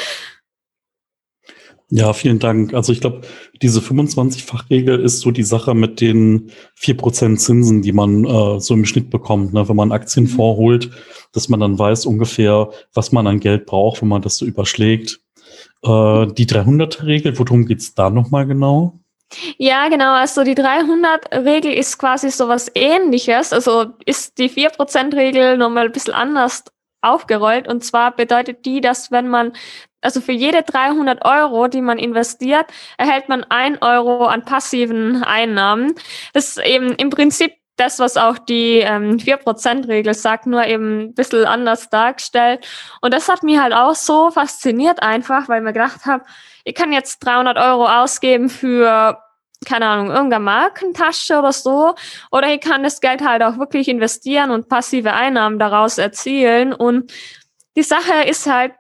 Ja, 1.92 2.14
vielen 2.14 2.40
Dank. 2.40 2.74
Also 2.74 2.92
ich 2.92 3.00
glaube, 3.00 3.22
diese 3.62 3.80
25-fach-Regel 3.80 5.00
ist 5.02 5.20
so 5.20 5.30
die 5.30 5.44
Sache 5.44 5.76
mit 5.76 6.02
den 6.02 6.52
4% 6.80 7.38
Zinsen, 7.38 7.84
die 7.84 7.92
man 7.92 8.26
äh, 8.26 8.60
so 8.60 8.74
im 8.74 8.86
Schnitt 8.86 9.12
bekommt, 9.12 9.54
ne? 9.54 9.70
wenn 9.70 9.76
man 9.76 9.92
Aktien 9.92 10.26
mhm. 10.26 10.30
vorholt, 10.30 10.90
dass 11.32 11.48
man 11.48 11.60
dann 11.60 11.78
weiß 11.78 12.08
ungefähr, 12.08 12.72
was 12.94 13.12
man 13.12 13.28
an 13.28 13.40
Geld 13.40 13.68
braucht, 13.68 14.02
wenn 14.02 14.10
man 14.10 14.24
das 14.24 14.38
so 14.38 14.46
überschlägt. 14.48 15.22
Äh, 15.84 16.26
die 16.34 16.48
300-Regel, 16.48 17.38
worum 17.38 17.68
geht 17.68 17.80
es 17.80 17.94
da 17.94 18.10
nochmal 18.10 18.48
genau? 18.48 19.00
Ja, 19.58 19.88
genau. 19.90 20.14
Also 20.14 20.44
die 20.44 20.56
300-Regel 20.56 21.74
ist 21.74 21.98
quasi 21.98 22.30
so 22.30 22.48
was 22.48 22.72
ähnliches. 22.76 23.54
Also 23.54 23.94
ist 24.06 24.38
die 24.38 24.50
4%-Regel 24.50 25.58
nochmal 25.58 25.86
ein 25.86 25.92
bisschen 25.92 26.14
anders 26.14 26.64
aufgerollt. 27.02 27.68
Und 27.68 27.84
zwar 27.84 28.16
bedeutet 28.16 28.66
die, 28.66 28.82
dass 28.82 29.12
wenn 29.12 29.28
man, 29.28 29.54
also 30.02 30.22
für 30.22 30.32
jede 30.32 30.64
300 30.64 31.24
Euro, 31.24 31.68
die 31.68 31.82
man 31.82 31.98
investiert, 32.00 32.66
erhält 32.98 33.30
man 33.30 33.44
ein 33.50 33.82
Euro 33.82 34.26
an 34.26 34.44
passiven 34.44 35.24
Einnahmen. 35.24 35.94
Das 36.34 36.50
ist 36.50 36.66
eben 36.66 36.90
im 36.96 37.10
Prinzip 37.10 37.54
das, 37.78 38.00
was 38.00 38.16
auch 38.16 38.38
die 38.38 38.80
ähm, 38.80 39.18
4%-Regel 39.18 40.14
sagt, 40.14 40.46
nur 40.46 40.66
eben 40.66 41.08
ein 41.08 41.14
bisschen 41.14 41.46
anders 41.46 41.90
dargestellt. 41.90 42.66
Und 43.02 43.14
das 43.14 43.28
hat 43.28 43.44
mich 43.44 43.60
halt 43.60 43.74
auch 43.74 43.96
so 43.96 44.32
fasziniert 44.32 45.04
einfach, 45.04 45.50
weil 45.50 45.60
ich 45.60 45.66
mir 45.66 45.74
gedacht 45.74 46.06
habe, 46.06 46.24
ich 46.64 46.74
kann 46.74 46.94
jetzt 46.94 47.20
300 47.20 47.58
Euro 47.58 47.86
ausgeben 47.86 48.50
für, 48.50 49.20
keine 49.66 49.88
Ahnung, 49.88 50.08
irgendeine 50.08 50.44
Markentasche 50.44 51.38
oder 51.40 51.52
so. 51.52 51.96
Oder 52.32 52.54
ich 52.54 52.62
kann 52.62 52.84
das 52.84 53.02
Geld 53.02 53.22
halt 53.22 53.44
auch 53.44 53.58
wirklich 53.58 53.88
investieren 53.88 54.52
und 54.52 54.70
passive 54.70 55.14
Einnahmen 55.14 55.60
daraus 55.60 55.98
erzielen. 55.98 56.74
Und 56.74 57.12
die 57.76 57.84
Sache 57.84 58.24
ist 58.28 58.48
halt, 58.48 58.74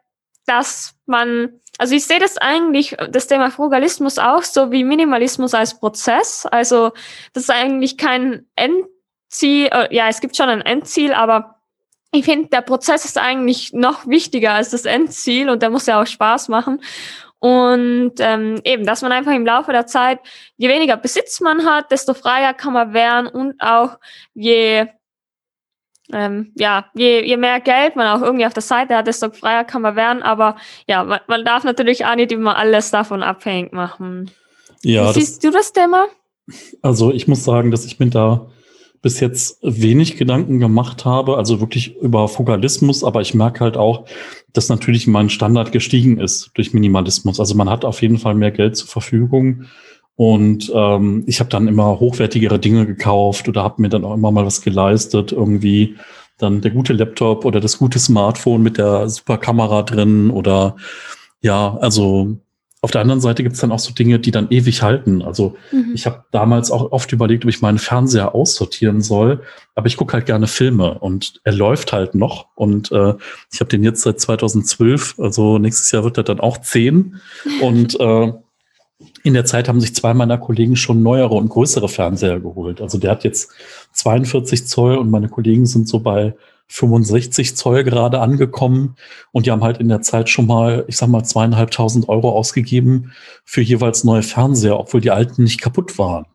dass 0.45 0.95
man, 1.06 1.60
also 1.78 1.95
ich 1.95 2.06
sehe 2.06 2.19
das 2.19 2.38
eigentlich, 2.38 2.95
das 3.10 3.28
Thema 3.28 3.52
Frugalismus 3.52 4.17
auch 4.17 4.43
so 4.43 4.71
wie 4.71 4.84
Minimalismus 4.84 5.54
als 5.54 5.80
Prozess. 5.80 6.45
Also 6.45 6.91
das 7.34 7.43
ist 7.43 7.50
eigentlich 7.52 7.98
kein 7.98 8.45
Endziel, 8.56 9.69
äh, 9.71 9.95
ja, 9.95 10.08
es 10.08 10.21
gibt 10.21 10.38
schon 10.38 10.50
ein 10.50 10.62
Endziel, 10.62 11.13
aber 11.13 11.56
ich 12.12 12.26
finde, 12.26 12.48
der 12.50 12.62
Prozess 12.62 13.06
ist 13.06 13.17
eigentlich 13.17 13.74
noch 13.74 14.08
wichtiger 14.08 14.54
als 14.54 14.69
das 14.69 14.86
Endziel 14.86 15.50
und 15.50 15.62
der 15.62 15.69
muss 15.69 15.86
ja 15.86 16.02
auch 16.02 16.08
Spaß 16.08 16.48
machen. 16.48 16.82
Und 17.45 18.13
ähm, 18.17 18.60
eben, 18.63 18.88
dass 18.88 19.03
man 19.03 19.12
einfach 19.12 19.31
im 19.31 19.45
Laufe 19.45 19.71
der 19.71 19.86
Zeit, 19.86 20.17
je 20.58 20.67
weniger 20.67 20.97
Besitz 20.97 21.41
man 21.41 21.63
hat, 21.63 21.91
desto 21.91 22.15
freier 22.15 22.55
kann 22.55 22.73
man 22.73 22.91
werden 22.95 23.27
und 23.27 23.62
auch 23.62 23.99
je 24.34 24.88
ähm, 26.12 26.53
ja, 26.55 26.88
je, 26.95 27.23
je 27.23 27.38
mehr 27.38 27.60
Geld 27.60 27.95
man 27.95 28.08
auch 28.08 28.23
irgendwie 28.23 28.47
auf 28.47 28.53
der 28.53 28.63
Seite 28.63 28.95
hat, 28.95 29.05
desto 29.05 29.29
freier 29.29 29.63
kann 29.63 29.84
man 29.84 29.95
werden. 29.95 30.23
Aber 30.23 30.55
ja, 30.88 31.03
man, 31.03 31.19
man 31.27 31.45
darf 31.45 31.63
natürlich 31.63 32.03
auch 32.08 32.15
nicht 32.15 32.31
immer 32.31 32.58
alles 32.58 32.89
davon 32.89 33.21
abhängig 33.21 33.73
machen. 33.73 34.31
Ja, 34.81 35.10
Wie 35.10 35.19
siehst 35.19 35.43
du 35.43 35.51
das 35.51 35.71
Thema? 35.71 36.08
Also 36.81 37.12
ich 37.12 37.27
muss 37.27 37.43
sagen, 37.43 37.69
dass 37.69 37.86
ich 37.86 37.99
mir 37.99 38.10
da 38.10 38.47
bis 39.05 39.19
jetzt 39.19 39.59
wenig 39.61 40.17
Gedanken 40.17 40.59
gemacht 40.59 41.05
habe, 41.05 41.37
also 41.37 41.61
wirklich 41.61 41.95
über 41.97 42.27
Fugalismus, 42.27 43.03
aber 43.03 43.21
ich 43.21 43.35
merke 43.35 43.59
halt 43.59 43.77
auch, 43.77 44.05
dass 44.51 44.67
natürlich 44.67 45.05
mein 45.05 45.29
Standard 45.29 45.71
gestiegen 45.71 46.19
ist 46.19 46.49
durch 46.55 46.73
Minimalismus. 46.73 47.39
Also 47.39 47.53
man 47.53 47.69
hat 47.69 47.85
auf 47.85 48.01
jeden 48.01 48.17
Fall 48.17 48.33
mehr 48.33 48.49
Geld 48.49 48.75
zur 48.75 48.87
Verfügung 48.87 49.65
und 50.15 50.71
ähm, 50.73 51.23
ich 51.27 51.39
habe 51.39 51.51
dann 51.51 51.67
immer 51.67 51.99
hochwertigere 51.99 52.57
Dinge 52.57 52.87
gekauft 52.87 53.47
oder 53.47 53.61
habe 53.61 53.79
mir 53.79 53.89
dann 53.89 54.05
auch 54.05 54.15
immer 54.15 54.31
mal 54.31 54.47
was 54.47 54.63
geleistet, 54.63 55.31
irgendwie 55.31 55.97
dann 56.39 56.61
der 56.61 56.71
gute 56.71 56.93
Laptop 56.93 57.45
oder 57.45 57.59
das 57.59 57.77
gute 57.77 57.99
Smartphone 57.99 58.63
mit 58.63 58.79
der 58.79 59.07
super 59.07 59.37
Kamera 59.37 59.83
drin 59.83 60.31
oder 60.31 60.77
ja, 61.41 61.77
also 61.79 62.37
auf 62.86 62.91
der 62.91 63.02
anderen 63.02 63.19
Seite 63.19 63.41
gibt 63.41 63.56
es 63.56 63.62
dann 63.62 63.71
auch 63.71 63.80
so 63.80 63.95
Dinge, 63.95 64.19
die 64.19 64.30
dann 64.30 64.52
ewig 64.52 64.84
halten. 64.84 65.24
Also 65.24 65.56
mhm. 65.71 65.93
ich 65.95 66.06
habe 66.06 66.24
damals 66.30 66.69
auch 66.69 66.91
oft 66.91 67.12
überlegt, 67.12 67.43
ob 67.43 67.50
ich 67.50 67.60
meinen 67.60 67.80
Fernseher 67.80 68.36
aussortieren 68.36 69.02
soll, 69.02 69.41
aber 69.74 69.88
ich 69.88 69.98
gucke 69.98 70.13
halt 70.13 70.28
gerne 70.28 70.45
Filme 70.45 71.00
und 71.00 71.41
er 71.43 71.54
läuft 71.54 71.93
halt 71.93 72.13
noch 72.13 72.45
und 72.54 72.91
äh, 72.91 73.15
ich 73.52 73.60
habe 73.60 73.69
den 73.69 73.84
jetzt 73.84 74.04
seit 74.04 74.19
2012, 74.19 75.15
also 75.17 75.58
nächstes 75.58 75.91
Jahr 75.91 76.04
wird 76.04 76.17
er 76.17 76.24
dann 76.24 76.39
auch 76.39 76.62
zehn 76.62 77.19
und 77.63 78.00
äh, 78.00 78.34
in 79.24 79.34
der 79.34 79.45
Zeit 79.45 79.67
haben 79.67 79.82
sich 79.82 79.95
zwei 79.95 80.13
meiner 80.13 80.38
Kollegen 80.38 80.76
schon 80.76 81.02
neuere 81.02 81.34
und 81.34 81.50
größere 81.50 81.89
Fernseher 81.89 82.39
geholt. 82.39 82.82
Also 82.82 83.00
der 83.00 83.10
hat 83.10 83.24
jetzt 83.24 83.52
42 83.93 84.67
Zoll 84.67 84.95
und 84.98 85.10
meine 85.10 85.28
Kollegen 85.28 85.65
sind 85.65 85.88
so 85.88 86.02
bei 86.02 86.36
65 86.67 87.56
Zoll 87.56 87.84
gerade 87.84 88.19
angekommen 88.19 88.95
und 89.32 89.45
die 89.45 89.51
haben 89.51 89.63
halt 89.63 89.78
in 89.78 89.88
der 89.88 90.01
Zeit 90.01 90.30
schon 90.30 90.47
mal, 90.47 90.86
ich 90.88 90.97
sag 90.97 91.10
mal, 91.10 91.23
zweieinhalbtausend 91.23 92.10
Euro 92.10 92.32
ausgegeben 92.32 93.12
für 93.43 93.62
jeweils 93.62 94.04
neue 94.04 94.23
Fernseher, 94.23 94.80
obwohl 94.80 95.01
die 95.01 95.12
alten 95.12 95.43
nicht 95.43 95.62
kaputt 95.62 95.97
waren. 95.97 96.25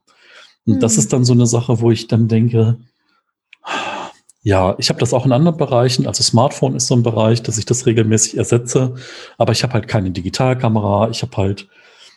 Und 0.66 0.76
mhm. 0.76 0.80
das 0.80 0.96
ist 0.98 1.12
dann 1.12 1.24
so 1.24 1.32
eine 1.32 1.46
Sache, 1.46 1.80
wo 1.80 1.90
ich 1.90 2.06
dann 2.06 2.28
denke, 2.28 2.78
ja, 4.42 4.74
ich 4.78 4.88
habe 4.88 5.00
das 5.00 5.12
auch 5.12 5.26
in 5.26 5.32
anderen 5.32 5.58
Bereichen. 5.58 6.06
Also 6.06 6.22
Smartphone 6.22 6.74
ist 6.74 6.86
so 6.86 6.94
ein 6.94 7.02
Bereich, 7.02 7.42
dass 7.42 7.58
ich 7.58 7.66
das 7.66 7.86
regelmäßig 7.86 8.38
ersetze, 8.38 8.94
aber 9.36 9.52
ich 9.52 9.62
habe 9.62 9.74
halt 9.74 9.88
keine 9.88 10.10
Digitalkamera, 10.10 11.10
ich 11.10 11.22
habe 11.22 11.36
halt 11.36 11.68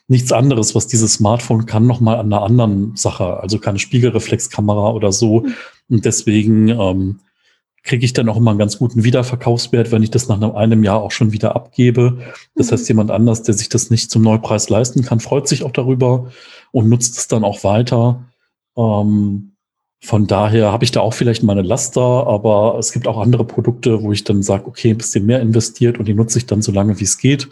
nichts 0.07 0.31
anderes, 0.31 0.75
was 0.75 0.87
dieses 0.87 1.13
Smartphone 1.13 1.65
kann, 1.65 1.87
nochmal 1.87 2.17
an 2.17 2.31
einer 2.31 2.43
anderen 2.43 2.95
Sache, 2.95 3.39
also 3.39 3.57
keine 3.59 3.79
Spiegelreflexkamera 3.79 4.91
oder 4.91 5.11
so. 5.11 5.41
Mhm. 5.41 5.53
Und 5.89 6.05
deswegen 6.05 6.69
ähm, 6.69 7.19
kriege 7.83 8.05
ich 8.05 8.13
dann 8.13 8.29
auch 8.29 8.37
immer 8.37 8.51
einen 8.51 8.59
ganz 8.59 8.79
guten 8.79 9.03
Wiederverkaufswert, 9.03 9.91
wenn 9.91 10.03
ich 10.03 10.11
das 10.11 10.29
nach 10.29 10.41
einem 10.55 10.83
Jahr 10.83 11.01
auch 11.01 11.11
schon 11.11 11.33
wieder 11.33 11.55
abgebe. 11.55 12.19
Das 12.55 12.67
mhm. 12.67 12.71
heißt, 12.71 12.87
jemand 12.87 13.11
anders, 13.11 13.43
der 13.43 13.53
sich 13.53 13.69
das 13.69 13.89
nicht 13.89 14.09
zum 14.09 14.21
Neupreis 14.21 14.69
leisten 14.69 15.03
kann, 15.03 15.19
freut 15.19 15.47
sich 15.47 15.63
auch 15.63 15.71
darüber 15.71 16.31
und 16.71 16.89
nutzt 16.89 17.17
es 17.17 17.27
dann 17.27 17.43
auch 17.43 17.63
weiter. 17.63 18.23
Ähm, 18.77 19.51
von 19.99 20.27
daher 20.27 20.71
habe 20.71 20.83
ich 20.83 20.91
da 20.91 21.01
auch 21.01 21.13
vielleicht 21.13 21.43
meine 21.43 21.61
Laster, 21.61 22.01
aber 22.01 22.77
es 22.79 22.91
gibt 22.91 23.07
auch 23.07 23.17
andere 23.17 23.45
Produkte, 23.45 24.01
wo 24.01 24.11
ich 24.11 24.23
dann 24.23 24.43
sage, 24.43 24.67
okay, 24.67 24.91
ein 24.91 24.97
bisschen 24.97 25.25
mehr 25.25 25.41
investiert 25.41 25.97
und 25.97 26.07
die 26.07 26.13
nutze 26.13 26.39
ich 26.39 26.45
dann 26.45 26.61
so 26.61 26.71
lange, 26.71 26.99
wie 26.99 27.05
es 27.05 27.17
geht. 27.17 27.47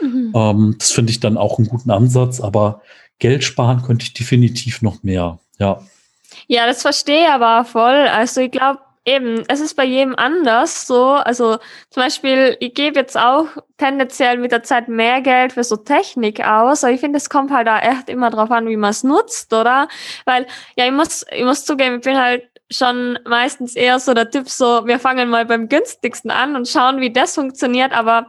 Mhm. 0.00 0.32
Ähm, 0.34 0.76
das 0.78 0.92
finde 0.92 1.10
ich 1.10 1.20
dann 1.20 1.36
auch 1.36 1.58
einen 1.58 1.68
guten 1.68 1.90
Ansatz, 1.90 2.40
aber 2.40 2.80
Geld 3.18 3.44
sparen 3.44 3.82
könnte 3.82 4.04
ich 4.04 4.14
definitiv 4.14 4.82
noch 4.82 5.02
mehr. 5.02 5.38
Ja. 5.58 5.80
Ja, 6.48 6.66
das 6.66 6.82
verstehe 6.82 7.22
ich 7.22 7.28
aber 7.28 7.64
voll. 7.64 8.08
Also 8.08 8.40
ich 8.40 8.50
glaube, 8.50 8.80
eben, 9.06 9.44
es 9.48 9.60
ist 9.60 9.74
bei 9.74 9.84
jedem 9.84 10.14
anders 10.16 10.86
so. 10.86 11.12
Also 11.12 11.58
zum 11.90 12.02
Beispiel, 12.02 12.56
ich 12.60 12.74
gebe 12.74 12.98
jetzt 12.98 13.16
auch 13.16 13.46
tendenziell 13.78 14.36
mit 14.38 14.52
der 14.52 14.62
Zeit 14.64 14.88
mehr 14.88 15.22
Geld 15.22 15.52
für 15.54 15.64
so 15.64 15.76
Technik 15.76 16.44
aus. 16.44 16.84
Aber 16.84 16.92
ich 16.92 17.00
finde, 17.00 17.16
es 17.16 17.30
kommt 17.30 17.50
halt 17.52 17.66
da 17.66 17.78
echt 17.78 18.10
immer 18.10 18.30
drauf 18.30 18.50
an, 18.50 18.68
wie 18.68 18.76
man 18.76 18.90
es 18.90 19.04
nutzt, 19.04 19.52
oder? 19.54 19.88
Weil, 20.26 20.46
ja, 20.76 20.86
ich 20.86 20.92
muss, 20.92 21.24
ich 21.30 21.44
muss 21.44 21.64
zugeben, 21.64 21.96
ich 21.96 22.02
bin 22.02 22.20
halt 22.20 22.42
schon 22.70 23.18
meistens 23.24 23.76
eher 23.76 24.00
so 24.00 24.12
der 24.12 24.28
Typ, 24.28 24.48
so, 24.48 24.86
wir 24.86 24.98
fangen 24.98 25.30
mal 25.30 25.46
beim 25.46 25.68
günstigsten 25.68 26.32
an 26.32 26.56
und 26.56 26.68
schauen, 26.68 27.00
wie 27.00 27.12
das 27.12 27.34
funktioniert, 27.34 27.92
aber 27.92 28.28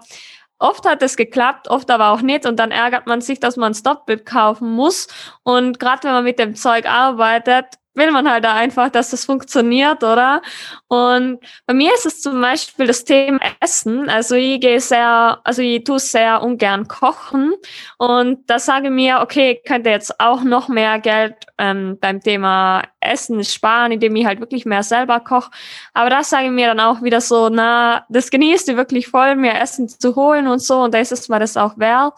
Oft 0.59 0.87
hat 0.87 1.03
es 1.03 1.17
geklappt, 1.17 1.67
oft 1.67 1.91
aber 1.91 2.09
auch 2.09 2.21
nicht. 2.21 2.47
Und 2.47 2.57
dann 2.57 2.71
ärgert 2.71 3.05
man 3.05 3.21
sich, 3.21 3.39
dass 3.39 3.57
man 3.57 3.73
ein 3.73 3.75
Stopbild 3.75 4.25
kaufen 4.25 4.71
muss. 4.71 5.07
Und 5.43 5.79
gerade 5.79 6.05
wenn 6.05 6.13
man 6.13 6.23
mit 6.23 6.39
dem 6.39 6.55
Zeug 6.55 6.87
arbeitet, 6.89 7.65
will 7.97 8.11
man 8.11 8.29
halt 8.29 8.45
einfach, 8.45 8.89
dass 8.89 9.09
das 9.09 9.25
funktioniert, 9.25 10.03
oder? 10.03 10.41
Und 10.87 11.39
bei 11.65 11.73
mir 11.73 11.93
ist 11.93 12.05
es 12.05 12.21
zum 12.21 12.39
Beispiel 12.39 12.87
das 12.87 13.03
Thema 13.03 13.39
Essen. 13.59 14.09
Also 14.09 14.35
ich 14.35 14.61
gehe 14.61 14.79
sehr, 14.79 15.39
also 15.43 15.61
ich 15.61 15.83
tue 15.83 15.99
sehr 15.99 16.41
ungern 16.41 16.87
kochen. 16.87 17.53
Und 17.97 18.49
da 18.49 18.59
sage 18.59 18.87
ich 18.87 18.93
mir, 18.93 19.19
okay, 19.21 19.59
ich 19.59 19.67
könnte 19.67 19.89
jetzt 19.89 20.19
auch 20.19 20.43
noch 20.43 20.69
mehr 20.69 20.99
Geld 20.99 21.35
ähm, 21.57 21.97
beim 21.99 22.21
Thema 22.21 22.83
Essen 22.99 23.43
sparen, 23.43 23.91
indem 23.91 24.15
ich 24.15 24.25
halt 24.25 24.39
wirklich 24.39 24.65
mehr 24.65 24.83
selber 24.83 25.19
koche. 25.19 25.51
Aber 25.93 26.09
da 26.09 26.23
sage 26.23 26.45
ich 26.45 26.51
mir 26.51 26.67
dann 26.67 26.79
auch 26.79 27.01
wieder 27.01 27.21
so, 27.21 27.49
na, 27.49 28.05
das 28.09 28.29
genießt 28.31 28.67
ihr 28.69 28.77
wirklich 28.77 29.07
voll, 29.07 29.35
mehr 29.35 29.61
Essen 29.61 29.87
zu 29.87 30.15
holen 30.15 30.47
und 30.47 30.59
so. 30.59 30.81
Und 30.81 30.93
da 30.93 30.99
ist 30.99 31.11
es 31.11 31.29
mir 31.29 31.39
das 31.39 31.57
auch 31.57 31.77
wert. 31.77 32.13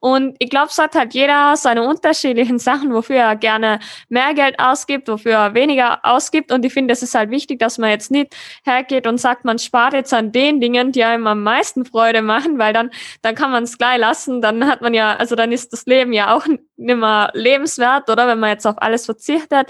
Und 0.00 0.36
ich 0.38 0.48
glaube, 0.48 0.68
es 0.68 0.78
hat 0.78 0.94
halt 0.94 1.12
jeder 1.14 1.56
seine 1.56 1.82
unterschiedlichen 1.82 2.58
Sachen, 2.58 2.92
wofür 2.94 3.16
er 3.16 3.36
gerne 3.36 3.80
mehr 4.08 4.32
Geld 4.34 4.58
ausgibt, 4.58 5.08
wofür 5.08 5.32
er 5.32 5.54
weniger 5.54 6.00
ausgibt. 6.04 6.52
Und 6.52 6.64
ich 6.64 6.72
finde, 6.72 6.92
es 6.92 7.02
ist 7.02 7.14
halt 7.14 7.30
wichtig, 7.30 7.58
dass 7.58 7.78
man 7.78 7.90
jetzt 7.90 8.10
nicht 8.10 8.34
hergeht 8.64 9.06
und 9.06 9.18
sagt, 9.18 9.44
man 9.44 9.58
spart 9.58 9.94
jetzt 9.94 10.14
an 10.14 10.30
den 10.30 10.60
Dingen, 10.60 10.92
die 10.92 11.02
einem 11.02 11.26
am 11.26 11.42
meisten 11.42 11.84
Freude 11.84 12.22
machen, 12.22 12.58
weil 12.58 12.72
dann, 12.72 12.90
dann 13.22 13.34
kann 13.34 13.50
man 13.50 13.64
es 13.64 13.76
gleich 13.76 13.98
lassen. 13.98 14.40
Dann 14.40 14.66
hat 14.66 14.82
man 14.82 14.94
ja, 14.94 15.16
also 15.16 15.34
dann 15.34 15.50
ist 15.50 15.72
das 15.72 15.86
Leben 15.86 16.12
ja 16.12 16.34
auch 16.34 16.46
nicht 16.46 16.62
mehr 16.76 17.30
lebenswert, 17.34 18.08
oder? 18.08 18.28
Wenn 18.28 18.38
man 18.38 18.50
jetzt 18.50 18.66
auf 18.66 18.80
alles 18.80 19.06
verzichtet. 19.06 19.68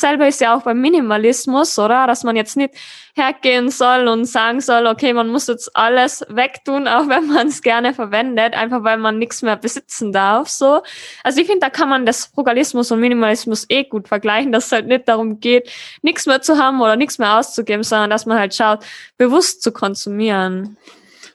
Dasselbe 0.00 0.28
ist 0.28 0.40
ja 0.40 0.56
auch 0.56 0.62
beim 0.62 0.80
Minimalismus, 0.80 1.76
oder? 1.76 2.06
Dass 2.06 2.22
man 2.22 2.36
jetzt 2.36 2.56
nicht 2.56 2.72
hergehen 3.16 3.68
soll 3.68 4.06
und 4.06 4.26
sagen 4.26 4.60
soll, 4.60 4.86
okay, 4.86 5.12
man 5.12 5.26
muss 5.26 5.48
jetzt 5.48 5.74
alles 5.74 6.24
wegtun, 6.28 6.86
auch 6.86 7.08
wenn 7.08 7.26
man 7.26 7.48
es 7.48 7.62
gerne 7.62 7.92
verwendet, 7.94 8.54
einfach 8.54 8.84
weil 8.84 8.96
man 8.96 9.18
nichts 9.18 9.42
mehr 9.42 9.56
besitzen 9.56 10.12
darf. 10.12 10.48
So. 10.48 10.82
Also 11.24 11.40
ich 11.40 11.48
finde, 11.48 11.62
da 11.62 11.70
kann 11.70 11.88
man 11.88 12.06
das 12.06 12.26
Frugalismus 12.26 12.92
und 12.92 13.00
Minimalismus 13.00 13.66
eh 13.68 13.82
gut 13.82 14.06
vergleichen, 14.06 14.52
dass 14.52 14.66
es 14.66 14.72
halt 14.72 14.86
nicht 14.86 15.08
darum 15.08 15.40
geht, 15.40 15.68
nichts 16.02 16.26
mehr 16.26 16.42
zu 16.42 16.58
haben 16.58 16.80
oder 16.80 16.94
nichts 16.94 17.18
mehr 17.18 17.36
auszugeben, 17.36 17.82
sondern 17.82 18.10
dass 18.10 18.24
man 18.24 18.38
halt 18.38 18.54
schaut, 18.54 18.84
bewusst 19.16 19.62
zu 19.62 19.72
konsumieren. 19.72 20.76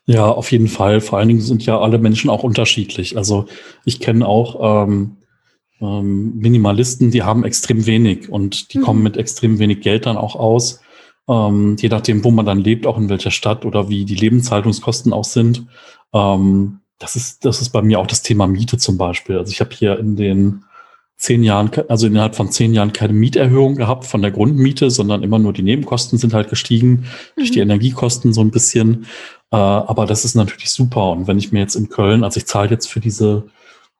Ja, 0.05 0.25
auf 0.29 0.53
jeden 0.53 0.69
Fall. 0.69 1.01
Vor 1.01 1.19
allen 1.19 1.27
Dingen 1.27 1.41
sind 1.41 1.65
ja 1.65 1.79
alle 1.79 1.97
Menschen 1.97 2.29
auch 2.29 2.43
unterschiedlich. 2.43 3.17
Also 3.17 3.45
ich 3.83 3.99
kenne 3.99 4.25
auch 4.25 4.85
ähm, 4.85 5.17
ähm, 5.83 6.37
Minimalisten, 6.37 7.11
die 7.11 7.23
haben 7.23 7.43
extrem 7.43 7.85
wenig 7.85 8.29
und 8.29 8.73
die 8.73 8.77
mhm. 8.79 8.83
kommen 8.83 9.03
mit 9.03 9.17
extrem 9.17 9.59
wenig 9.59 9.81
Geld 9.81 10.05
dann 10.05 10.17
auch 10.17 10.35
aus. 10.35 10.79
Ähm, 11.27 11.75
je 11.79 11.89
nachdem, 11.89 12.23
wo 12.23 12.31
man 12.31 12.45
dann 12.45 12.59
lebt, 12.59 12.87
auch 12.87 12.97
in 12.97 13.09
welcher 13.09 13.31
Stadt 13.31 13.65
oder 13.65 13.89
wie 13.89 14.05
die 14.05 14.15
Lebenshaltungskosten 14.15 15.13
auch 15.13 15.25
sind. 15.25 15.65
Ähm, 16.13 16.79
das 16.99 17.15
ist, 17.15 17.43
das 17.43 17.61
ist 17.61 17.69
bei 17.69 17.81
mir 17.81 17.99
auch 17.99 18.07
das 18.07 18.21
Thema 18.21 18.47
Miete 18.47 18.77
zum 18.77 18.97
Beispiel. 18.97 19.37
Also 19.37 19.51
ich 19.51 19.59
habe 19.59 19.71
hier 19.73 19.99
in 19.99 20.15
den 20.15 20.63
zehn 21.17 21.43
Jahren, 21.43 21.69
also 21.89 22.07
innerhalb 22.07 22.35
von 22.35 22.51
zehn 22.51 22.73
Jahren 22.73 22.93
keine 22.93 23.13
Mieterhöhung 23.13 23.75
gehabt 23.75 24.05
von 24.05 24.21
der 24.21 24.31
Grundmiete, 24.31 24.89
sondern 24.89 25.23
immer 25.23 25.39
nur 25.39 25.53
die 25.53 25.63
Nebenkosten 25.63 26.17
sind 26.17 26.33
halt 26.33 26.49
gestiegen, 26.49 26.89
mhm. 26.89 27.05
durch 27.37 27.51
die 27.51 27.59
mhm. 27.59 27.71
Energiekosten 27.71 28.33
so 28.33 28.41
ein 28.41 28.51
bisschen. 28.51 29.05
Äh, 29.51 29.57
aber 29.57 30.05
das 30.05 30.23
ist 30.23 30.35
natürlich 30.35 30.71
super. 30.71 31.11
Und 31.11 31.27
wenn 31.27 31.37
ich 31.37 31.51
mir 31.51 31.59
jetzt 31.59 31.75
in 31.75 31.89
Köln, 31.89 32.23
also 32.23 32.37
ich 32.37 32.45
zahle 32.45 32.69
jetzt 32.69 32.87
für 32.87 32.99
diese 33.01 33.45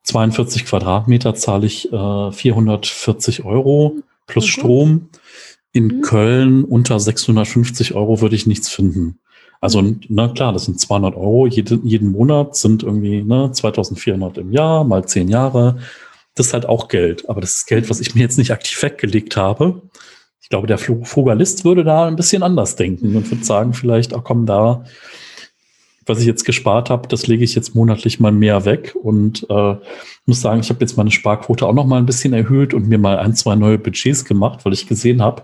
42 0.04 0.66
Quadratmeter, 0.66 1.34
zahle 1.34 1.66
ich 1.66 1.92
äh, 1.92 2.32
440 2.32 3.46
Euro 3.46 3.96
plus 4.28 4.46
okay. 4.46 4.52
Strom. 4.52 5.10
In 5.72 5.88
mhm. 5.88 6.02
Köln 6.02 6.63
unter 6.63 7.00
650 7.00 7.96
Euro 7.96 8.22
würde 8.22 8.36
ich 8.36 8.46
nichts 8.46 8.70
finden. 8.70 9.20
Also, 9.60 9.82
na 10.10 10.28
klar, 10.28 10.52
das 10.52 10.66
sind 10.66 10.80
200 10.80 11.16
Euro 11.16 11.48
jede, 11.48 11.80
jeden 11.84 12.12
Monat, 12.12 12.56
sind 12.56 12.84
irgendwie 12.84 13.24
ne, 13.24 13.50
2400 13.52 14.38
im 14.39 14.52
Jahr, 14.52 14.84
mal 14.84 15.06
zehn 15.06 15.30
Jahre. 15.30 15.78
Das 16.36 16.48
ist 16.48 16.54
halt 16.54 16.66
auch 16.68 16.89
Geld. 16.89 17.30
Aber 17.30 17.39
das 17.39 17.56
ist 17.56 17.68
Geld, 17.68 17.89
was 17.89 18.02
ich 18.02 18.13
mir 18.13 18.22
jetzt 18.22 18.38
nicht 18.38 18.52
aktiv 18.52 18.84
weggelegt 18.84 19.38
habe. 19.38 19.82
Ich 20.42 20.50
glaube, 20.50 20.68
der 20.68 20.78
Frugalist 20.78 21.63
würde 21.63 21.86
da 21.86 22.06
ein 22.06 22.18
bisschen 22.18 22.44
anders 22.44 22.76
denken 22.76 23.16
und 23.16 23.32
würde 23.32 23.46
sagen, 23.46 23.74
vielleicht, 23.74 24.13
ach 24.13 24.24
komm, 24.26 24.46
da, 24.46 24.84
was 26.06 26.20
ich 26.20 26.26
jetzt 26.26 26.46
gespart 26.46 26.89
habe, 26.89 27.08
das 27.08 27.28
lege 27.28 27.44
ich 27.44 27.56
jetzt 27.56 27.76
monatlich 27.76 28.20
mal 28.20 28.32
mehr 28.32 28.66
weg. 28.66 28.96
Und 29.02 29.46
äh, 29.50 29.76
muss 30.26 30.42
sagen, 30.42 30.62
ich 30.62 30.70
habe 30.70 30.82
jetzt 30.82 30.98
meine 30.98 31.12
Sparquote 31.12 31.66
auch 31.66 31.74
noch 31.74 31.86
mal 31.86 31.98
ein 31.98 32.06
bisschen 32.06 32.34
erhöht 32.34 32.74
und 32.74 32.88
mir 32.88 32.98
mal 32.98 33.18
ein, 33.18 33.36
zwei 33.36 33.56
neue 33.56 33.78
Budgets 33.78 34.26
gemacht, 34.26 34.66
weil 34.66 34.74
ich 34.74 34.88
gesehen 34.88 35.22
habe, 35.22 35.44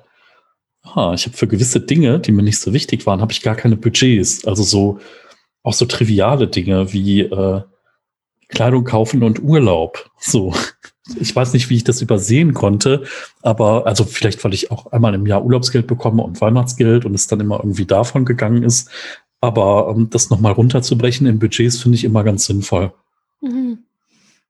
ah, 0.83 1.13
ich 1.13 1.25
habe 1.25 1.37
für 1.37 1.47
gewisse 1.47 1.81
Dinge, 1.81 2.19
die 2.19 2.31
mir 2.31 2.43
nicht 2.43 2.59
so 2.59 2.73
wichtig 2.73 3.05
waren, 3.05 3.21
habe 3.21 3.31
ich 3.31 3.41
gar 3.41 3.55
keine 3.55 3.77
Budgets. 3.77 4.45
Also 4.45 4.63
so 4.63 4.99
auch 5.63 5.73
so 5.73 5.85
triviale 5.85 6.47
Dinge 6.47 6.93
wie 6.93 7.21
äh, 7.21 7.61
Kleidung 8.47 8.83
kaufen 8.83 9.23
und 9.23 9.41
Urlaub. 9.41 10.09
So. 10.19 10.53
Ich 11.19 11.35
weiß 11.35 11.53
nicht, 11.53 11.69
wie 11.69 11.75
ich 11.75 11.83
das 11.83 12.01
übersehen 12.01 12.53
konnte, 12.53 13.03
aber 13.41 13.87
also 13.87 14.03
vielleicht, 14.03 14.43
weil 14.43 14.53
ich 14.53 14.69
auch 14.69 14.91
einmal 14.91 15.15
im 15.15 15.25
Jahr 15.25 15.43
Urlaubsgeld 15.43 15.87
bekomme 15.87 16.21
und 16.21 16.39
Weihnachtsgeld 16.39 17.03
und 17.03 17.15
es 17.15 17.25
dann 17.25 17.39
immer 17.39 17.57
irgendwie 17.57 17.85
davon 17.85 18.25
gegangen 18.25 18.61
ist. 18.61 18.91
Aber 19.41 19.93
ähm, 19.95 20.09
das 20.09 20.29
nochmal 20.29 20.53
runterzubrechen 20.53 21.27
in 21.27 21.39
Budgets 21.39 21.81
finde 21.81 21.95
ich 21.97 22.03
immer 22.03 22.23
ganz 22.23 22.45
sinnvoll. 22.45 22.91
Mhm. 23.41 23.83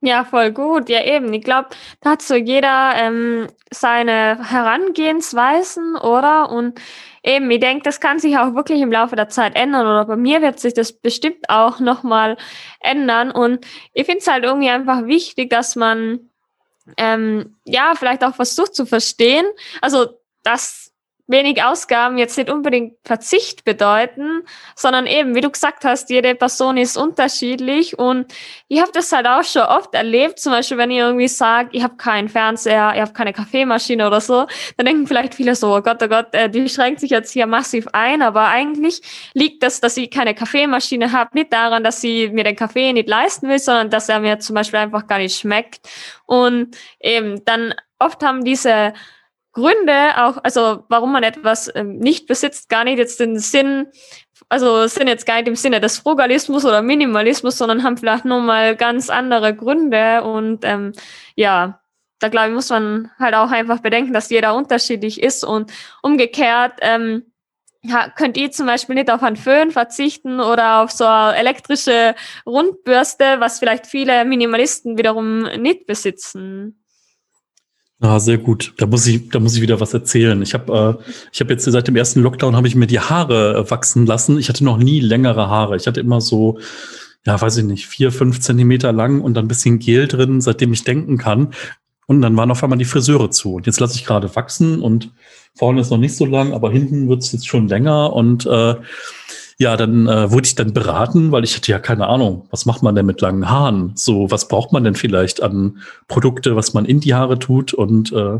Ja, 0.01 0.23
voll 0.23 0.51
gut. 0.51 0.87
Ja, 0.89 1.03
eben. 1.03 1.33
Ich 1.33 1.43
glaube, 1.43 1.69
da 1.99 2.11
hat 2.11 2.21
so 2.21 2.35
jeder 2.35 2.93
ähm, 2.95 3.47
seine 3.69 4.39
Herangehensweisen, 4.49 5.97
oder? 5.97 6.49
Und 6.49 6.79
eben, 7.21 7.51
ich 7.51 7.59
denke, 7.59 7.83
das 7.83 7.99
kann 7.99 8.17
sich 8.17 8.37
auch 8.37 8.55
wirklich 8.55 8.79
im 8.79 8.93
Laufe 8.93 9.17
der 9.17 9.27
Zeit 9.27 9.55
ändern. 9.55 9.85
Oder 9.85 10.05
bei 10.05 10.15
mir 10.15 10.41
wird 10.41 10.59
sich 10.59 10.73
das 10.73 10.93
bestimmt 10.93 11.49
auch 11.49 11.81
nochmal 11.81 12.37
ändern. 12.79 13.29
Und 13.29 13.65
ich 13.93 14.05
finde 14.05 14.19
es 14.19 14.27
halt 14.27 14.45
irgendwie 14.45 14.69
einfach 14.69 15.05
wichtig, 15.05 15.49
dass 15.49 15.75
man 15.75 16.29
ähm, 16.95 17.57
ja 17.65 17.93
vielleicht 17.95 18.23
auch 18.23 18.35
versucht 18.35 18.75
zu 18.75 18.85
verstehen. 18.85 19.45
Also, 19.81 20.17
dass 20.43 20.88
wenig 21.29 21.63
Ausgaben 21.63 22.17
jetzt 22.17 22.37
nicht 22.37 22.49
unbedingt 22.49 22.95
Verzicht 23.05 23.63
bedeuten, 23.63 24.41
sondern 24.75 25.05
eben, 25.05 25.35
wie 25.35 25.41
du 25.41 25.49
gesagt 25.49 25.85
hast, 25.85 26.09
jede 26.09 26.35
Person 26.35 26.75
ist 26.75 26.97
unterschiedlich. 26.97 27.97
Und 27.97 28.33
ich 28.67 28.81
habe 28.81 28.91
das 28.91 29.11
halt 29.11 29.27
auch 29.27 29.43
schon 29.43 29.61
oft 29.61 29.93
erlebt, 29.93 30.39
zum 30.39 30.51
Beispiel, 30.51 30.77
wenn 30.77 30.91
ich 30.91 30.97
irgendwie 30.97 31.27
sage, 31.27 31.69
ich 31.71 31.83
habe 31.83 31.97
keinen 31.97 32.29
Fernseher, 32.29 32.93
ich 32.95 33.01
habe 33.01 33.13
keine 33.13 33.31
Kaffeemaschine 33.31 34.07
oder 34.07 34.19
so, 34.19 34.47
dann 34.77 34.85
denken 34.85 35.05
vielleicht 35.07 35.35
viele 35.35 35.55
so, 35.55 35.75
oh 35.75 35.81
Gott, 35.81 36.01
oh 36.01 36.07
Gott, 36.07 36.33
äh, 36.33 36.49
die 36.49 36.67
schränkt 36.67 36.99
sich 36.99 37.11
jetzt 37.11 37.31
hier 37.31 37.45
massiv 37.45 37.87
ein, 37.93 38.23
aber 38.23 38.47
eigentlich 38.47 39.01
liegt 39.33 39.61
das, 39.61 39.79
dass 39.81 39.97
ich 39.97 40.09
keine 40.09 40.33
Kaffeemaschine 40.33 41.11
habe, 41.11 41.29
nicht 41.33 41.53
daran, 41.53 41.83
dass 41.83 42.01
sie 42.01 42.29
mir 42.29 42.43
den 42.43 42.55
Kaffee 42.55 42.91
nicht 42.91 43.07
leisten 43.07 43.47
will, 43.47 43.59
sondern 43.59 43.91
dass 43.91 44.09
er 44.09 44.19
mir 44.19 44.39
zum 44.39 44.55
Beispiel 44.55 44.79
einfach 44.79 45.05
gar 45.05 45.19
nicht 45.19 45.39
schmeckt. 45.39 45.87
Und 46.25 46.75
eben 46.99 47.45
dann 47.45 47.75
oft 47.99 48.23
haben 48.23 48.43
diese 48.43 48.93
Gründe 49.53 50.17
auch, 50.17 50.37
also 50.43 50.83
warum 50.89 51.11
man 51.11 51.23
etwas 51.23 51.71
ähm, 51.75 51.97
nicht 51.97 52.27
besitzt, 52.27 52.69
gar 52.69 52.83
nicht 52.83 52.97
jetzt 52.97 53.19
den 53.19 53.39
Sinn, 53.39 53.87
also 54.47 54.87
sind 54.87 55.07
jetzt 55.07 55.25
gar 55.25 55.37
nicht 55.37 55.47
im 55.47 55.55
Sinne 55.55 55.79
des 55.79 55.97
Frugalismus 55.97 56.65
oder 56.65 56.81
Minimalismus, 56.81 57.57
sondern 57.57 57.83
haben 57.83 57.97
vielleicht 57.97 58.25
nur 58.25 58.41
mal 58.41 58.75
ganz 58.75 59.09
andere 59.09 59.55
Gründe 59.55 60.23
und 60.23 60.63
ähm, 60.63 60.93
ja, 61.35 61.81
da 62.19 62.27
glaube 62.29 62.49
ich, 62.49 62.53
muss 62.53 62.69
man 62.69 63.11
halt 63.17 63.33
auch 63.33 63.51
einfach 63.51 63.79
bedenken, 63.79 64.13
dass 64.13 64.29
jeder 64.29 64.55
unterschiedlich 64.55 65.21
ist 65.21 65.43
und 65.43 65.71
umgekehrt 66.03 66.73
ähm, 66.81 67.23
ja, 67.81 68.09
könnt 68.09 68.35
ihr 68.37 68.51
zum 68.51 68.65
Beispiel 68.65 68.95
nicht 68.95 69.09
auf 69.09 69.23
einen 69.23 69.37
Föhn 69.37 69.71
verzichten 69.71 70.41
oder 70.41 70.81
auf 70.81 70.91
so 70.91 71.05
eine 71.05 71.37
elektrische 71.37 72.13
Rundbürste, 72.45 73.39
was 73.39 73.59
vielleicht 73.59 73.87
viele 73.87 74.25
Minimalisten 74.25 74.97
wiederum 74.97 75.43
nicht 75.43 75.85
besitzen. 75.85 76.83
Ah, 78.01 78.19
sehr 78.19 78.37
gut. 78.37 78.73
Da 78.77 78.85
muss 78.85 79.05
ich, 79.07 79.29
da 79.29 79.39
muss 79.39 79.55
ich 79.55 79.61
wieder 79.61 79.81
was 79.81 79.93
erzählen. 79.93 80.41
Ich 80.41 80.53
habe, 80.53 80.97
äh, 80.99 81.03
ich 81.33 81.41
habe 81.41 81.51
jetzt 81.51 81.65
seit 81.65 81.87
dem 81.87 81.97
ersten 81.97 82.21
Lockdown 82.21 82.55
habe 82.55 82.67
ich 82.67 82.75
mir 82.75 82.87
die 82.87 83.01
Haare 83.01 83.57
äh, 83.57 83.71
wachsen 83.71 84.05
lassen. 84.05 84.39
Ich 84.39 84.47
hatte 84.47 84.63
noch 84.63 84.77
nie 84.77 85.01
längere 85.01 85.49
Haare. 85.49 85.75
Ich 85.75 85.85
hatte 85.85 85.99
immer 85.99 86.21
so, 86.21 86.59
ja, 87.25 87.39
weiß 87.39 87.57
ich 87.57 87.65
nicht, 87.65 87.87
vier, 87.87 88.13
fünf 88.13 88.39
Zentimeter 88.39 88.93
lang 88.93 89.19
und 89.19 89.33
dann 89.33 89.45
ein 89.45 89.49
bisschen 89.49 89.79
Gel 89.79 90.07
drin, 90.07 90.39
seitdem 90.39 90.71
ich 90.71 90.85
denken 90.85 91.17
kann. 91.17 91.53
Und 92.07 92.21
dann 92.21 92.37
waren 92.37 92.49
auf 92.51 92.63
einmal 92.63 92.79
die 92.79 92.85
Friseure 92.85 93.31
zu. 93.31 93.55
Und 93.55 93.67
jetzt 93.67 93.81
lasse 93.81 93.95
ich 93.95 94.05
gerade 94.05 94.33
wachsen 94.33 94.81
und 94.81 95.11
vorne 95.53 95.81
ist 95.81 95.89
noch 95.91 95.97
nicht 95.97 96.15
so 96.15 96.25
lang, 96.25 96.53
aber 96.53 96.71
hinten 96.71 97.09
wird 97.09 97.21
es 97.21 97.33
jetzt 97.33 97.47
schon 97.47 97.67
länger 97.67 98.13
und 98.13 98.45
äh, 98.45 98.75
ja, 99.61 99.75
dann 99.75 100.07
äh, 100.07 100.31
wurde 100.31 100.47
ich 100.47 100.55
dann 100.55 100.73
beraten, 100.73 101.33
weil 101.33 101.43
ich 101.43 101.53
hatte 101.53 101.69
ja 101.69 101.79
keine 101.79 102.07
Ahnung, 102.07 102.47
was 102.49 102.65
macht 102.65 102.81
man 102.81 102.95
denn 102.95 103.05
mit 103.05 103.19
langen 103.19 103.49
Haaren? 103.49 103.91
So, 103.93 104.31
was 104.31 104.47
braucht 104.47 104.71
man 104.71 104.85
denn 104.85 104.95
vielleicht 104.95 105.43
an 105.43 105.79
Produkte, 106.07 106.55
was 106.55 106.73
man 106.73 106.85
in 106.85 107.01
die 107.01 107.13
Haare 107.13 107.39
tut? 107.39 107.73
Und 107.73 108.13
äh, 108.13 108.39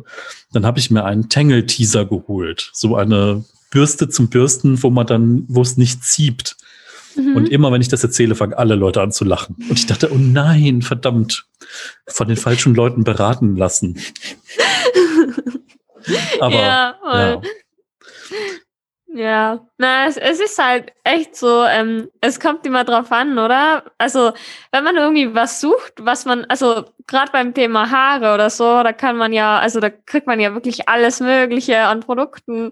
dann 0.54 0.66
habe 0.66 0.80
ich 0.80 0.92
mir 0.92 1.04
einen 1.04 1.28
Tangle-Teaser 1.28 2.06
geholt. 2.06 2.70
So 2.72 2.96
eine 2.96 3.44
Bürste 3.70 4.08
zum 4.08 4.30
Bürsten, 4.30 4.82
wo 4.82 4.90
man 4.92 5.08
dann, 5.08 5.44
wo 5.50 5.62
es 5.62 5.76
nicht 5.76 6.06
zieht. 6.06 6.56
Mhm. 7.18 7.36
Und 7.36 7.50
immer, 7.50 7.74
wenn 7.74 7.82
ich 7.82 7.90
das 7.90 8.02
erzähle, 8.02 8.36
fangen 8.36 8.54
alle 8.54 8.76
Leute 8.76 9.02
an 9.02 9.12
zu 9.12 9.26
lachen. 9.26 9.58
Und 9.70 9.78
ich 9.78 9.88
dachte, 9.88 10.14
oh 10.14 10.18
nein, 10.18 10.82
verdammt, 10.82 11.48
von 12.08 12.30
den 12.30 12.38
falschen 12.38 12.74
Leuten 12.76 13.04
beraten 13.04 13.58
lassen. 13.58 14.00
Aber 16.40 16.56
ja, 16.56 16.96
ja. 17.04 17.42
Ja, 19.20 19.60
na, 19.78 20.08
es, 20.08 20.16
es 20.16 20.40
ist 20.40 20.58
halt 20.60 20.94
echt 21.04 21.36
so, 21.36 21.66
ähm, 21.66 22.08
es 22.22 22.40
kommt 22.40 22.66
immer 22.66 22.86
drauf 22.86 23.12
an, 23.12 23.38
oder? 23.38 23.84
Also, 23.98 24.32
wenn 24.72 24.86
man 24.86 24.96
irgendwie 24.96 25.36
was 25.36 25.60
sucht, 25.60 25.96
was 26.00 26.24
man, 26.24 26.46
also 26.46 26.86
gerade 27.06 27.30
beim 27.34 27.54
Thema 27.54 27.92
Haare 27.92 28.34
oder 28.34 28.50
so, 28.50 28.82
da 28.82 28.94
kann 28.94 29.18
man 29.18 29.34
ja, 29.34 29.60
also 29.60 29.82
da 29.82 29.90
kriegt 29.90 30.26
man 30.26 30.40
ja 30.40 30.54
wirklich 30.54 30.88
alles 30.88 31.20
Mögliche 31.20 31.82
an 31.82 32.00
Produkten, 32.00 32.72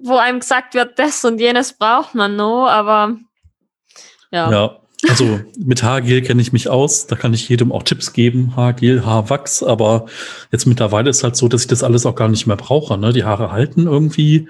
wo 0.00 0.18
einem 0.18 0.38
gesagt 0.38 0.74
wird, 0.74 1.00
das 1.00 1.24
und 1.24 1.40
jenes 1.40 1.72
braucht 1.72 2.14
man 2.14 2.36
nur, 2.36 2.70
aber 2.70 3.16
ja. 4.30 4.48
Ja, 4.52 4.76
also 5.08 5.40
mit 5.58 5.82
Haargel 5.82 6.22
kenne 6.22 6.42
ich 6.42 6.52
mich 6.52 6.68
aus, 6.68 7.08
da 7.08 7.16
kann 7.16 7.34
ich 7.34 7.48
jedem 7.48 7.72
auch 7.72 7.82
Tipps 7.82 8.12
geben, 8.12 8.54
Haargel, 8.54 9.04
Haarwachs, 9.04 9.64
aber 9.64 10.06
jetzt 10.52 10.66
mittlerweile 10.66 11.10
ist 11.10 11.24
halt 11.24 11.34
so, 11.34 11.48
dass 11.48 11.62
ich 11.62 11.68
das 11.68 11.82
alles 11.82 12.06
auch 12.06 12.14
gar 12.14 12.28
nicht 12.28 12.46
mehr 12.46 12.54
brauche. 12.54 12.96
Ne? 12.96 13.12
Die 13.12 13.24
Haare 13.24 13.50
halten 13.50 13.88
irgendwie 13.88 14.48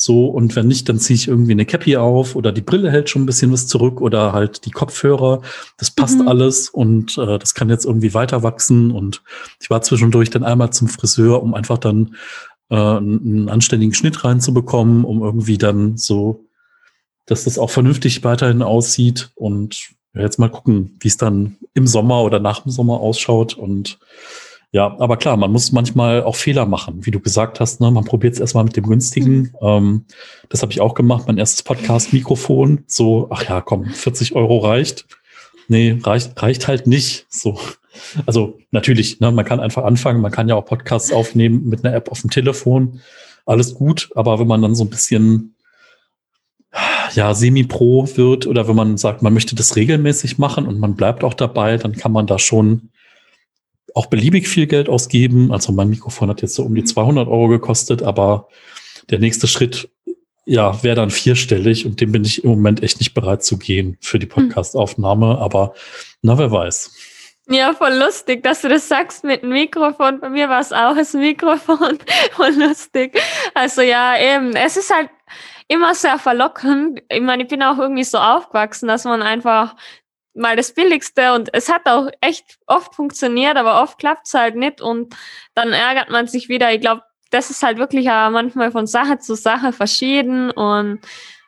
so, 0.00 0.26
und 0.26 0.54
wenn 0.54 0.68
nicht, 0.68 0.88
dann 0.88 1.00
ziehe 1.00 1.16
ich 1.16 1.26
irgendwie 1.26 1.50
eine 1.50 1.66
Cappy 1.66 1.96
auf 1.96 2.36
oder 2.36 2.52
die 2.52 2.60
Brille 2.60 2.88
hält 2.88 3.10
schon 3.10 3.22
ein 3.22 3.26
bisschen 3.26 3.50
was 3.50 3.66
zurück 3.66 4.00
oder 4.00 4.32
halt 4.32 4.64
die 4.64 4.70
Kopfhörer. 4.70 5.42
Das 5.76 5.90
passt 5.90 6.20
mhm. 6.20 6.28
alles 6.28 6.68
und 6.68 7.18
äh, 7.18 7.36
das 7.36 7.52
kann 7.52 7.68
jetzt 7.68 7.84
irgendwie 7.84 8.14
weiter 8.14 8.44
wachsen. 8.44 8.92
Und 8.92 9.24
ich 9.60 9.70
war 9.70 9.82
zwischendurch 9.82 10.30
dann 10.30 10.44
einmal 10.44 10.72
zum 10.72 10.86
Friseur, 10.86 11.42
um 11.42 11.52
einfach 11.52 11.78
dann 11.78 12.14
äh, 12.70 12.76
einen 12.76 13.48
anständigen 13.48 13.92
Schnitt 13.92 14.22
reinzubekommen, 14.22 15.04
um 15.04 15.20
irgendwie 15.20 15.58
dann 15.58 15.96
so, 15.96 16.44
dass 17.26 17.42
das 17.42 17.58
auch 17.58 17.70
vernünftig 17.70 18.22
weiterhin 18.22 18.62
aussieht. 18.62 19.32
Und 19.34 19.88
ja, 20.14 20.20
jetzt 20.20 20.38
mal 20.38 20.48
gucken, 20.48 20.96
wie 21.00 21.08
es 21.08 21.16
dann 21.16 21.56
im 21.74 21.88
Sommer 21.88 22.22
oder 22.22 22.38
nach 22.38 22.60
dem 22.60 22.70
Sommer 22.70 23.00
ausschaut. 23.00 23.54
Und 23.54 23.98
ja, 24.70 24.94
aber 24.98 25.16
klar, 25.16 25.36
man 25.38 25.50
muss 25.50 25.72
manchmal 25.72 26.22
auch 26.22 26.36
Fehler 26.36 26.66
machen, 26.66 27.06
wie 27.06 27.10
du 27.10 27.20
gesagt 27.20 27.58
hast. 27.58 27.80
Ne? 27.80 27.90
Man 27.90 28.04
probiert 28.04 28.34
es 28.34 28.40
erstmal 28.40 28.64
mit 28.64 28.76
dem 28.76 28.86
günstigen. 28.86 29.38
Mhm. 29.38 29.52
Ähm, 29.62 30.04
das 30.50 30.60
habe 30.60 30.72
ich 30.72 30.80
auch 30.82 30.94
gemacht. 30.94 31.24
Mein 31.26 31.38
erstes 31.38 31.62
Podcast-Mikrofon. 31.62 32.84
So, 32.86 33.28
ach 33.30 33.48
ja, 33.48 33.62
komm, 33.62 33.86
40 33.86 34.34
Euro 34.34 34.58
reicht. 34.58 35.06
Nee, 35.68 35.98
reicht, 36.02 36.40
reicht 36.42 36.68
halt 36.68 36.86
nicht. 36.86 37.26
So. 37.30 37.58
Also 38.26 38.58
natürlich, 38.70 39.20
ne, 39.20 39.32
man 39.32 39.44
kann 39.46 39.58
einfach 39.58 39.84
anfangen. 39.84 40.20
Man 40.20 40.32
kann 40.32 40.48
ja 40.48 40.54
auch 40.54 40.66
Podcasts 40.66 41.12
aufnehmen 41.12 41.66
mit 41.68 41.84
einer 41.84 41.94
App 41.94 42.10
auf 42.10 42.20
dem 42.20 42.30
Telefon. 42.30 43.00
Alles 43.46 43.74
gut. 43.74 44.10
Aber 44.14 44.38
wenn 44.38 44.46
man 44.46 44.60
dann 44.60 44.74
so 44.74 44.84
ein 44.84 44.90
bisschen 44.90 45.54
ja, 47.14 47.32
semi-pro 47.32 48.06
wird 48.16 48.46
oder 48.46 48.68
wenn 48.68 48.76
man 48.76 48.98
sagt, 48.98 49.22
man 49.22 49.32
möchte 49.32 49.56
das 49.56 49.76
regelmäßig 49.76 50.36
machen 50.36 50.66
und 50.66 50.78
man 50.78 50.94
bleibt 50.94 51.24
auch 51.24 51.34
dabei, 51.34 51.78
dann 51.78 51.92
kann 51.92 52.12
man 52.12 52.26
da 52.26 52.38
schon 52.38 52.90
auch 53.94 54.06
beliebig 54.06 54.48
viel 54.48 54.66
Geld 54.66 54.88
ausgeben. 54.88 55.52
Also 55.52 55.72
mein 55.72 55.88
Mikrofon 55.88 56.28
hat 56.28 56.42
jetzt 56.42 56.54
so 56.54 56.64
um 56.64 56.74
die 56.74 56.84
200 56.84 57.26
mhm. 57.26 57.32
Euro 57.32 57.48
gekostet, 57.48 58.02
aber 58.02 58.48
der 59.10 59.18
nächste 59.18 59.46
Schritt 59.46 59.88
ja, 60.48 60.82
wäre 60.82 60.96
dann 60.96 61.10
vierstellig 61.10 61.84
und 61.84 62.00
dem 62.00 62.10
bin 62.10 62.24
ich 62.24 62.42
im 62.42 62.50
Moment 62.50 62.82
echt 62.82 63.00
nicht 63.00 63.12
bereit 63.12 63.44
zu 63.44 63.58
gehen 63.58 63.98
für 64.00 64.18
die 64.18 64.26
hm. 64.26 64.48
Podcastaufnahme, 64.48 65.38
aber 65.38 65.74
na, 66.22 66.38
wer 66.38 66.50
weiß. 66.50 66.90
Ja, 67.50 67.74
voll 67.74 67.94
lustig, 67.94 68.42
dass 68.42 68.62
du 68.62 68.68
das 68.68 68.88
sagst 68.88 69.24
mit 69.24 69.42
dem 69.42 69.50
Mikrofon. 69.50 70.20
Bei 70.20 70.30
mir 70.30 70.48
war 70.48 70.60
es 70.60 70.72
auch 70.72 70.94
das 70.94 71.12
Mikrofon. 71.14 71.98
voll 72.32 72.54
lustig. 72.54 73.18
Also 73.54 73.82
ja, 73.82 74.18
eben, 74.18 74.54
es 74.54 74.76
ist 74.76 74.94
halt 74.94 75.10
immer 75.66 75.94
sehr 75.94 76.18
verlockend. 76.18 77.02
Ich 77.10 77.20
meine, 77.20 77.42
ich 77.42 77.48
bin 77.48 77.62
auch 77.62 77.78
irgendwie 77.78 78.04
so 78.04 78.18
aufgewachsen, 78.18 78.88
dass 78.88 79.04
man 79.04 79.22
einfach 79.22 79.76
mal 80.38 80.56
das 80.56 80.72
Billigste 80.72 81.34
und 81.34 81.50
es 81.52 81.68
hat 81.68 81.86
auch 81.86 82.08
echt 82.20 82.58
oft 82.66 82.94
funktioniert, 82.94 83.56
aber 83.56 83.82
oft 83.82 83.98
klappt 83.98 84.26
es 84.26 84.34
halt 84.34 84.56
nicht 84.56 84.80
und 84.80 85.14
dann 85.54 85.72
ärgert 85.72 86.10
man 86.10 86.26
sich 86.26 86.48
wieder. 86.48 86.72
Ich 86.72 86.80
glaube, 86.80 87.02
das 87.30 87.50
ist 87.50 87.62
halt 87.62 87.78
wirklich 87.78 88.08
auch 88.08 88.30
manchmal 88.30 88.70
von 88.70 88.86
Sache 88.86 89.18
zu 89.18 89.34
Sache 89.34 89.72
verschieden 89.72 90.50
und 90.50 91.00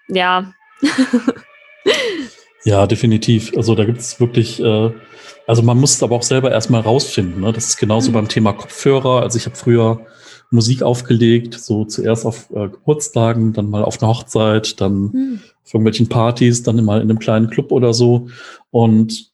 ja. 0.08 0.52
ja, 2.64 2.86
definitiv. 2.86 3.52
Also 3.56 3.74
da 3.74 3.84
gibt 3.84 3.98
es 3.98 4.20
wirklich, 4.20 4.60
äh, 4.60 4.90
also 5.46 5.62
man 5.62 5.78
muss 5.78 5.94
es 5.94 6.02
aber 6.02 6.16
auch 6.16 6.22
selber 6.22 6.50
erstmal 6.50 6.82
rausfinden. 6.82 7.40
Ne? 7.40 7.52
Das 7.52 7.68
ist 7.68 7.76
genauso 7.78 8.10
mhm. 8.10 8.14
beim 8.14 8.28
Thema 8.28 8.52
Kopfhörer. 8.52 9.22
Also 9.22 9.38
ich 9.38 9.46
habe 9.46 9.56
früher 9.56 10.06
Musik 10.50 10.82
aufgelegt, 10.82 11.54
so 11.54 11.84
zuerst 11.84 12.26
auf 12.26 12.50
äh, 12.50 12.68
Geburtstagen, 12.68 13.52
dann 13.52 13.70
mal 13.70 13.84
auf 13.84 14.02
einer 14.02 14.10
Hochzeit, 14.10 14.80
dann 14.80 14.94
mhm. 15.12 15.40
Auf 15.70 15.74
irgendwelchen 15.74 16.08
Partys, 16.08 16.64
dann 16.64 16.84
mal 16.84 17.00
in 17.00 17.08
einem 17.08 17.20
kleinen 17.20 17.48
Club 17.48 17.70
oder 17.70 17.94
so. 17.94 18.28
Und 18.70 19.30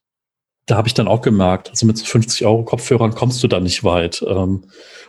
da 0.66 0.77
habe 0.77 0.87
ich 0.87 0.92
dann 0.92 1.09
auch 1.09 1.22
gemerkt, 1.22 1.70
also 1.70 1.87
mit 1.87 1.96
so 1.96 2.05
50 2.05 2.44
Euro 2.44 2.62
Kopfhörern 2.62 3.14
kommst 3.14 3.42
du 3.42 3.49
da 3.49 3.59
nicht 3.59 3.85
weit. 3.85 4.22
Ähm, 4.29 4.64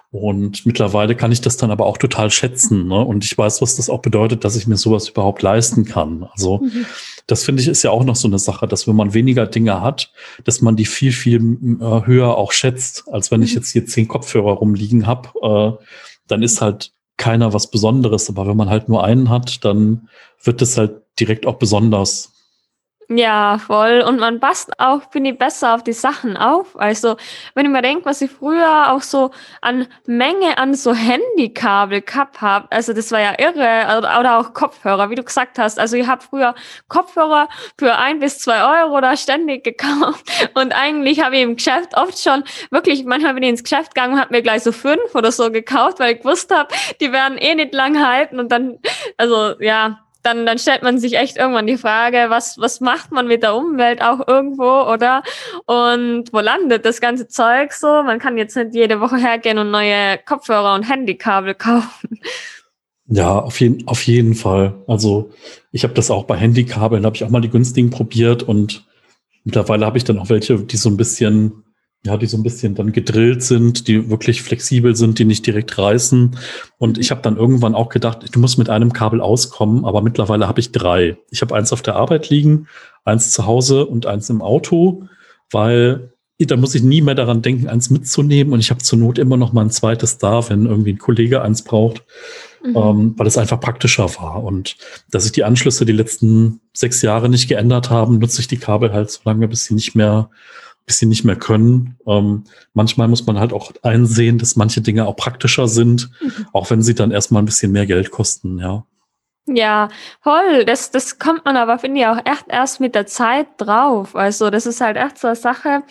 und 0.10 0.66
mittlerweile 0.66 1.16
kann 1.16 1.34
ich 1.34 1.42
das 1.42 1.58
dann 1.58 1.70
aber 1.70 1.86
auch 1.86 1.98
total 1.98 2.32
schätzen. 2.32 2.88
Ne? 2.88 2.98
Und 3.04 3.26
ich 3.26 3.38
weiß, 3.38 3.62
was 3.62 3.76
das 3.76 3.90
auch 3.90 4.02
bedeutet, 4.02 4.46
dass 4.46 4.56
ich 4.56 4.68
mir 4.68 4.78
sowas 4.78 5.10
überhaupt 5.10 5.42
leisten 5.42 5.84
kann. 5.84 6.30
Also 6.32 6.60
mhm. 6.60 6.86
das 7.26 7.44
finde 7.44 7.62
ich 7.62 7.68
ist 7.68 7.84
ja 7.84 7.92
auch 7.92 8.06
noch 8.06 8.16
so 8.16 8.30
eine 8.30 8.40
Sache, 8.40 8.66
dass 8.68 8.88
wenn 8.88 8.96
man 8.96 9.14
weniger 9.14 9.48
Dinge 9.48 9.82
hat, 9.82 10.14
dass 10.46 10.62
man 10.62 10.78
die 10.78 10.86
viel, 10.86 11.12
viel 11.12 11.42
äh, 11.82 12.06
höher 12.06 12.38
auch 12.38 12.54
schätzt, 12.54 13.04
als 13.12 13.32
wenn 13.32 13.42
mhm. 13.42 13.48
ich 13.48 13.54
jetzt 13.54 13.72
hier 13.72 13.86
zehn 13.86 14.08
Kopfhörer 14.08 14.54
rumliegen 14.54 15.08
habe. 15.08 15.78
Äh, 15.82 15.86
dann 16.28 16.42
ist 16.42 16.62
halt 16.62 16.94
keiner 17.18 17.52
was 17.52 17.70
Besonderes. 17.70 18.30
Aber 18.30 18.48
wenn 18.48 18.58
man 18.58 18.70
halt 18.70 18.88
nur 18.88 19.04
einen 19.04 19.30
hat, 19.30 19.66
dann 19.66 20.08
wird 20.42 20.62
es 20.62 20.78
halt 20.78 21.02
direkt 21.20 21.46
auch 21.46 21.56
besonders. 21.56 22.32
Ja, 23.10 23.58
voll. 23.58 24.02
Und 24.02 24.20
man 24.20 24.42
passt 24.42 24.82
auch, 24.82 25.02
finde 25.12 25.30
ich, 25.32 25.38
besser 25.38 25.76
auf 25.76 25.82
die 25.82 25.94
Sachen 25.94 26.36
auf. 26.36 26.78
Also, 26.78 27.16
wenn 27.56 27.66
ich 27.66 27.72
mir 27.72 27.82
denke, 27.82 28.04
was 28.04 28.22
ich 28.22 28.30
früher 28.30 28.92
auch 28.92 29.02
so 29.02 29.32
an 29.62 29.88
Menge 30.06 30.58
an 30.58 30.74
so 30.74 30.94
Handykabel 30.94 32.02
gehabt 32.02 32.42
habe, 32.42 32.68
also 32.70 32.92
das 32.92 33.10
war 33.14 33.22
ja 33.22 33.34
irre, 33.40 33.98
oder, 33.98 34.20
oder 34.20 34.40
auch 34.40 34.54
Kopfhörer, 34.54 35.10
wie 35.10 35.16
du 35.16 35.24
gesagt 35.24 35.58
hast. 35.58 35.80
Also 35.80 35.96
ich 35.96 36.06
habe 36.06 36.22
früher 36.22 36.54
Kopfhörer 36.90 37.48
für 37.80 37.96
ein 37.96 38.20
bis 38.20 38.40
zwei 38.40 38.84
Euro 38.84 39.00
da 39.00 39.16
ständig 39.16 39.64
gekauft. 39.64 40.30
Und 40.56 40.74
eigentlich 40.74 41.24
habe 41.24 41.38
ich 41.38 41.44
im 41.44 41.56
Geschäft 41.56 41.96
oft 41.96 42.20
schon, 42.20 42.44
wirklich, 42.72 43.06
manchmal 43.06 43.36
bin 43.36 43.44
ich 43.44 43.50
ins 43.52 43.64
Geschäft 43.64 43.96
gegangen 43.96 44.16
und 44.16 44.20
habe 44.20 44.34
mir 44.34 44.42
gleich 44.42 44.64
so 44.64 44.74
fünf 44.74 45.16
oder 45.16 45.32
so 45.32 45.50
gekauft, 45.50 46.00
weil 46.00 46.16
ich 46.16 46.22
gewusst 46.22 46.54
habe, 46.54 46.74
die 47.00 47.14
werden 47.14 47.38
eh 47.38 47.56
nicht 47.56 47.74
lang 47.74 48.06
halten. 48.06 48.38
Und 48.38 48.52
dann, 48.52 48.80
also 49.18 49.56
ja, 49.62 50.07
dann, 50.28 50.46
dann 50.46 50.60
stellt 50.60 50.84
man 50.84 51.00
sich 51.00 51.18
echt 51.18 51.38
irgendwann 51.38 51.68
die 51.68 51.78
Frage, 51.78 52.26
was, 52.28 52.58
was 52.60 52.82
macht 52.82 53.12
man 53.12 53.28
mit 53.28 53.44
der 53.44 53.56
Umwelt 53.56 54.02
auch 54.02 54.28
irgendwo, 54.28 54.84
oder? 54.92 55.24
Und 55.66 56.34
wo 56.34 56.40
landet 56.40 56.86
das 56.86 57.00
ganze 57.00 57.28
Zeug 57.28 57.72
so? 57.72 57.88
Man 57.88 58.20
kann 58.20 58.38
jetzt 58.38 58.58
nicht 58.58 58.76
jede 58.76 59.00
Woche 59.00 59.18
hergehen 59.18 59.58
und 59.58 59.72
neue 59.72 60.18
Kopfhörer 60.26 60.76
und 60.76 60.84
Handykabel 60.84 61.56
kaufen. 61.56 62.20
Ja, 63.10 63.40
auf 63.40 63.62
jeden, 63.62 63.88
auf 63.88 64.04
jeden 64.04 64.36
Fall. 64.36 64.84
Also 64.86 65.32
ich 65.72 65.84
habe 65.84 65.94
das 65.94 66.12
auch 66.12 66.26
bei 66.26 66.36
Handykabeln, 66.36 67.06
habe 67.06 67.16
ich 67.16 67.24
auch 67.24 67.30
mal 67.30 67.40
die 67.40 67.50
günstigen 67.50 67.90
probiert 67.90 68.44
und 68.44 68.86
mittlerweile 69.46 69.86
habe 69.86 69.98
ich 69.98 70.04
dann 70.04 70.20
auch 70.20 70.30
welche, 70.30 70.60
die 70.60 70.76
so 70.76 70.90
ein 70.90 70.98
bisschen 70.98 71.64
ja, 72.08 72.18
die 72.18 72.26
so 72.26 72.38
ein 72.38 72.44
bisschen 72.44 72.74
dann 72.74 72.92
gedrillt 72.92 73.44
sind, 73.44 73.88
die 73.88 74.10
wirklich 74.10 74.42
flexibel 74.42 74.96
sind, 74.96 75.20
die 75.20 75.26
nicht 75.26 75.46
direkt 75.46 75.78
reißen. 75.78 76.38
Und 76.78 76.98
ich 76.98 77.12
habe 77.12 77.22
dann 77.22 77.38
irgendwann 77.38 77.76
auch 77.76 77.90
gedacht, 77.90 78.34
du 78.34 78.40
musst 78.40 78.58
mit 78.58 78.70
einem 78.70 78.94
Kabel 78.94 79.22
auskommen, 79.22 79.86
aber 79.86 80.02
mittlerweile 80.02 80.48
habe 80.48 80.60
ich 80.60 80.72
drei. 80.72 81.18
Ich 81.30 81.42
habe 81.42 81.56
eins 81.56 81.72
auf 81.74 81.82
der 81.82 81.96
Arbeit 81.96 82.30
liegen, 82.30 82.68
eins 83.06 83.32
zu 83.32 83.46
Hause 83.46 83.86
und 83.86 84.06
eins 84.06 84.30
im 84.30 84.42
Auto, 84.42 85.04
weil 85.52 86.14
da 86.40 86.56
muss 86.56 86.76
ich 86.76 86.84
nie 86.84 87.02
mehr 87.02 87.16
daran 87.16 87.42
denken, 87.42 87.68
eins 87.68 87.90
mitzunehmen. 87.90 88.54
Und 88.54 88.60
ich 88.60 88.70
habe 88.70 88.82
zur 88.82 89.00
Not 89.00 89.18
immer 89.18 89.38
noch 89.38 89.54
mal 89.54 89.62
ein 89.62 89.72
zweites 89.72 90.18
da, 90.18 90.48
wenn 90.50 90.68
irgendwie 90.68 90.94
ein 90.94 91.00
Kollege 91.00 91.42
eins 91.42 91.64
braucht, 91.64 92.04
mhm. 92.64 92.76
ähm, 92.76 93.14
weil 93.18 93.28
es 93.28 93.38
einfach 93.38 93.60
praktischer 93.60 94.08
war. 94.18 94.44
Und 94.44 94.78
dass 95.10 95.24
sich 95.24 95.32
die 95.32 95.44
Anschlüsse 95.44 95.86
die 95.86 95.94
letzten 95.94 96.62
sechs 96.74 97.02
Jahre 97.02 97.28
nicht 97.28 97.48
geändert 97.48 97.90
haben, 97.90 98.20
nutze 98.20 98.42
ich 98.42 98.48
die 98.48 98.58
Kabel 98.58 98.94
halt 98.94 99.10
so 99.10 99.22
lange, 99.26 99.48
bis 99.48 99.66
sie 99.66 99.74
nicht 99.74 99.96
mehr 99.96 100.30
bis 100.88 101.00
sie 101.00 101.06
nicht 101.06 101.26
mehr 101.26 101.36
können. 101.36 101.98
Ähm, 102.08 102.46
manchmal 102.74 103.10
muss 103.10 103.28
man 103.28 103.38
halt 103.40 103.54
auch 103.54 103.74
einsehen, 103.84 104.40
dass 104.40 104.56
manche 104.56 104.82
Dinge 104.82 105.06
auch 105.06 105.18
praktischer 105.18 105.68
sind, 105.68 106.10
mhm. 106.22 106.48
auch 106.54 106.70
wenn 106.72 106.82
sie 106.82 106.96
dann 106.96 107.12
erstmal 107.12 107.44
ein 107.44 107.46
bisschen 107.46 107.74
mehr 107.74 107.86
Geld 107.86 108.10
kosten, 108.10 108.58
ja. 108.58 108.86
Ja, 109.50 109.90
voll. 110.22 110.66
Das, 110.66 110.92
das 110.92 111.20
kommt 111.20 111.46
man 111.46 111.56
aber, 111.56 111.80
finde 111.80 112.02
ich, 112.02 112.08
auch 112.08 112.18
echt 112.26 112.46
erst 112.50 112.80
mit 112.82 112.96
der 112.96 113.06
Zeit 113.06 113.48
drauf. 113.58 114.16
Also, 114.16 114.50
das 114.50 114.66
ist 114.66 114.82
halt 114.82 114.98
echt 114.98 115.18
so 115.18 115.28
eine 115.28 115.36
Sache. 115.38 115.84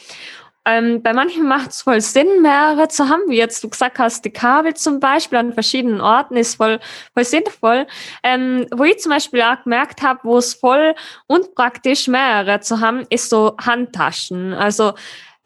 Ähm, 0.66 1.00
bei 1.00 1.12
manchen 1.12 1.46
macht 1.46 1.70
es 1.70 1.82
voll 1.82 2.00
Sinn, 2.00 2.42
mehrere 2.42 2.88
zu 2.88 3.08
haben, 3.08 3.22
wie 3.28 3.36
jetzt 3.36 3.62
du 3.62 3.68
gesagt 3.68 4.00
hast, 4.00 4.24
die 4.24 4.30
Kabel 4.30 4.74
zum 4.74 4.98
Beispiel 4.98 5.38
an 5.38 5.52
verschiedenen 5.52 6.00
Orten 6.00 6.36
ist 6.36 6.56
voll, 6.56 6.80
voll 7.14 7.24
sinnvoll. 7.24 7.86
Ähm, 8.24 8.66
wo 8.74 8.82
ich 8.82 8.98
zum 8.98 9.10
Beispiel 9.10 9.42
auch 9.42 9.62
gemerkt 9.62 10.02
habe, 10.02 10.20
wo 10.24 10.38
es 10.38 10.54
voll 10.54 10.96
unpraktisch 11.28 12.08
mehrere 12.08 12.60
zu 12.60 12.80
haben, 12.80 13.06
ist 13.10 13.30
so 13.30 13.56
Handtaschen. 13.58 14.52
Also 14.52 14.94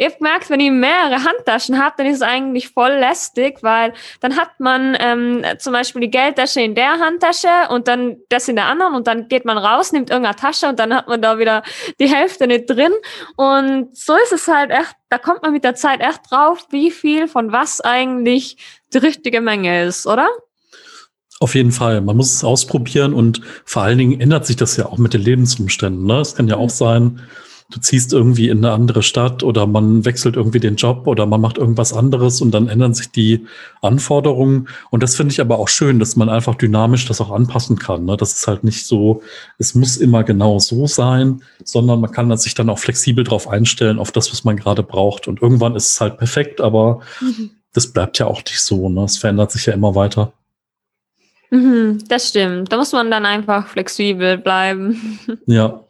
ich 0.01 0.07
habe 0.07 0.17
gemerkt, 0.17 0.49
wenn 0.49 0.61
ich 0.61 0.71
mehrere 0.71 1.25
Handtaschen 1.25 1.79
habe, 1.79 1.97
dann 1.99 2.07
ist 2.07 2.17
es 2.17 2.23
eigentlich 2.23 2.71
voll 2.71 2.93
lästig, 2.93 3.59
weil 3.61 3.93
dann 4.21 4.35
hat 4.35 4.59
man 4.59 4.97
ähm, 4.99 5.45
zum 5.59 5.75
Beispiel 5.75 6.01
die 6.01 6.11
Geldtasche 6.11 6.63
in 6.63 6.75
der 6.75 6.93
Handtasche 6.93 7.49
und 7.69 7.87
dann 7.87 8.17
das 8.31 8.49
in 8.49 8.57
der 8.57 8.65
anderen 8.65 8.95
und 8.95 9.07
dann 9.07 9.29
geht 9.29 9.45
man 9.45 9.59
raus, 9.59 9.93
nimmt 9.93 10.09
irgendeine 10.09 10.37
Tasche 10.37 10.69
und 10.69 10.79
dann 10.79 10.95
hat 10.95 11.07
man 11.07 11.21
da 11.21 11.39
wieder 11.39 11.63
die 12.01 12.09
Hälfte 12.09 12.47
nicht 12.47 12.65
drin. 12.71 12.93
Und 13.37 13.95
so 13.95 14.15
ist 14.17 14.33
es 14.33 14.49
halt 14.49 14.71
echt, 14.71 14.95
da 15.11 15.19
kommt 15.19 15.43
man 15.43 15.53
mit 15.53 15.65
der 15.65 15.75
Zeit 15.75 16.01
echt 16.01 16.31
drauf, 16.31 16.67
wie 16.71 16.91
viel 16.91 17.29
von 17.29 17.53
was 17.53 17.83
eigentlich 17.83 18.57
die 18.95 18.99
richtige 18.99 19.43
Menge 19.43 19.85
ist, 19.85 20.07
oder? 20.07 20.31
Auf 21.41 21.55
jeden 21.55 21.73
Fall. 21.73 22.01
Man 22.01 22.17
muss 22.17 22.33
es 22.33 22.43
ausprobieren 22.43 23.13
und 23.13 23.43
vor 23.67 23.83
allen 23.83 23.99
Dingen 23.99 24.19
ändert 24.19 24.47
sich 24.47 24.57
das 24.57 24.79
ja 24.79 24.87
auch 24.87 24.97
mit 24.97 25.13
den 25.13 25.21
Lebensumständen. 25.21 26.07
Ne? 26.07 26.21
Es 26.21 26.35
kann 26.35 26.49
ja 26.49 26.57
auch 26.57 26.65
mhm. 26.65 26.71
sein, 26.71 27.21
du 27.70 27.80
ziehst 27.80 28.12
irgendwie 28.12 28.48
in 28.48 28.59
eine 28.59 28.72
andere 28.72 29.02
Stadt 29.02 29.42
oder 29.42 29.66
man 29.66 30.04
wechselt 30.04 30.37
irgendwie 30.37 30.61
den 30.61 30.76
Job 30.76 31.06
oder 31.06 31.24
man 31.26 31.40
macht 31.40 31.59
irgendwas 31.59 31.92
anderes 31.92 32.40
und 32.40 32.50
dann 32.50 32.68
ändern 32.68 32.94
sich 32.94 33.11
die 33.11 33.46
Anforderungen. 33.80 34.68
Und 34.90 35.02
das 35.02 35.16
finde 35.16 35.33
ich 35.33 35.40
aber 35.40 35.59
auch 35.59 35.68
schön, 35.68 35.98
dass 35.98 36.16
man 36.16 36.28
einfach 36.28 36.56
dynamisch 36.56 37.06
das 37.06 37.20
auch 37.20 37.30
anpassen 37.30 37.78
kann. 37.78 38.04
Ne? 38.04 38.16
Das 38.16 38.35
ist 38.35 38.46
halt 38.46 38.64
nicht 38.64 38.87
so, 38.87 39.22
es 39.59 39.74
muss 39.74 39.96
immer 39.96 40.24
genau 40.24 40.59
so 40.59 40.87
sein, 40.87 41.42
sondern 41.64 42.00
man 42.00 42.11
kann 42.11 42.37
sich 42.37 42.54
dann 42.54 42.70
auch 42.70 42.78
flexibel 42.78 43.24
darauf 43.24 43.48
einstellen, 43.48 43.98
auf 43.98 44.12
das, 44.12 44.33
was 44.33 44.44
man 44.44 44.56
gerade 44.56 44.83
braucht. 44.83 45.28
Und 45.28 45.40
irgendwann 45.40 45.76
ist 45.76 45.90
es 45.90 46.00
halt 46.00 46.18
perfekt, 46.18 46.61
aber 46.61 47.00
mhm. 47.20 47.50
das 47.72 47.92
bleibt 47.92 48.18
ja 48.18 48.26
auch 48.26 48.42
nicht 48.44 48.61
so. 48.61 48.88
Ne? 48.88 49.04
Es 49.04 49.18
verändert 49.18 49.52
sich 49.52 49.66
ja 49.66 49.74
immer 49.74 49.94
weiter. 49.94 50.33
Mhm, 51.50 52.04
das 52.09 52.28
stimmt. 52.28 52.72
Da 52.72 52.76
muss 52.76 52.92
man 52.92 53.11
dann 53.11 53.26
einfach 53.26 53.66
flexibel 53.66 54.38
bleiben. 54.38 55.18
Ja, 55.46 55.80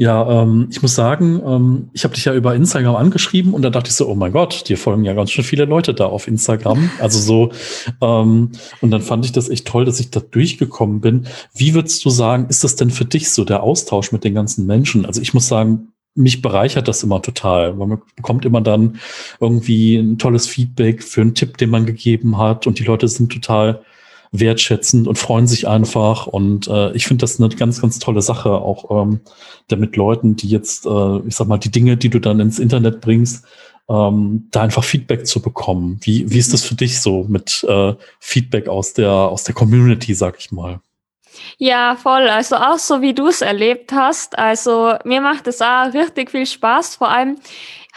ja, 0.00 0.42
ähm, 0.42 0.68
ich 0.70 0.80
muss 0.80 0.94
sagen, 0.94 1.42
ähm, 1.44 1.90
ich 1.92 2.04
habe 2.04 2.14
dich 2.14 2.24
ja 2.24 2.32
über 2.32 2.54
Instagram 2.54 2.94
angeschrieben 2.94 3.52
und 3.52 3.62
da 3.62 3.70
dachte 3.70 3.88
ich 3.88 3.96
so, 3.96 4.08
oh 4.08 4.14
mein 4.14 4.30
Gott, 4.30 4.68
dir 4.68 4.78
folgen 4.78 5.04
ja 5.04 5.12
ganz 5.12 5.32
schön 5.32 5.42
viele 5.42 5.64
Leute 5.64 5.92
da 5.92 6.06
auf 6.06 6.28
Instagram. 6.28 6.88
Also 7.00 7.18
so, 7.18 7.50
ähm, 8.00 8.52
und 8.80 8.90
dann 8.92 9.02
fand 9.02 9.24
ich 9.24 9.32
das 9.32 9.48
echt 9.48 9.66
toll, 9.66 9.84
dass 9.84 9.98
ich 9.98 10.10
da 10.10 10.20
durchgekommen 10.20 11.00
bin. 11.00 11.26
Wie 11.52 11.74
würdest 11.74 12.04
du 12.04 12.10
sagen, 12.10 12.46
ist 12.48 12.62
das 12.62 12.76
denn 12.76 12.90
für 12.90 13.06
dich 13.06 13.30
so 13.30 13.44
der 13.44 13.64
Austausch 13.64 14.12
mit 14.12 14.22
den 14.22 14.34
ganzen 14.34 14.66
Menschen? 14.66 15.04
Also 15.04 15.20
ich 15.20 15.34
muss 15.34 15.48
sagen, 15.48 15.92
mich 16.14 16.42
bereichert 16.42 16.86
das 16.86 17.02
immer 17.02 17.20
total, 17.20 17.76
weil 17.78 17.88
man 17.88 18.02
bekommt 18.14 18.44
immer 18.44 18.60
dann 18.60 19.00
irgendwie 19.40 19.96
ein 19.96 20.18
tolles 20.18 20.46
Feedback 20.46 21.02
für 21.02 21.22
einen 21.22 21.34
Tipp, 21.34 21.56
den 21.56 21.70
man 21.70 21.86
gegeben 21.86 22.38
hat 22.38 22.68
und 22.68 22.78
die 22.78 22.84
Leute 22.84 23.08
sind 23.08 23.32
total 23.32 23.82
wertschätzend 24.32 25.08
und 25.08 25.18
freuen 25.18 25.46
sich 25.46 25.68
einfach. 25.68 26.26
Und 26.26 26.68
äh, 26.68 26.92
ich 26.92 27.06
finde 27.06 27.22
das 27.22 27.40
eine 27.40 27.48
ganz, 27.48 27.80
ganz 27.80 27.98
tolle 27.98 28.22
Sache, 28.22 28.52
auch 28.52 29.02
ähm, 29.02 29.20
damit 29.68 29.96
Leuten, 29.96 30.36
die 30.36 30.48
jetzt, 30.48 30.86
äh, 30.86 31.18
ich 31.26 31.36
sag 31.36 31.48
mal, 31.48 31.58
die 31.58 31.70
Dinge, 31.70 31.96
die 31.96 32.10
du 32.10 32.18
dann 32.18 32.40
ins 32.40 32.58
Internet 32.58 33.00
bringst, 33.00 33.44
ähm, 33.88 34.48
da 34.50 34.62
einfach 34.62 34.84
Feedback 34.84 35.26
zu 35.26 35.40
bekommen. 35.40 35.98
Wie, 36.02 36.30
wie 36.30 36.38
ist 36.38 36.52
das 36.52 36.64
für 36.64 36.74
dich 36.74 37.00
so 37.00 37.24
mit 37.28 37.64
äh, 37.68 37.94
Feedback 38.20 38.68
aus 38.68 38.92
der, 38.92 39.10
aus 39.10 39.44
der 39.44 39.54
Community, 39.54 40.14
sag 40.14 40.38
ich 40.38 40.52
mal? 40.52 40.80
Ja, 41.56 41.96
voll. 41.96 42.28
Also 42.28 42.56
auch 42.56 42.78
so 42.78 43.00
wie 43.00 43.14
du 43.14 43.28
es 43.28 43.42
erlebt 43.42 43.92
hast. 43.92 44.38
Also 44.38 44.94
mir 45.04 45.20
macht 45.20 45.46
es 45.46 45.62
auch 45.62 45.92
richtig 45.92 46.30
viel 46.30 46.46
Spaß. 46.46 46.96
Vor 46.96 47.08
allem 47.10 47.38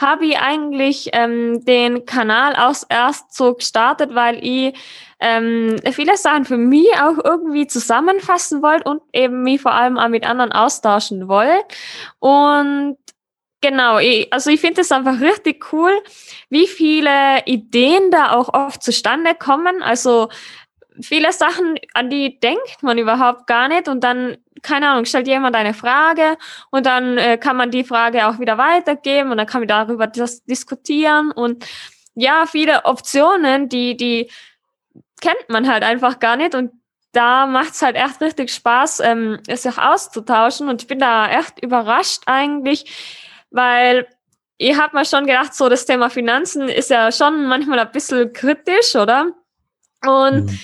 habe 0.02 0.26
ich 0.26 0.40
eigentlich 0.40 1.10
ähm, 1.14 1.64
den 1.66 2.06
Kanal 2.06 2.56
auch 2.56 2.76
erst 2.90 3.34
so 3.36 3.54
gestartet, 3.54 4.16
weil 4.16 4.40
ich 4.44 4.76
ähm, 5.20 5.76
viele 5.92 6.18
Sachen 6.18 6.46
für 6.46 6.58
mich 6.58 6.88
auch 7.00 7.24
irgendwie 7.24 7.68
zusammenfassen 7.68 8.62
wollte 8.62 8.90
und 8.90 9.02
eben 9.14 9.44
mich 9.44 9.62
vor 9.62 9.74
allem 9.74 9.98
auch 9.98 10.10
mit 10.10 10.26
anderen 10.26 10.52
austauschen 10.52 11.28
wollte. 11.28 11.64
Und 12.20 12.98
Genau, 13.64 14.00
ich, 14.00 14.34
also 14.34 14.50
ich 14.50 14.60
finde 14.60 14.82
es 14.82 14.92
einfach 14.92 15.22
richtig 15.22 15.72
cool, 15.72 15.92
wie 16.50 16.66
viele 16.66 17.46
Ideen 17.46 18.10
da 18.10 18.32
auch 18.32 18.52
oft 18.52 18.82
zustande 18.82 19.36
kommen. 19.36 19.84
Also 19.84 20.30
viele 21.02 21.32
Sachen, 21.32 21.78
an 21.94 22.10
die 22.10 22.40
denkt 22.40 22.82
man 22.82 22.98
überhaupt 22.98 23.48
gar 23.48 23.68
nicht 23.68 23.88
und 23.88 24.04
dann, 24.04 24.38
keine 24.62 24.90
Ahnung, 24.90 25.06
stellt 25.06 25.28
jemand 25.28 25.56
eine 25.56 25.74
Frage 25.74 26.38
und 26.70 26.86
dann 26.86 27.18
äh, 27.18 27.38
kann 27.38 27.58
man 27.58 27.72
die 27.72 27.84
Frage 27.84 28.28
auch 28.28 28.40
wieder 28.40 28.58
weitergeben 28.58 29.32
und 29.32 29.38
dann 29.38 29.48
kann 29.48 29.62
man 29.62 29.68
darüber 29.68 30.08
das 30.08 30.44
diskutieren 30.44 31.32
und 31.32 31.66
ja, 32.14 32.46
viele 32.46 32.86
Optionen, 32.86 33.70
die, 33.70 33.96
die 33.96 34.30
kennt 35.22 35.50
man 35.50 35.70
halt 35.70 35.84
einfach 35.84 36.20
gar 36.20 36.36
nicht 36.36 36.56
und 36.56 36.72
da 37.14 37.46
macht 37.46 37.74
es 37.74 37.82
halt 37.82 37.96
echt 37.96 38.22
richtig 38.22 38.52
Spaß, 38.54 39.02
ähm, 39.02 39.40
es 39.48 39.64
sich 39.64 39.78
auszutauschen 39.78 40.70
und 40.70 40.82
ich 40.82 40.88
bin 40.88 41.00
da 41.00 41.30
echt 41.30 41.62
überrascht 41.62 42.24
eigentlich, 42.26 42.86
weil 43.50 44.08
ich 44.58 44.78
habe 44.78 44.96
mir 44.96 45.06
schon 45.06 45.26
gedacht, 45.26 45.54
so 45.54 45.70
das 45.70 45.86
Thema 45.86 46.10
Finanzen 46.10 46.70
ist 46.70 46.90
ja 46.90 47.12
schon 47.12 47.48
manchmal 47.48 47.80
ein 47.80 47.92
bisschen 47.92 48.32
kritisch, 48.32 48.96
oder? 48.96 49.32
Und 50.06 50.46
mhm. 50.46 50.60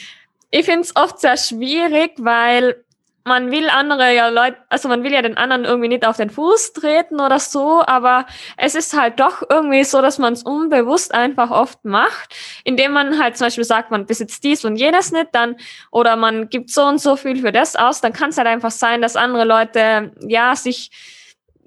Ich 0.49 0.65
finde 0.65 0.81
es 0.81 0.95
oft 0.95 1.19
sehr 1.19 1.37
schwierig, 1.37 2.13
weil 2.17 2.83
man 3.27 3.51
will 3.51 3.69
andere 3.69 4.15
ja 4.15 4.29
Leute, 4.29 4.57
also 4.69 4.87
man 4.87 5.03
will 5.03 5.11
ja 5.11 5.21
den 5.21 5.37
anderen 5.37 5.65
irgendwie 5.65 5.89
nicht 5.89 6.07
auf 6.07 6.17
den 6.17 6.29
Fuß 6.29 6.73
treten 6.73 7.19
oder 7.19 7.39
so, 7.39 7.83
aber 7.85 8.25
es 8.55 8.73
ist 8.73 8.97
halt 8.97 9.19
doch 9.19 9.43
irgendwie 9.49 9.83
so, 9.83 10.01
dass 10.01 10.17
man 10.17 10.33
es 10.33 10.43
unbewusst 10.43 11.13
einfach 11.13 11.51
oft 11.51 11.83
macht, 11.83 12.33
indem 12.63 12.93
man 12.93 13.21
halt 13.21 13.37
zum 13.37 13.47
Beispiel 13.47 13.65
sagt, 13.65 13.91
man 13.91 14.05
besitzt 14.05 14.43
dies 14.43 14.63
und 14.63 14.77
jenes 14.77 15.11
nicht, 15.11 15.27
dann 15.33 15.57
oder 15.91 16.15
man 16.15 16.49
gibt 16.49 16.71
so 16.71 16.83
und 16.83 16.99
so 16.99 17.17
viel 17.17 17.35
für 17.35 17.51
das 17.51 17.75
aus, 17.75 18.01
dann 18.01 18.13
kann 18.13 18.29
es 18.29 18.37
halt 18.37 18.47
einfach 18.47 18.71
sein, 18.71 19.01
dass 19.01 19.17
andere 19.17 19.43
Leute 19.43 20.13
ja 20.21 20.55
sich 20.55 20.89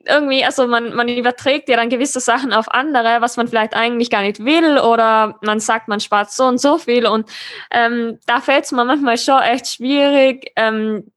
irgendwie, 0.07 0.45
also 0.45 0.67
man, 0.67 0.95
man 0.95 1.09
überträgt 1.09 1.69
ja 1.69 1.77
dann 1.77 1.91
gewisse 1.91 2.21
Sachen 2.21 2.53
auf 2.53 2.71
andere, 2.71 3.21
was 3.21 3.37
man 3.37 3.49
vielleicht 3.49 3.75
eigentlich 3.75 4.11
gar 4.11 4.23
nicht 4.23 4.45
will 4.45 4.79
oder 4.79 5.39
man 5.43 5.61
sagt, 5.61 5.89
man 5.89 6.01
spart 6.01 6.31
so 6.31 6.45
und 6.45 6.61
so 6.61 6.79
viel. 6.79 7.07
Und 7.07 7.29
ähm, 7.71 8.19
da 8.27 8.41
fällt 8.41 8.65
es 8.65 8.73
mir 8.73 8.85
manchmal 8.85 9.19
schon 9.19 9.41
echt 9.43 9.69
schwierig, 9.69 10.53
ähm, 10.57 11.11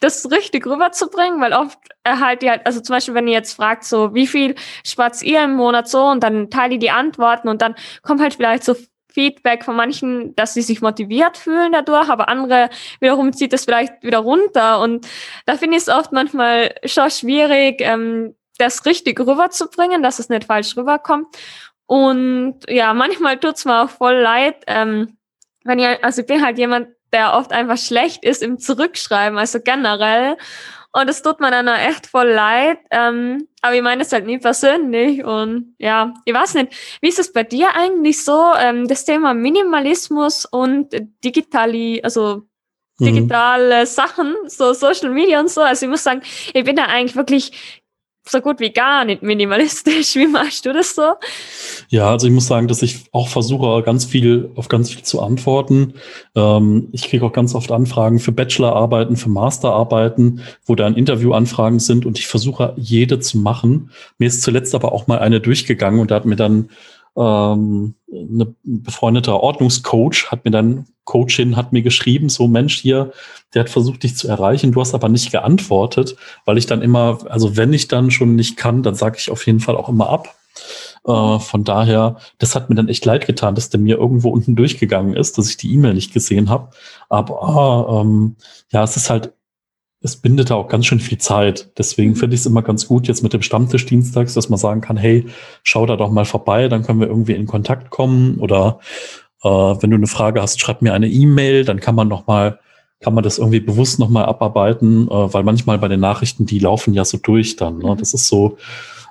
das 0.00 0.30
richtig 0.30 0.66
rüberzubringen, 0.66 1.40
weil 1.40 1.52
oft 1.52 1.78
erhalte 2.02 2.46
ich 2.46 2.50
halt, 2.50 2.66
also 2.66 2.80
zum 2.80 2.96
Beispiel, 2.96 3.14
wenn 3.14 3.28
ihr 3.28 3.34
jetzt 3.34 3.54
fragt, 3.54 3.84
so, 3.84 4.14
wie 4.14 4.26
viel 4.26 4.56
spart 4.84 5.22
ihr 5.22 5.44
im 5.44 5.54
Monat 5.54 5.88
so 5.88 6.04
und 6.06 6.22
dann 6.24 6.50
teile 6.50 6.74
ich 6.74 6.80
die 6.80 6.90
Antworten 6.90 7.48
und 7.48 7.62
dann 7.62 7.76
kommt 8.02 8.20
halt 8.20 8.34
vielleicht 8.34 8.64
so 8.64 8.74
Feedback 9.12 9.64
von 9.64 9.76
manchen, 9.76 10.34
dass 10.36 10.54
sie 10.54 10.62
sich 10.62 10.80
motiviert 10.80 11.36
fühlen 11.36 11.72
dadurch, 11.72 12.08
aber 12.08 12.28
andere 12.28 12.70
wiederum 13.00 13.32
zieht 13.32 13.52
es 13.52 13.64
vielleicht 13.64 14.02
wieder 14.02 14.18
runter. 14.18 14.80
Und 14.80 15.06
da 15.46 15.56
finde 15.56 15.76
ich 15.76 15.82
es 15.82 15.88
oft 15.88 16.12
manchmal 16.12 16.74
schon 16.84 17.10
schwierig, 17.10 17.80
ähm, 17.80 18.34
das 18.58 18.84
richtig 18.86 19.18
rüberzubringen, 19.20 20.02
dass 20.02 20.18
es 20.18 20.28
nicht 20.28 20.44
falsch 20.44 20.76
rüberkommt. 20.76 21.26
Und 21.86 22.60
ja, 22.68 22.94
manchmal 22.94 23.38
tut 23.38 23.56
es 23.56 23.64
mir 23.64 23.82
auch 23.82 23.90
voll 23.90 24.14
leid, 24.14 24.56
ähm, 24.66 25.16
wenn 25.64 25.78
ich, 25.78 26.04
also 26.04 26.22
ich 26.22 26.26
bin 26.26 26.44
halt 26.44 26.58
jemand, 26.58 26.88
der 27.12 27.34
oft 27.34 27.52
einfach 27.52 27.76
schlecht 27.76 28.24
ist 28.24 28.42
im 28.42 28.58
Zurückschreiben, 28.58 29.38
also 29.38 29.60
generell. 29.60 30.36
Und 30.94 31.08
es 31.08 31.22
tut 31.22 31.40
mir 31.40 31.50
dann 31.50 31.68
auch 31.68 31.78
echt 31.78 32.06
voll 32.06 32.28
leid. 32.28 32.78
Ähm, 32.90 33.48
aber 33.62 33.74
ich 33.74 33.82
meine 33.82 34.02
es 34.02 34.12
halt 34.12 34.26
nie 34.26 34.38
persönlich. 34.38 35.24
Und 35.24 35.74
ja, 35.78 36.12
ich 36.24 36.34
weiß 36.34 36.54
nicht, 36.54 36.98
wie 37.00 37.08
ist 37.08 37.18
es 37.18 37.32
bei 37.32 37.44
dir 37.44 37.74
eigentlich 37.74 38.22
so, 38.22 38.52
ähm, 38.58 38.86
das 38.88 39.04
Thema 39.04 39.32
Minimalismus 39.32 40.44
und 40.44 40.94
digitali, 41.24 42.00
also 42.02 42.42
mhm. 42.98 43.04
digitale 43.04 43.80
mhm. 43.80 43.86
Sachen, 43.86 44.34
so 44.46 44.74
Social 44.74 45.10
Media 45.10 45.40
und 45.40 45.48
so. 45.50 45.62
Also 45.62 45.86
ich 45.86 45.90
muss 45.90 46.02
sagen, 46.02 46.22
ich 46.52 46.64
bin 46.64 46.76
da 46.76 46.84
eigentlich 46.84 47.16
wirklich 47.16 47.81
so 48.24 48.40
gut 48.40 48.60
wie 48.60 48.70
gar 48.70 49.04
nicht 49.04 49.22
minimalistisch. 49.22 50.14
Wie 50.14 50.26
machst 50.26 50.64
du 50.64 50.72
das 50.72 50.94
so? 50.94 51.14
Ja, 51.88 52.10
also 52.10 52.26
ich 52.26 52.32
muss 52.32 52.46
sagen, 52.46 52.68
dass 52.68 52.82
ich 52.82 53.04
auch 53.12 53.28
versuche, 53.28 53.82
ganz 53.82 54.04
viel 54.04 54.50
auf 54.54 54.68
ganz 54.68 54.90
viel 54.90 55.02
zu 55.02 55.20
antworten. 55.20 55.94
Ähm, 56.34 56.88
ich 56.92 57.02
kriege 57.08 57.24
auch 57.24 57.32
ganz 57.32 57.54
oft 57.54 57.72
Anfragen 57.72 58.20
für 58.20 58.32
Bachelorarbeiten, 58.32 59.16
für 59.16 59.28
Masterarbeiten, 59.28 60.42
wo 60.64 60.74
dann 60.74 60.94
Interviewanfragen 60.94 61.80
sind 61.80 62.06
und 62.06 62.18
ich 62.18 62.26
versuche 62.26 62.74
jede 62.76 63.18
zu 63.18 63.38
machen. 63.38 63.90
Mir 64.18 64.28
ist 64.28 64.42
zuletzt 64.42 64.74
aber 64.74 64.92
auch 64.92 65.06
mal 65.06 65.18
eine 65.18 65.40
durchgegangen 65.40 66.00
und 66.00 66.10
da 66.10 66.16
hat 66.16 66.24
mir 66.24 66.36
dann 66.36 66.68
ähm, 67.16 67.94
eine 68.10 68.54
befreundete 68.62 69.34
Ordnungscoach 69.34 70.30
hat 70.30 70.44
mir 70.44 70.50
dann, 70.50 70.86
Coachin 71.04 71.56
hat 71.56 71.72
mir 71.72 71.82
geschrieben, 71.82 72.28
so 72.28 72.46
Mensch 72.46 72.78
hier, 72.78 73.12
der 73.54 73.64
hat 73.64 73.70
versucht, 73.70 74.02
dich 74.02 74.16
zu 74.16 74.28
erreichen, 74.28 74.72
du 74.72 74.80
hast 74.80 74.94
aber 74.94 75.08
nicht 75.08 75.32
geantwortet, 75.32 76.16
weil 76.44 76.58
ich 76.58 76.66
dann 76.66 76.82
immer, 76.82 77.18
also 77.28 77.56
wenn 77.56 77.72
ich 77.72 77.88
dann 77.88 78.10
schon 78.10 78.36
nicht 78.36 78.56
kann, 78.56 78.82
dann 78.82 78.94
sage 78.94 79.16
ich 79.18 79.30
auf 79.30 79.46
jeden 79.46 79.60
Fall 79.60 79.76
auch 79.76 79.88
immer 79.88 80.08
ab. 80.08 80.34
Äh, 81.06 81.38
von 81.38 81.64
daher, 81.64 82.18
das 82.38 82.54
hat 82.54 82.70
mir 82.70 82.76
dann 82.76 82.88
echt 82.88 83.04
leid 83.04 83.26
getan, 83.26 83.54
dass 83.54 83.70
der 83.70 83.80
mir 83.80 83.98
irgendwo 83.98 84.30
unten 84.30 84.54
durchgegangen 84.54 85.14
ist, 85.14 85.36
dass 85.38 85.48
ich 85.48 85.56
die 85.56 85.72
E-Mail 85.72 85.94
nicht 85.94 86.12
gesehen 86.12 86.48
habe. 86.48 86.70
Aber 87.08 88.02
ähm, 88.02 88.36
ja, 88.70 88.84
es 88.84 88.96
ist 88.96 89.10
halt 89.10 89.32
es 90.02 90.16
bindet 90.16 90.50
da 90.50 90.56
auch 90.56 90.68
ganz 90.68 90.86
schön 90.86 91.00
viel 91.00 91.18
Zeit. 91.18 91.70
Deswegen 91.78 92.10
mhm. 92.10 92.16
finde 92.16 92.34
ich 92.34 92.40
es 92.40 92.46
immer 92.46 92.62
ganz 92.62 92.88
gut 92.88 93.08
jetzt 93.08 93.22
mit 93.22 93.32
dem 93.32 93.42
Stammtisch 93.42 93.86
dienstags, 93.86 94.34
dass 94.34 94.48
man 94.48 94.58
sagen 94.58 94.80
kann, 94.80 94.96
hey, 94.96 95.26
schau 95.62 95.86
da 95.86 95.96
doch 95.96 96.10
mal 96.10 96.24
vorbei, 96.24 96.68
dann 96.68 96.82
können 96.82 97.00
wir 97.00 97.06
irgendwie 97.06 97.34
in 97.34 97.46
Kontakt 97.46 97.90
kommen. 97.90 98.38
Oder 98.38 98.80
äh, 99.42 99.48
wenn 99.48 99.90
du 99.90 99.96
eine 99.96 100.06
Frage 100.06 100.42
hast, 100.42 100.60
schreib 100.60 100.82
mir 100.82 100.92
eine 100.94 101.08
E-Mail, 101.08 101.64
dann 101.64 101.80
kann 101.80 101.94
man 101.94 102.08
noch 102.08 102.26
mal 102.26 102.58
kann 103.02 103.14
man 103.14 103.24
das 103.24 103.38
irgendwie 103.38 103.60
bewusst 103.60 103.98
noch 103.98 104.08
mal 104.08 104.24
abarbeiten, 104.24 105.08
äh, 105.08 105.34
weil 105.34 105.42
manchmal 105.42 105.78
bei 105.78 105.88
den 105.88 106.00
Nachrichten, 106.00 106.46
die 106.46 106.60
laufen 106.60 106.94
ja 106.94 107.04
so 107.04 107.18
durch 107.18 107.56
dann. 107.56 107.78
Ne? 107.78 107.90
Mhm. 107.90 107.98
Das 107.98 108.14
ist 108.14 108.28
so, 108.28 108.56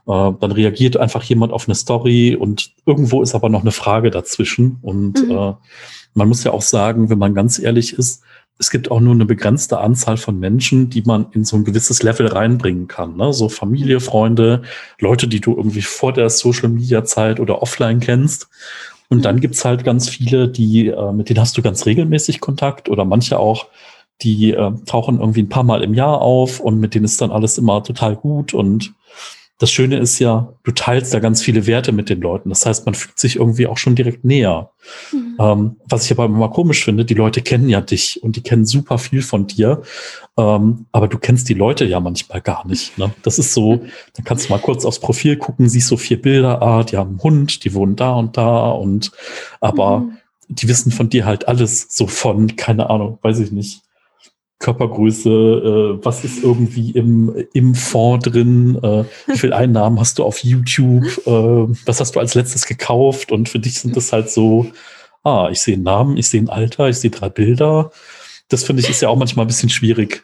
äh, 0.07 0.31
dann 0.39 0.51
reagiert 0.51 0.97
einfach 0.97 1.23
jemand 1.23 1.53
auf 1.53 1.67
eine 1.67 1.75
Story 1.75 2.35
und 2.35 2.71
irgendwo 2.85 3.21
ist 3.21 3.35
aber 3.35 3.49
noch 3.49 3.61
eine 3.61 3.71
Frage 3.71 4.09
dazwischen. 4.09 4.77
Und 4.81 5.21
mhm. 5.23 5.31
äh, 5.31 5.53
man 6.13 6.27
muss 6.27 6.43
ja 6.43 6.51
auch 6.51 6.61
sagen, 6.61 7.09
wenn 7.09 7.19
man 7.19 7.35
ganz 7.35 7.59
ehrlich 7.59 7.93
ist, 7.93 8.23
es 8.61 8.69
gibt 8.69 8.91
auch 8.91 8.99
nur 8.99 9.15
eine 9.15 9.25
begrenzte 9.25 9.79
Anzahl 9.79 10.17
von 10.17 10.39
Menschen, 10.39 10.91
die 10.91 11.01
man 11.01 11.25
in 11.31 11.43
so 11.43 11.57
ein 11.57 11.63
gewisses 11.63 12.03
Level 12.03 12.27
reinbringen 12.27 12.87
kann. 12.87 13.17
Ne? 13.17 13.33
So 13.33 13.49
Familie, 13.49 13.99
Freunde, 13.99 14.61
Leute, 14.99 15.27
die 15.27 15.41
du 15.41 15.57
irgendwie 15.57 15.81
vor 15.81 16.13
der 16.13 16.29
Social-Media-Zeit 16.29 17.39
oder 17.39 17.63
offline 17.63 17.99
kennst. 17.99 18.49
Und 19.09 19.25
dann 19.25 19.37
mhm. 19.37 19.41
gibt's 19.41 19.65
halt 19.65 19.83
ganz 19.83 20.09
viele, 20.09 20.47
die, 20.47 20.89
äh, 20.89 21.11
mit 21.11 21.29
denen 21.29 21.39
hast 21.39 21.57
du 21.57 21.63
ganz 21.63 21.87
regelmäßig 21.87 22.39
Kontakt 22.39 22.87
oder 22.87 23.03
manche 23.03 23.39
auch, 23.39 23.65
die 24.21 24.51
äh, 24.51 24.71
tauchen 24.85 25.19
irgendwie 25.19 25.41
ein 25.41 25.49
paar 25.49 25.63
Mal 25.63 25.81
im 25.81 25.95
Jahr 25.95 26.21
auf 26.21 26.59
und 26.59 26.79
mit 26.79 26.93
denen 26.93 27.05
ist 27.05 27.19
dann 27.19 27.31
alles 27.31 27.57
immer 27.57 27.83
total 27.83 28.15
gut 28.15 28.53
und 28.53 28.93
das 29.61 29.69
Schöne 29.69 29.99
ist 29.99 30.17
ja, 30.17 30.55
du 30.63 30.71
teilst 30.71 31.13
da 31.13 31.19
ganz 31.19 31.43
viele 31.43 31.67
Werte 31.67 31.91
mit 31.91 32.09
den 32.09 32.19
Leuten. 32.19 32.49
Das 32.49 32.65
heißt, 32.65 32.87
man 32.87 32.95
fühlt 32.95 33.19
sich 33.19 33.35
irgendwie 33.35 33.67
auch 33.67 33.77
schon 33.77 33.93
direkt 33.93 34.25
näher. 34.25 34.71
Mhm. 35.11 35.37
Ähm, 35.39 35.75
was 35.87 36.05
ich 36.05 36.11
aber 36.11 36.25
immer 36.25 36.49
komisch 36.49 36.83
finde, 36.83 37.05
die 37.05 37.13
Leute 37.13 37.43
kennen 37.43 37.69
ja 37.69 37.79
dich 37.79 38.23
und 38.23 38.35
die 38.35 38.41
kennen 38.41 38.65
super 38.65 38.97
viel 38.97 39.21
von 39.21 39.45
dir. 39.45 39.83
Ähm, 40.35 40.87
aber 40.91 41.07
du 41.07 41.19
kennst 41.19 41.47
die 41.47 41.53
Leute 41.53 41.85
ja 41.85 41.99
manchmal 41.99 42.41
gar 42.41 42.65
nicht. 42.65 42.97
Ne? 42.97 43.11
Das 43.21 43.37
ist 43.37 43.53
so, 43.53 43.85
dann 44.15 44.25
kannst 44.25 44.49
du 44.49 44.53
mal 44.53 44.59
kurz 44.59 44.83
aufs 44.83 44.99
Profil 44.99 45.37
gucken, 45.37 45.69
siehst 45.69 45.89
so 45.89 45.97
vier 45.97 46.19
Bilder, 46.19 46.59
ah, 46.63 46.83
die 46.83 46.97
haben 46.97 47.09
einen 47.11 47.23
Hund, 47.23 47.63
die 47.63 47.75
wohnen 47.75 47.95
da 47.95 48.13
und 48.13 48.37
da 48.37 48.71
und 48.71 49.11
aber 49.59 49.99
mhm. 49.99 50.17
die 50.47 50.67
wissen 50.69 50.91
von 50.91 51.09
dir 51.09 51.25
halt 51.25 51.47
alles 51.47 51.85
so 51.91 52.07
von, 52.07 52.55
keine 52.55 52.89
Ahnung, 52.89 53.19
weiß 53.21 53.37
ich 53.37 53.51
nicht 53.51 53.83
Körpergröße, 54.61 55.29
äh, 55.29 56.05
was 56.05 56.23
ist 56.23 56.43
irgendwie 56.43 56.91
im, 56.91 57.45
im 57.53 57.75
Fond 57.75 58.33
drin, 58.33 58.79
äh, 58.81 59.03
wie 59.27 59.37
viel 59.37 59.53
Einnahmen 59.53 59.99
hast 59.99 60.19
du 60.19 60.23
auf 60.23 60.43
YouTube, 60.43 61.05
äh, 61.27 61.75
was 61.85 61.99
hast 61.99 62.15
du 62.15 62.19
als 62.19 62.35
letztes 62.35 62.65
gekauft 62.65 63.31
und 63.31 63.49
für 63.49 63.59
dich 63.59 63.79
sind 63.79 63.97
das 63.97 64.13
halt 64.13 64.29
so, 64.29 64.67
ah, 65.23 65.49
ich 65.51 65.61
sehe 65.61 65.75
einen 65.75 65.83
Namen, 65.83 66.17
ich 66.17 66.29
sehe 66.29 66.41
ein 66.41 66.49
Alter, 66.49 66.87
ich 66.87 66.97
sehe 66.97 67.11
drei 67.11 67.29
Bilder. 67.29 67.91
Das 68.47 68.63
finde 68.63 68.81
ich 68.81 68.89
ist 68.89 69.01
ja 69.01 69.09
auch 69.09 69.17
manchmal 69.17 69.45
ein 69.45 69.47
bisschen 69.47 69.69
schwierig. 69.69 70.23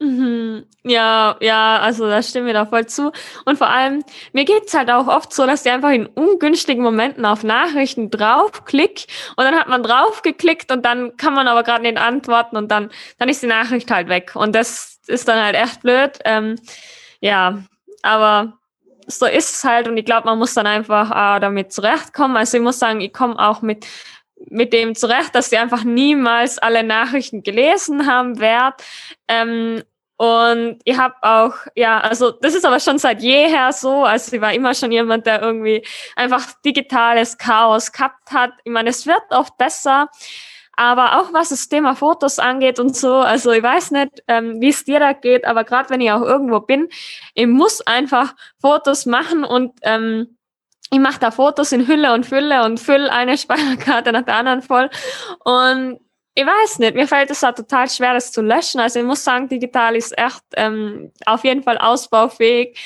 Mhm. 0.00 0.39
Ja, 0.82 1.36
ja, 1.40 1.78
also 1.80 2.08
da 2.08 2.22
stimmen 2.22 2.46
wir 2.46 2.54
da 2.54 2.64
voll 2.64 2.86
zu. 2.86 3.12
Und 3.44 3.58
vor 3.58 3.68
allem, 3.68 4.02
mir 4.32 4.46
geht's 4.46 4.72
halt 4.72 4.90
auch 4.90 5.08
oft 5.08 5.32
so, 5.32 5.46
dass 5.46 5.66
ich 5.66 5.70
einfach 5.70 5.90
in 5.90 6.06
ungünstigen 6.06 6.82
Momenten 6.82 7.26
auf 7.26 7.44
Nachrichten 7.44 8.10
draufklick 8.10 9.06
und 9.36 9.44
dann 9.44 9.54
hat 9.58 9.68
man 9.68 9.82
draufgeklickt 9.82 10.72
und 10.72 10.84
dann 10.86 11.16
kann 11.18 11.34
man 11.34 11.48
aber 11.48 11.64
gerade 11.64 11.82
nicht 11.82 11.98
antworten 11.98 12.56
und 12.56 12.68
dann, 12.70 12.90
dann 13.18 13.28
ist 13.28 13.42
die 13.42 13.46
Nachricht 13.46 13.90
halt 13.90 14.08
weg. 14.08 14.32
Und 14.34 14.54
das 14.54 15.00
ist 15.06 15.28
dann 15.28 15.44
halt 15.44 15.54
echt 15.54 15.82
blöd. 15.82 16.18
Ähm, 16.24 16.56
ja, 17.20 17.62
aber 18.02 18.54
so 19.06 19.26
ist 19.26 19.56
es 19.56 19.64
halt 19.64 19.86
und 19.86 19.98
ich 19.98 20.06
glaube, 20.06 20.28
man 20.28 20.38
muss 20.38 20.54
dann 20.54 20.66
einfach 20.66 21.10
äh, 21.10 21.40
damit 21.40 21.72
zurechtkommen. 21.74 22.38
Also 22.38 22.56
ich 22.56 22.62
muss 22.62 22.78
sagen, 22.78 23.02
ich 23.02 23.12
komme 23.12 23.38
auch 23.38 23.60
mit 23.60 23.86
mit 24.48 24.72
dem 24.72 24.94
zurecht, 24.94 25.34
dass 25.34 25.50
sie 25.50 25.58
einfach 25.58 25.84
niemals 25.84 26.56
alle 26.56 26.82
Nachrichten 26.82 27.42
gelesen 27.42 28.06
haben 28.06 28.40
werde. 28.40 28.76
Ähm, 29.28 29.82
Und 30.20 30.80
ich 30.84 30.98
habe 30.98 31.14
auch, 31.22 31.54
ja, 31.74 31.98
also 31.98 32.30
das 32.30 32.54
ist 32.54 32.66
aber 32.66 32.78
schon 32.78 32.98
seit 32.98 33.22
jeher 33.22 33.72
so. 33.72 34.04
Also 34.04 34.36
ich 34.36 34.42
war 34.42 34.52
immer 34.52 34.74
schon 34.74 34.92
jemand, 34.92 35.24
der 35.24 35.40
irgendwie 35.40 35.82
einfach 36.14 36.46
digitales 36.62 37.38
Chaos 37.38 37.90
gehabt 37.90 38.30
hat. 38.30 38.50
Ich 38.64 38.70
meine, 38.70 38.90
es 38.90 39.06
wird 39.06 39.22
oft 39.30 39.56
besser. 39.56 40.10
Aber 40.76 41.18
auch 41.18 41.32
was 41.32 41.48
das 41.48 41.70
Thema 41.70 41.94
Fotos 41.94 42.38
angeht 42.38 42.78
und 42.78 42.94
so, 42.94 43.14
also 43.14 43.50
ich 43.52 43.62
weiß 43.62 43.92
nicht, 43.92 44.22
ähm, 44.28 44.60
wie 44.60 44.68
es 44.68 44.84
dir 44.84 45.00
da 45.00 45.14
geht, 45.14 45.46
aber 45.46 45.64
gerade 45.64 45.88
wenn 45.88 46.02
ich 46.02 46.12
auch 46.12 46.22
irgendwo 46.22 46.60
bin, 46.60 46.88
ich 47.32 47.46
muss 47.46 47.80
einfach 47.86 48.34
Fotos 48.60 49.06
machen 49.06 49.42
und 49.42 49.72
ähm, 49.82 50.36
ich 50.92 51.00
mache 51.00 51.20
da 51.20 51.30
Fotos 51.30 51.72
in 51.72 51.88
Hülle 51.88 52.12
und 52.12 52.26
Fülle 52.26 52.64
und 52.64 52.78
fülle 52.78 53.10
eine 53.10 53.38
Speicherkarte 53.38 54.12
nach 54.12 54.26
der 54.26 54.36
anderen 54.36 54.60
voll. 54.60 54.90
Und 55.44 56.00
ich 56.34 56.46
weiß 56.46 56.78
nicht, 56.78 56.94
mir 56.94 57.08
fällt 57.08 57.30
es 57.30 57.40
da 57.40 57.52
total 57.52 57.88
schwer, 57.88 58.14
das 58.14 58.32
zu 58.32 58.40
löschen. 58.40 58.80
Also 58.80 59.00
ich 59.00 59.04
muss 59.04 59.24
sagen, 59.24 59.48
digital 59.48 59.96
ist 59.96 60.16
echt 60.16 60.42
ähm, 60.56 61.10
auf 61.26 61.44
jeden 61.44 61.62
Fall 61.62 61.78
ausbaufähig. 61.78 62.78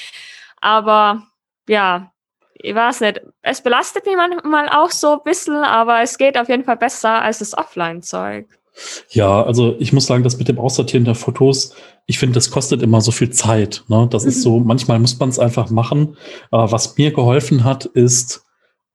Aber 0.60 1.22
ja, 1.68 2.12
ich 2.54 2.74
weiß 2.74 3.00
nicht, 3.00 3.20
es 3.42 3.60
belastet 3.60 4.06
mich 4.06 4.16
manchmal 4.16 4.68
auch 4.70 4.90
so 4.90 5.14
ein 5.14 5.22
bisschen, 5.24 5.56
aber 5.56 6.00
es 6.00 6.16
geht 6.16 6.38
auf 6.38 6.48
jeden 6.48 6.64
Fall 6.64 6.76
besser 6.76 7.20
als 7.20 7.38
das 7.38 7.56
Offline-Zeug. 7.56 8.46
Ja, 9.10 9.42
also 9.44 9.76
ich 9.78 9.92
muss 9.92 10.06
sagen, 10.06 10.24
das 10.24 10.38
mit 10.38 10.48
dem 10.48 10.58
Aussortieren 10.58 11.04
der 11.04 11.14
Fotos, 11.14 11.74
ich 12.06 12.18
finde, 12.18 12.34
das 12.34 12.50
kostet 12.50 12.82
immer 12.82 13.00
so 13.00 13.12
viel 13.12 13.30
Zeit. 13.30 13.84
Ne? 13.88 14.08
Das 14.10 14.24
mhm. 14.24 14.28
ist 14.30 14.42
so, 14.42 14.58
manchmal 14.58 14.98
muss 14.98 15.18
man 15.18 15.28
es 15.28 15.38
einfach 15.38 15.70
machen. 15.70 16.16
Aber 16.50 16.72
was 16.72 16.96
mir 16.96 17.12
geholfen 17.12 17.64
hat, 17.64 17.84
ist 17.84 18.44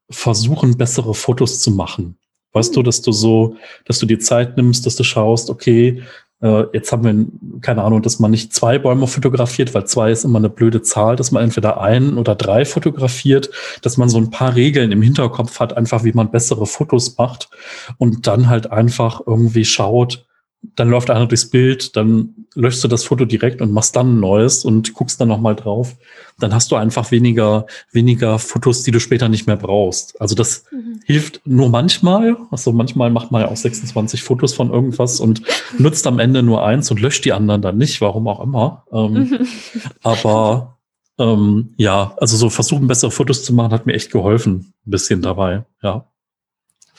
versuchen, 0.09 0.77
bessere 0.77 1.13
Fotos 1.13 1.61
zu 1.61 1.71
machen. 1.71 2.17
Weißt 2.53 2.75
du, 2.75 2.83
dass 2.83 3.01
du 3.01 3.11
so, 3.11 3.55
dass 3.85 3.99
du 3.99 4.05
dir 4.05 4.19
Zeit 4.19 4.57
nimmst, 4.57 4.85
dass 4.85 4.95
du 4.95 5.03
schaust, 5.03 5.49
okay, 5.49 6.03
äh, 6.41 6.63
jetzt 6.73 6.91
haben 6.91 7.03
wir, 7.03 7.61
keine 7.61 7.83
Ahnung, 7.83 8.01
dass 8.01 8.19
man 8.19 8.31
nicht 8.31 8.53
zwei 8.53 8.79
Bäume 8.79 9.07
fotografiert, 9.07 9.73
weil 9.73 9.85
zwei 9.85 10.11
ist 10.11 10.23
immer 10.23 10.39
eine 10.39 10.49
blöde 10.49 10.81
Zahl, 10.81 11.15
dass 11.15 11.31
man 11.31 11.43
entweder 11.43 11.81
ein 11.81 12.17
oder 12.17 12.35
drei 12.35 12.65
fotografiert, 12.65 13.49
dass 13.81 13.97
man 13.97 14.09
so 14.09 14.17
ein 14.17 14.31
paar 14.31 14.55
Regeln 14.55 14.91
im 14.91 15.01
Hinterkopf 15.01 15.59
hat, 15.59 15.75
einfach 15.75 16.03
wie 16.03 16.13
man 16.13 16.31
bessere 16.31 16.65
Fotos 16.65 17.17
macht 17.17 17.49
und 17.97 18.25
dann 18.27 18.49
halt 18.49 18.71
einfach 18.71 19.21
irgendwie 19.25 19.65
schaut, 19.65 20.25
dann 20.61 20.89
läuft 20.89 21.09
einer 21.09 21.25
durchs 21.25 21.49
Bild, 21.49 21.95
dann 21.95 22.35
löschst 22.53 22.83
du 22.83 22.87
das 22.87 23.05
Foto 23.05 23.25
direkt 23.25 23.61
und 23.61 23.71
machst 23.71 23.95
dann 23.95 24.15
ein 24.15 24.19
neues 24.19 24.65
und 24.65 24.93
guckst 24.93 25.19
dann 25.21 25.29
nochmal 25.29 25.55
drauf. 25.55 25.95
Dann 26.37 26.53
hast 26.53 26.71
du 26.71 26.75
einfach 26.75 27.11
weniger, 27.11 27.65
weniger 27.91 28.39
Fotos, 28.39 28.83
die 28.83 28.91
du 28.91 28.99
später 28.99 29.29
nicht 29.29 29.47
mehr 29.47 29.55
brauchst. 29.55 30.19
Also 30.19 30.35
das 30.35 30.65
mhm. 30.71 30.99
hilft 31.05 31.41
nur 31.45 31.69
manchmal. 31.69 32.35
Also 32.51 32.73
manchmal 32.73 33.09
macht 33.09 33.31
man 33.31 33.41
ja 33.41 33.47
auch 33.47 33.55
26 33.55 34.21
Fotos 34.21 34.53
von 34.53 34.71
irgendwas 34.71 35.19
und 35.19 35.43
nutzt 35.77 36.05
am 36.07 36.19
Ende 36.19 36.43
nur 36.43 36.65
eins 36.65 36.91
und 36.91 36.99
löscht 36.99 37.23
die 37.23 37.33
anderen 37.33 37.61
dann 37.61 37.77
nicht, 37.77 38.01
warum 38.01 38.27
auch 38.27 38.41
immer. 38.41 38.85
Ähm, 38.91 39.13
mhm. 39.13 39.47
Aber 40.03 40.77
ähm, 41.17 41.73
ja, 41.77 42.13
also 42.17 42.35
so 42.35 42.49
versuchen, 42.49 42.87
bessere 42.87 43.11
Fotos 43.11 43.43
zu 43.43 43.53
machen, 43.53 43.71
hat 43.71 43.85
mir 43.85 43.93
echt 43.93 44.11
geholfen. 44.11 44.73
Ein 44.85 44.91
bisschen 44.91 45.21
dabei, 45.21 45.65
ja. 45.81 46.05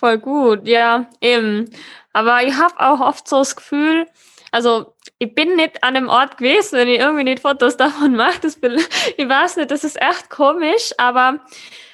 Voll 0.01 0.19
gut, 0.19 0.67
ja, 0.67 1.11
eben. 1.21 1.67
Aber 2.13 2.43
ich 2.43 2.55
habe 2.55 2.75
auch 2.79 3.01
oft 3.01 3.29
so 3.29 3.39
das 3.39 3.57
Gefühl, 3.57 4.07
also 4.53 4.95
ich 5.19 5.35
bin 5.35 5.57
nicht 5.57 5.83
an 5.85 5.95
dem 5.95 6.09
Ort 6.09 6.39
gewesen, 6.39 6.79
wenn 6.79 6.89
ich 6.89 6.99
irgendwie 6.99 7.25
nicht 7.25 7.41
Fotos 7.41 7.77
davon 7.77 8.17
mache. 8.17 8.41
Ich 9.17 9.29
weiß 9.29 9.57
nicht, 9.57 9.71
das 9.71 9.85
ist 9.85 10.01
echt 10.01 10.31
komisch, 10.31 10.93
aber 10.99 11.41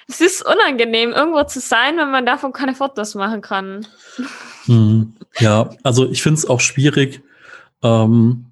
es 0.08 0.20
ist 0.20 0.46
unangenehm, 0.46 1.12
irgendwo 1.12 1.42
zu 1.44 1.60
sein, 1.60 1.96
wenn 1.96 2.10
man 2.10 2.24
davon 2.24 2.52
keine 2.52 2.74
Fotos 2.74 3.14
machen 3.14 3.40
kann. 3.40 3.86
Hm, 4.66 5.14
ja, 5.38 5.70
also 5.82 6.08
ich 6.08 6.22
finde 6.22 6.38
es 6.38 6.48
auch 6.48 6.60
schwierig. 6.60 7.22
Ähm, 7.82 8.46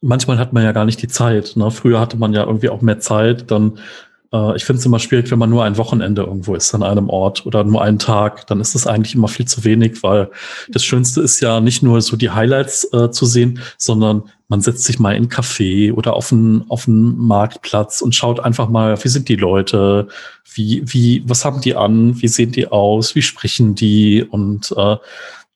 manchmal 0.00 0.38
hat 0.38 0.52
man 0.52 0.64
ja 0.64 0.72
gar 0.72 0.84
nicht 0.84 1.02
die 1.02 1.08
Zeit. 1.08 1.52
Ne? 1.56 1.70
Früher 1.70 2.00
hatte 2.00 2.16
man 2.16 2.32
ja 2.32 2.44
irgendwie 2.44 2.70
auch 2.70 2.80
mehr 2.80 3.00
Zeit, 3.00 3.50
dann 3.50 3.78
äh, 4.32 4.56
ich 4.56 4.64
finde 4.64 4.80
es 4.80 4.86
immer 4.86 4.98
schwierig, 4.98 5.30
wenn 5.30 5.38
man 5.38 5.50
nur 5.50 5.64
ein 5.64 5.76
Wochenende 5.76 6.22
irgendwo 6.22 6.54
ist 6.54 6.74
an 6.74 6.82
einem 6.82 7.08
Ort 7.08 7.46
oder 7.46 7.64
nur 7.64 7.82
einen 7.82 7.98
Tag, 7.98 8.46
dann 8.46 8.60
ist 8.60 8.74
das 8.74 8.86
eigentlich 8.86 9.14
immer 9.14 9.28
viel 9.28 9.46
zu 9.46 9.64
wenig, 9.64 10.02
weil 10.02 10.30
das 10.68 10.84
Schönste 10.84 11.20
ist 11.20 11.40
ja 11.40 11.60
nicht 11.60 11.82
nur 11.82 12.00
so 12.00 12.16
die 12.16 12.30
Highlights 12.30 12.92
äh, 12.92 13.10
zu 13.10 13.26
sehen, 13.26 13.60
sondern 13.78 14.24
man 14.48 14.60
setzt 14.60 14.84
sich 14.84 14.98
mal 14.98 15.12
in 15.12 15.24
einen 15.24 15.28
Café 15.28 15.92
oder 15.92 16.14
auf 16.14 16.32
einen, 16.32 16.64
auf 16.68 16.86
einen 16.86 17.16
Marktplatz 17.18 18.00
und 18.00 18.14
schaut 18.14 18.40
einfach 18.40 18.68
mal, 18.68 19.02
wie 19.02 19.08
sind 19.08 19.28
die 19.28 19.36
Leute, 19.36 20.08
wie, 20.54 20.82
wie, 20.86 21.22
was 21.26 21.44
haben 21.44 21.60
die 21.60 21.74
an, 21.74 22.20
wie 22.20 22.28
sehen 22.28 22.52
die 22.52 22.68
aus, 22.68 23.14
wie 23.14 23.22
sprechen 23.22 23.74
die 23.74 24.22
und 24.22 24.72
äh, 24.76 24.96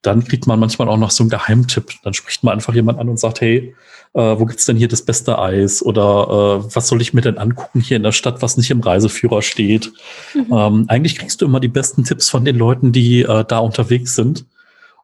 dann 0.02 0.24
kriegt 0.24 0.46
man 0.46 0.58
manchmal 0.58 0.88
auch 0.88 0.96
noch 0.96 1.10
so 1.10 1.22
einen 1.22 1.30
Geheimtipp. 1.30 1.92
Dann 2.02 2.14
spricht 2.14 2.42
man 2.42 2.54
einfach 2.54 2.74
jemand 2.74 2.98
an 2.98 3.08
und 3.08 3.18
sagt, 3.18 3.40
hey, 3.40 3.74
äh, 4.14 4.20
wo 4.38 4.46
gibt's 4.46 4.66
denn 4.66 4.76
hier 4.76 4.88
das 4.88 5.02
beste 5.02 5.38
Eis 5.38 5.82
oder 5.82 6.62
äh, 6.64 6.74
was 6.74 6.88
soll 6.88 7.02
ich 7.02 7.12
mir 7.12 7.20
denn 7.20 7.38
angucken 7.38 7.80
hier 7.80 7.96
in 7.96 8.02
der 8.02 8.12
Stadt, 8.12 8.42
was 8.42 8.56
nicht 8.56 8.70
im 8.70 8.80
Reiseführer 8.80 9.42
steht. 9.42 9.92
Mhm. 10.34 10.46
Ähm, 10.52 10.84
eigentlich 10.88 11.16
kriegst 11.16 11.40
du 11.40 11.46
immer 11.46 11.60
die 11.60 11.68
besten 11.68 12.04
Tipps 12.04 12.30
von 12.30 12.44
den 12.44 12.56
Leuten, 12.56 12.92
die 12.92 13.22
äh, 13.22 13.44
da 13.44 13.58
unterwegs 13.58 14.14
sind. 14.14 14.46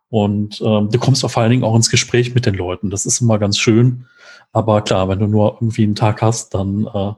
Und 0.09 0.61
ähm, 0.65 0.89
du 0.91 0.99
kommst 0.99 1.25
auch 1.25 1.31
vor 1.31 1.43
allen 1.43 1.51
Dingen 1.51 1.65
auch 1.65 1.77
ins 1.77 1.91
Gespräch 1.91 2.35
mit 2.35 2.47
den 2.47 2.55
Leuten. 2.55 2.91
Das 2.91 3.07
ist 3.07 3.21
immer 3.21 3.39
ganz 3.39 3.59
schön. 3.59 4.07
Aber 4.53 4.81
klar, 4.83 5.09
wenn 5.09 5.19
du 5.19 5.27
nur 5.27 5.55
irgendwie 5.61 5.83
einen 5.83 5.95
Tag 5.95 6.23
hast, 6.23 6.55
dann 6.55 6.87
äh, 6.93 7.13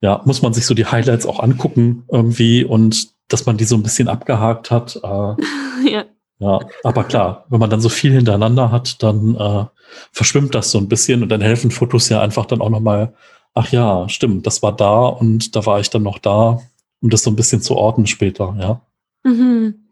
ja, 0.00 0.20
muss 0.24 0.42
man 0.42 0.52
sich 0.52 0.66
so 0.66 0.74
die 0.74 0.86
Highlights 0.86 1.26
auch 1.26 1.40
angucken 1.40 2.04
irgendwie 2.10 2.64
und 2.64 3.14
dass 3.28 3.46
man 3.46 3.56
die 3.56 3.64
so 3.64 3.76
ein 3.76 3.82
bisschen 3.82 4.08
abgehakt 4.08 4.70
hat. 4.70 4.96
Äh, 4.96 5.88
ja. 5.90 6.04
Ja, 6.40 6.60
aber 6.82 7.04
klar, 7.04 7.46
wenn 7.48 7.60
man 7.60 7.70
dann 7.70 7.80
so 7.80 7.88
viel 7.88 8.12
hintereinander 8.12 8.72
hat, 8.72 9.02
dann 9.02 9.36
äh, 9.36 9.64
verschwimmt 10.12 10.54
das 10.54 10.70
so 10.70 10.78
ein 10.78 10.88
bisschen 10.88 11.22
und 11.22 11.28
dann 11.28 11.40
helfen 11.40 11.70
Fotos 11.70 12.08
ja 12.08 12.20
einfach 12.20 12.46
dann 12.46 12.60
auch 12.60 12.70
nochmal, 12.70 13.14
ach 13.54 13.70
ja, 13.70 14.08
stimmt, 14.08 14.46
das 14.46 14.62
war 14.62 14.74
da 14.74 15.06
und 15.06 15.54
da 15.54 15.64
war 15.64 15.78
ich 15.80 15.90
dann 15.90 16.02
noch 16.02 16.18
da, 16.18 16.60
um 17.00 17.10
das 17.10 17.22
so 17.22 17.30
ein 17.30 17.36
bisschen 17.36 17.62
zu 17.62 17.76
orten 17.76 18.06
später, 18.06 18.54
ja. 18.58 18.80
Mhm. 19.22 19.84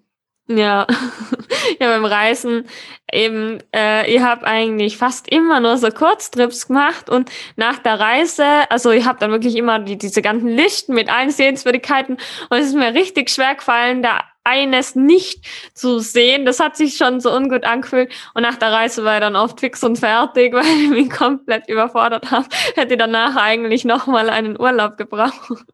Ja, 0.49 0.89
ja 1.81 1.89
beim 1.89 2.05
Reisen 2.05 2.67
eben, 3.13 3.59
äh, 3.75 4.13
ich 4.13 4.21
habe 4.21 4.45
eigentlich 4.45 4.97
fast 4.97 5.29
immer 5.29 5.61
nur 5.61 5.79
so 5.79 5.89
Kurztrips 5.91 6.67
gemacht 6.67 7.09
und 7.09 7.31
nach 7.55 7.79
der 7.79 8.01
Reise, 8.01 8.45
also 8.69 8.91
ich 8.91 9.05
habe 9.05 9.21
dann 9.21 9.31
wirklich 9.31 9.55
immer 9.55 9.79
die, 9.79 9.97
diese 9.97 10.23
ganzen 10.23 10.49
Listen 10.49 10.95
mit 10.95 11.09
allen 11.09 11.31
Sehenswürdigkeiten 11.31 12.17
und 12.51 12.59
es 12.59 12.67
ist 12.67 12.75
mir 12.75 12.95
richtig 12.95 13.31
schwer 13.31 13.55
gefallen, 13.55 14.03
da 14.03 14.25
eines 14.45 14.95
nicht 14.95 15.47
zu 15.75 15.99
sehen. 16.01 16.45
Das 16.45 16.61
hat 16.61 16.77
sich 16.77 16.97
schon 16.97 17.21
so 17.21 17.35
ungut 17.35 17.65
angefühlt. 17.65 18.13
Und 18.35 18.43
nach 18.43 18.57
der 18.57 18.73
Reise 18.73 19.05
war 19.05 19.15
ich 19.15 19.21
dann 19.21 19.37
oft 19.37 19.61
fix 19.61 19.83
und 19.85 19.99
fertig, 19.99 20.53
weil 20.53 20.65
ich 20.65 20.91
mich 20.91 21.11
komplett 21.11 21.69
überfordert 21.69 22.31
habe. 22.31 22.47
Hätte 22.75 22.97
danach 22.97 23.37
eigentlich 23.37 23.85
nochmal 23.85 24.31
einen 24.31 24.59
Urlaub 24.59 24.97
gebraucht. 24.97 25.65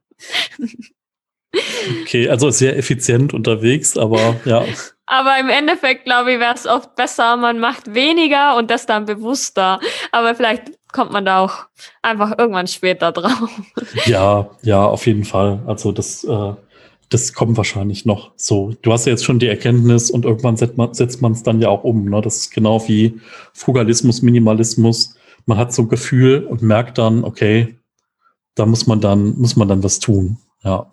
Okay, 2.02 2.28
also 2.28 2.50
sehr 2.50 2.76
effizient 2.76 3.32
unterwegs, 3.32 3.96
aber 3.96 4.36
ja. 4.44 4.64
Aber 5.06 5.38
im 5.38 5.48
Endeffekt, 5.48 6.04
glaube 6.04 6.34
ich, 6.34 6.40
wäre 6.40 6.54
es 6.54 6.66
oft 6.66 6.94
besser, 6.94 7.38
man 7.38 7.58
macht 7.58 7.94
weniger 7.94 8.56
und 8.56 8.70
das 8.70 8.84
dann 8.84 9.06
bewusster. 9.06 9.80
Aber 10.12 10.34
vielleicht 10.34 10.64
kommt 10.92 11.12
man 11.12 11.24
da 11.24 11.40
auch 11.40 11.66
einfach 12.02 12.38
irgendwann 12.38 12.66
später 12.66 13.12
drauf. 13.12 13.50
Ja, 14.04 14.50
ja, 14.62 14.84
auf 14.84 15.06
jeden 15.06 15.24
Fall. 15.24 15.60
Also 15.66 15.92
das 15.92 16.24
äh, 16.24 16.52
das 17.11 17.32
kommt 17.32 17.56
wahrscheinlich 17.56 18.04
noch 18.04 18.32
so. 18.36 18.72
Du 18.82 18.92
hast 18.92 19.06
ja 19.06 19.12
jetzt 19.12 19.24
schon 19.24 19.38
die 19.38 19.46
Erkenntnis 19.46 20.11
und 20.11 20.24
irgendwann 20.24 20.56
setzt 20.56 21.22
man 21.22 21.32
es 21.32 21.42
dann 21.42 21.61
ja 21.61 21.68
auch 21.68 21.84
um. 21.84 22.04
Ne? 22.04 22.20
Das 22.20 22.36
ist 22.36 22.50
genau 22.50 22.86
wie 22.88 23.20
Frugalismus, 23.54 24.22
Minimalismus. 24.22 25.14
Man 25.46 25.59
hat 25.59 25.72
so 25.72 25.82
ein 25.82 25.88
Gefühl 25.88 26.44
und 26.44 26.62
merkt 26.62 26.98
dann, 26.98 27.24
okay, 27.24 27.78
da 28.54 28.66
muss 28.66 28.86
man 28.86 29.00
dann, 29.00 29.38
muss 29.38 29.56
man 29.56 29.68
dann 29.68 29.82
was 29.82 30.00
tun. 30.00 30.38
Ja. 30.62 30.90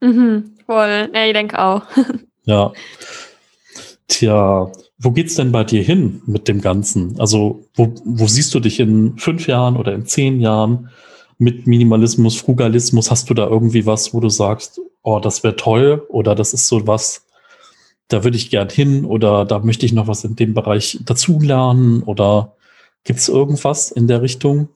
Mhm, 0.00 0.56
voll. 0.64 1.10
Ja, 1.12 1.26
ich 1.26 1.32
denke 1.34 1.58
auch. 1.58 1.82
ja. 2.44 2.72
Tja, 4.08 4.72
wo 4.98 5.10
geht's 5.10 5.34
denn 5.34 5.52
bei 5.52 5.64
dir 5.64 5.82
hin 5.82 6.22
mit 6.26 6.48
dem 6.48 6.60
Ganzen? 6.60 7.18
Also, 7.18 7.66
wo, 7.74 7.92
wo 8.04 8.26
siehst 8.26 8.54
du 8.54 8.60
dich 8.60 8.80
in 8.80 9.18
fünf 9.18 9.46
Jahren 9.46 9.76
oder 9.76 9.92
in 9.92 10.06
zehn 10.06 10.40
Jahren? 10.40 10.90
mit 11.38 11.66
Minimalismus, 11.66 12.36
Frugalismus? 12.36 13.10
Hast 13.10 13.28
du 13.30 13.34
da 13.34 13.46
irgendwie 13.46 13.86
was, 13.86 14.14
wo 14.14 14.20
du 14.20 14.28
sagst, 14.28 14.80
oh, 15.04 15.20
das 15.20 15.44
wäre 15.44 15.54
toll 15.54 16.04
oder 16.08 16.34
das 16.34 16.52
ist 16.52 16.66
so 16.66 16.84
was, 16.88 17.26
da 18.08 18.24
würde 18.24 18.36
ich 18.36 18.50
gern 18.50 18.68
hin 18.68 19.04
oder 19.04 19.44
da 19.44 19.60
möchte 19.60 19.86
ich 19.86 19.92
noch 19.92 20.08
was 20.08 20.24
in 20.24 20.34
dem 20.34 20.54
Bereich 20.54 20.98
dazulernen 21.04 22.02
oder 22.02 22.56
gibt 23.04 23.20
es 23.20 23.28
irgendwas 23.28 23.92
in 23.92 24.08
der 24.08 24.22
Richtung? 24.22 24.68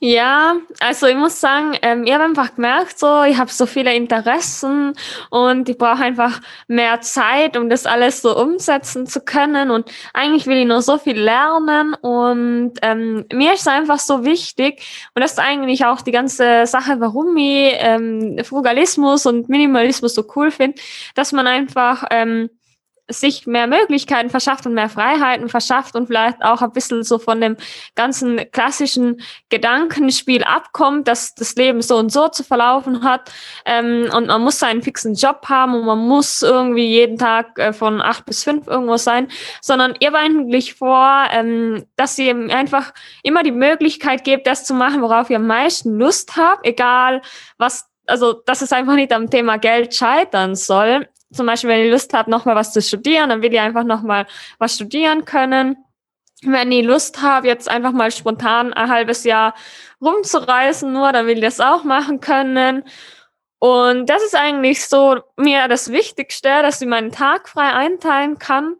Ja, 0.00 0.54
also 0.78 1.06
ich 1.08 1.16
muss 1.16 1.40
sagen, 1.40 1.76
ähm, 1.82 2.04
ich 2.04 2.12
habe 2.12 2.22
einfach 2.22 2.54
gemerkt, 2.54 2.98
so 2.98 3.24
ich 3.24 3.36
habe 3.36 3.50
so 3.50 3.66
viele 3.66 3.94
Interessen 3.94 4.94
und 5.30 5.68
ich 5.68 5.76
brauche 5.76 6.04
einfach 6.04 6.40
mehr 6.68 7.00
Zeit, 7.00 7.56
um 7.56 7.68
das 7.68 7.84
alles 7.84 8.22
so 8.22 8.36
umsetzen 8.38 9.06
zu 9.06 9.20
können. 9.20 9.72
Und 9.72 9.90
eigentlich 10.14 10.46
will 10.46 10.58
ich 10.58 10.66
nur 10.66 10.82
so 10.82 10.98
viel 10.98 11.18
lernen 11.18 11.94
und 11.94 12.74
ähm, 12.82 13.24
mir 13.32 13.54
ist 13.54 13.66
einfach 13.66 13.98
so 13.98 14.24
wichtig 14.24 14.82
und 15.14 15.22
das 15.22 15.32
ist 15.32 15.40
eigentlich 15.40 15.84
auch 15.84 16.00
die 16.00 16.12
ganze 16.12 16.66
Sache, 16.66 17.00
warum 17.00 17.36
ich 17.36 17.74
ähm, 17.78 18.38
Frugalismus 18.44 19.26
und 19.26 19.48
Minimalismus 19.48 20.14
so 20.14 20.24
cool 20.36 20.52
finde, 20.52 20.80
dass 21.16 21.32
man 21.32 21.48
einfach 21.48 22.04
ähm, 22.10 22.50
sich 23.10 23.46
mehr 23.46 23.66
Möglichkeiten 23.66 24.30
verschafft 24.30 24.66
und 24.66 24.74
mehr 24.74 24.88
Freiheiten 24.88 25.48
verschafft 25.48 25.94
und 25.96 26.06
vielleicht 26.06 26.42
auch 26.42 26.62
ein 26.62 26.72
bisschen 26.72 27.02
so 27.02 27.18
von 27.18 27.40
dem 27.40 27.56
ganzen 27.94 28.50
klassischen 28.50 29.20
Gedankenspiel 29.48 30.44
abkommt, 30.44 31.08
dass 31.08 31.34
das 31.34 31.54
Leben 31.56 31.80
so 31.80 31.96
und 31.96 32.12
so 32.12 32.28
zu 32.28 32.44
verlaufen 32.44 33.02
hat. 33.02 33.32
Ähm, 33.64 34.08
und 34.14 34.26
man 34.26 34.42
muss 34.42 34.58
seinen 34.58 34.82
fixen 34.82 35.14
Job 35.14 35.46
haben 35.48 35.74
und 35.74 35.86
man 35.86 35.98
muss 35.98 36.42
irgendwie 36.42 36.86
jeden 36.86 37.18
Tag 37.18 37.58
äh, 37.58 37.72
von 37.72 38.00
acht 38.00 38.26
bis 38.26 38.44
fünf 38.44 38.66
irgendwo 38.66 38.96
sein, 38.96 39.28
sondern 39.62 39.94
ihr 40.00 40.12
war 40.12 40.20
eigentlich 40.20 40.74
vor, 40.74 41.24
ähm, 41.32 41.86
dass 41.96 42.18
ihr 42.18 42.34
einfach 42.54 42.92
immer 43.22 43.42
die 43.42 43.52
Möglichkeit 43.52 44.24
gebt, 44.24 44.46
das 44.46 44.64
zu 44.64 44.74
machen, 44.74 45.02
worauf 45.02 45.30
ihr 45.30 45.36
am 45.36 45.46
meisten 45.46 45.98
Lust 45.98 46.36
habt, 46.36 46.66
egal 46.66 47.22
was 47.56 47.86
also 48.06 48.32
dass 48.32 48.62
es 48.62 48.72
einfach 48.72 48.94
nicht 48.94 49.12
am 49.12 49.30
Thema 49.30 49.58
Geld 49.58 49.94
scheitern 49.94 50.54
soll, 50.54 51.08
zum 51.32 51.46
Beispiel, 51.46 51.70
wenn 51.70 51.84
ich 51.84 51.90
Lust 51.90 52.14
habe, 52.14 52.30
nochmal 52.30 52.56
was 52.56 52.72
zu 52.72 52.80
studieren, 52.80 53.28
dann 53.28 53.42
will 53.42 53.52
ich 53.52 53.60
einfach 53.60 53.84
nochmal 53.84 54.26
was 54.58 54.74
studieren 54.74 55.24
können. 55.24 55.76
Wenn 56.42 56.70
ich 56.72 56.84
Lust 56.84 57.20
habe, 57.20 57.48
jetzt 57.48 57.68
einfach 57.68 57.92
mal 57.92 58.10
spontan 58.10 58.72
ein 58.72 58.88
halbes 58.88 59.24
Jahr 59.24 59.54
rumzureisen, 60.00 60.92
nur, 60.92 61.12
dann 61.12 61.26
will 61.26 61.38
ich 61.38 61.44
das 61.44 61.60
auch 61.60 61.84
machen 61.84 62.20
können. 62.20 62.84
Und 63.58 64.06
das 64.08 64.22
ist 64.22 64.36
eigentlich 64.36 64.86
so 64.86 65.20
mir 65.36 65.66
das 65.66 65.90
Wichtigste, 65.90 66.62
dass 66.62 66.80
ich 66.80 66.86
meinen 66.86 67.10
Tag 67.10 67.48
frei 67.48 67.72
einteilen 67.72 68.38
kann 68.38 68.76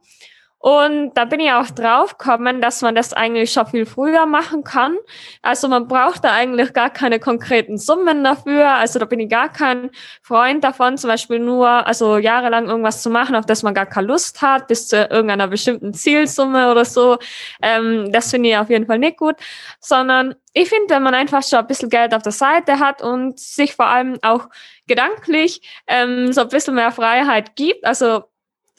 und 0.60 1.12
da 1.14 1.24
bin 1.24 1.38
ich 1.38 1.52
auch 1.52 1.70
drauf 1.70 2.18
gekommen, 2.18 2.60
dass 2.60 2.82
man 2.82 2.96
das 2.96 3.12
eigentlich 3.12 3.52
schon 3.52 3.66
viel 3.66 3.86
früher 3.86 4.26
machen 4.26 4.64
kann. 4.64 4.96
Also 5.40 5.68
man 5.68 5.86
braucht 5.86 6.24
da 6.24 6.32
eigentlich 6.32 6.72
gar 6.72 6.90
keine 6.90 7.20
konkreten 7.20 7.78
Summen 7.78 8.24
dafür. 8.24 8.74
Also 8.74 8.98
da 8.98 9.04
bin 9.04 9.20
ich 9.20 9.28
gar 9.30 9.50
kein 9.50 9.90
Freund 10.20 10.64
davon, 10.64 10.98
zum 10.98 11.10
Beispiel 11.10 11.38
nur, 11.38 11.68
also 11.68 12.18
jahrelang 12.18 12.66
irgendwas 12.66 13.02
zu 13.02 13.10
machen, 13.10 13.36
auf 13.36 13.46
das 13.46 13.62
man 13.62 13.72
gar 13.72 13.86
keine 13.86 14.08
Lust 14.08 14.42
hat, 14.42 14.66
bis 14.66 14.88
zu 14.88 14.96
irgendeiner 14.96 15.46
bestimmten 15.46 15.94
Zielsumme 15.94 16.72
oder 16.72 16.84
so. 16.84 17.18
Ähm, 17.62 18.10
das 18.10 18.30
finde 18.30 18.48
ich 18.48 18.56
auf 18.56 18.68
jeden 18.68 18.86
Fall 18.86 18.98
nicht 18.98 19.18
gut. 19.18 19.36
Sondern 19.78 20.34
ich 20.54 20.68
finde, 20.68 20.92
wenn 20.92 21.04
man 21.04 21.14
einfach 21.14 21.44
schon 21.44 21.60
ein 21.60 21.68
bisschen 21.68 21.88
Geld 21.88 22.12
auf 22.14 22.22
der 22.22 22.32
Seite 22.32 22.80
hat 22.80 23.00
und 23.00 23.38
sich 23.38 23.76
vor 23.76 23.86
allem 23.86 24.18
auch 24.22 24.48
gedanklich 24.88 25.62
ähm, 25.86 26.32
so 26.32 26.40
ein 26.40 26.48
bisschen 26.48 26.74
mehr 26.74 26.90
Freiheit 26.90 27.54
gibt, 27.54 27.84
also 27.84 28.24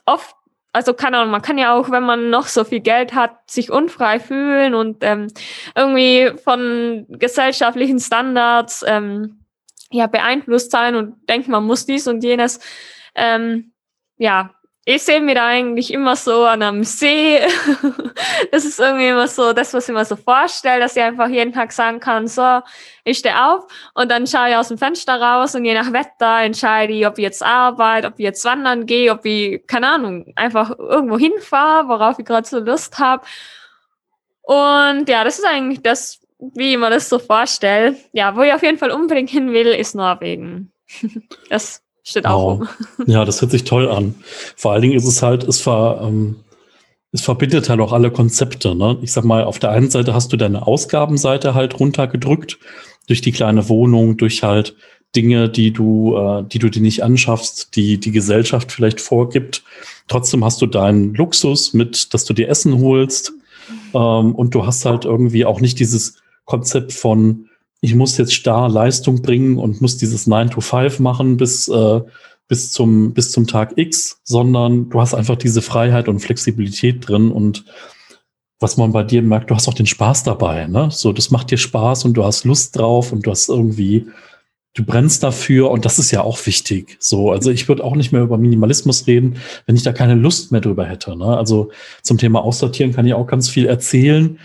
oft 0.05 0.35
also 0.71 0.93
keine 0.93 1.17
Ahnung, 1.17 1.31
man 1.31 1.41
kann 1.41 1.57
ja 1.57 1.73
auch, 1.73 1.89
wenn 1.89 2.03
man 2.03 2.29
noch 2.29 2.47
so 2.47 2.63
viel 2.63 2.79
Geld 2.79 3.13
hat, 3.13 3.49
sich 3.49 3.71
unfrei 3.71 4.19
fühlen 4.19 4.75
und 4.75 5.03
ähm, 5.03 5.27
irgendwie 5.75 6.31
von 6.43 7.05
gesellschaftlichen 7.09 7.99
Standards 7.99 8.83
ähm, 8.87 9.45
ja 9.91 10.07
beeinflusst 10.07 10.71
sein 10.71 10.95
und 10.95 11.27
denkt, 11.27 11.47
man 11.47 11.63
muss 11.63 11.85
dies 11.85 12.07
und 12.07 12.23
jenes. 12.23 12.59
Ähm, 13.15 13.73
ja, 14.17 14.51
ich 14.91 15.03
sehe 15.03 15.21
mir 15.21 15.35
da 15.35 15.45
eigentlich 15.45 15.93
immer 15.93 16.15
so 16.15 16.45
an 16.45 16.63
einem 16.63 16.83
See. 16.83 17.39
das 18.51 18.65
ist 18.65 18.79
irgendwie 18.79 19.09
immer 19.09 19.27
so 19.27 19.53
das, 19.53 19.71
was 19.75 19.87
ich 19.87 19.93
mir 19.93 20.03
so 20.03 20.15
vorstelle, 20.15 20.79
dass 20.79 20.95
ich 20.95 21.03
einfach 21.03 21.27
jeden 21.27 21.53
Tag 21.53 21.71
sagen 21.73 21.99
kann, 21.99 22.27
so, 22.27 22.61
ich 23.03 23.19
stehe 23.19 23.39
auf 23.39 23.67
und 23.93 24.09
dann 24.09 24.25
schaue 24.25 24.49
ich 24.49 24.55
aus 24.55 24.69
dem 24.69 24.79
Fenster 24.79 25.21
raus 25.21 25.53
und 25.53 25.63
je 25.63 25.75
nach 25.75 25.93
Wetter 25.93 26.41
entscheide 26.41 26.91
ich, 26.93 27.05
ob 27.05 27.19
ich 27.19 27.23
jetzt 27.23 27.43
arbeite, 27.43 28.07
ob 28.07 28.15
ich 28.17 28.23
jetzt 28.23 28.43
wandern 28.45 28.87
gehe, 28.87 29.11
ob 29.11 29.23
ich, 29.25 29.67
keine 29.67 29.89
Ahnung, 29.89 30.33
einfach 30.35 30.71
irgendwo 30.79 31.19
hinfahre, 31.19 31.87
worauf 31.87 32.17
ich 32.17 32.25
gerade 32.25 32.47
so 32.47 32.57
Lust 32.57 32.97
habe. 32.97 33.23
Und 34.41 35.07
ja, 35.07 35.23
das 35.23 35.37
ist 35.37 35.45
eigentlich 35.45 35.83
das, 35.83 36.19
wie 36.39 36.71
ich 36.71 36.79
mir 36.79 36.89
das 36.89 37.09
so 37.09 37.19
vorstelle. 37.19 37.95
Ja, 38.11 38.35
wo 38.35 38.41
ich 38.41 38.53
auf 38.53 38.63
jeden 38.63 38.79
Fall 38.79 38.89
unbedingt 38.89 39.29
hin 39.29 39.53
will, 39.53 39.67
ist 39.67 39.93
Norwegen. 39.93 40.71
das 41.51 41.83
Steht 42.09 42.25
auch 42.25 42.59
rum. 42.59 42.67
Ja, 43.05 43.23
das 43.23 43.39
hört 43.39 43.51
sich 43.51 43.65
toll 43.65 43.87
an. 43.87 44.15
Vor 44.55 44.71
allen 44.71 44.81
Dingen 44.81 44.95
ist 44.95 45.05
es 45.05 45.21
halt, 45.21 45.43
es, 45.43 45.61
ver, 45.61 46.01
ähm, 46.01 46.37
es 47.11 47.21
verbindet 47.21 47.69
halt 47.69 47.79
auch 47.79 47.93
alle 47.93 48.09
Konzepte. 48.09 48.73
Ne? 48.73 48.97
Ich 49.03 49.11
sag 49.11 49.25
mal, 49.25 49.43
auf 49.43 49.59
der 49.59 49.69
einen 49.69 49.91
Seite 49.91 50.15
hast 50.15 50.33
du 50.33 50.37
deine 50.37 50.65
Ausgabenseite 50.65 51.53
halt 51.53 51.79
runtergedrückt 51.79 52.57
durch 53.05 53.21
die 53.21 53.31
kleine 53.31 53.69
Wohnung, 53.69 54.17
durch 54.17 54.41
halt 54.41 54.75
Dinge, 55.15 55.49
die 55.49 55.71
du, 55.71 56.17
äh, 56.17 56.43
die 56.47 56.57
du 56.57 56.69
dir 56.69 56.81
nicht 56.81 57.03
anschaffst, 57.03 57.75
die 57.75 57.99
die 57.99 58.11
Gesellschaft 58.11 58.71
vielleicht 58.71 59.01
vorgibt. 59.01 59.61
Trotzdem 60.07 60.43
hast 60.43 60.63
du 60.63 60.65
deinen 60.65 61.13
Luxus 61.13 61.75
mit, 61.75 62.15
dass 62.15 62.25
du 62.25 62.33
dir 62.33 62.49
Essen 62.49 62.81
holst. 62.81 63.33
Ähm, 63.93 64.33
und 64.33 64.55
du 64.55 64.65
hast 64.65 64.83
halt 64.83 65.05
irgendwie 65.05 65.45
auch 65.45 65.61
nicht 65.61 65.77
dieses 65.77 66.15
Konzept 66.45 66.91
von, 66.91 67.48
ich 67.81 67.95
muss 67.95 68.17
jetzt 68.17 68.33
starr 68.33 68.69
Leistung 68.69 69.21
bringen 69.21 69.57
und 69.57 69.81
muss 69.81 69.97
dieses 69.97 70.27
9 70.27 70.49
to 70.49 70.61
5 70.61 70.99
machen 70.99 71.37
bis, 71.37 71.67
äh, 71.67 72.01
bis, 72.47 72.71
zum, 72.71 73.13
bis 73.13 73.31
zum 73.31 73.47
Tag 73.47 73.73
X, 73.77 74.19
sondern 74.23 74.89
du 74.89 74.99
hast 74.99 75.13
einfach 75.13 75.37
diese 75.37 75.61
Freiheit 75.61 76.09
und 76.09 76.19
Flexibilität 76.19 77.07
drin 77.07 77.31
und 77.31 77.65
was 78.59 78.75
man 78.75 78.91
bei 78.91 79.03
dir 79.03 79.21
merkt, 79.21 79.49
du 79.49 79.55
hast 79.55 79.69
auch 79.69 79.73
den 79.73 79.85
Spaß 79.85 80.23
dabei, 80.23 80.67
ne? 80.67 80.89
So, 80.91 81.13
das 81.13 81.31
macht 81.31 81.49
dir 81.49 81.57
Spaß 81.57 82.03
und 82.03 82.15
du 82.15 82.25
hast 82.25 82.43
Lust 82.43 82.77
drauf 82.77 83.13
und 83.13 83.25
du 83.25 83.31
hast 83.31 83.47
irgendwie, 83.47 84.07
du 84.73 84.83
brennst 84.83 85.23
dafür 85.23 85.71
und 85.71 85.85
das 85.85 85.97
ist 85.97 86.11
ja 86.11 86.21
auch 86.21 86.45
wichtig. 86.45 86.97
So, 86.99 87.31
also 87.31 87.51
ich 87.51 87.69
würde 87.69 87.85
auch 87.85 87.95
nicht 87.95 88.11
mehr 88.11 88.21
über 88.21 88.37
Minimalismus 88.37 89.07
reden, 89.07 89.37
wenn 89.65 89.77
ich 89.77 89.83
da 89.83 89.93
keine 89.93 90.15
Lust 90.15 90.51
mehr 90.51 90.59
drüber 90.59 90.85
hätte. 90.85 91.15
Ne? 91.15 91.37
Also 91.37 91.71
zum 92.03 92.17
Thema 92.17 92.43
Aussortieren 92.43 92.91
kann 92.91 93.07
ich 93.07 93.13
auch 93.13 93.27
ganz 93.27 93.47
viel 93.47 93.65
erzählen. 93.65 94.39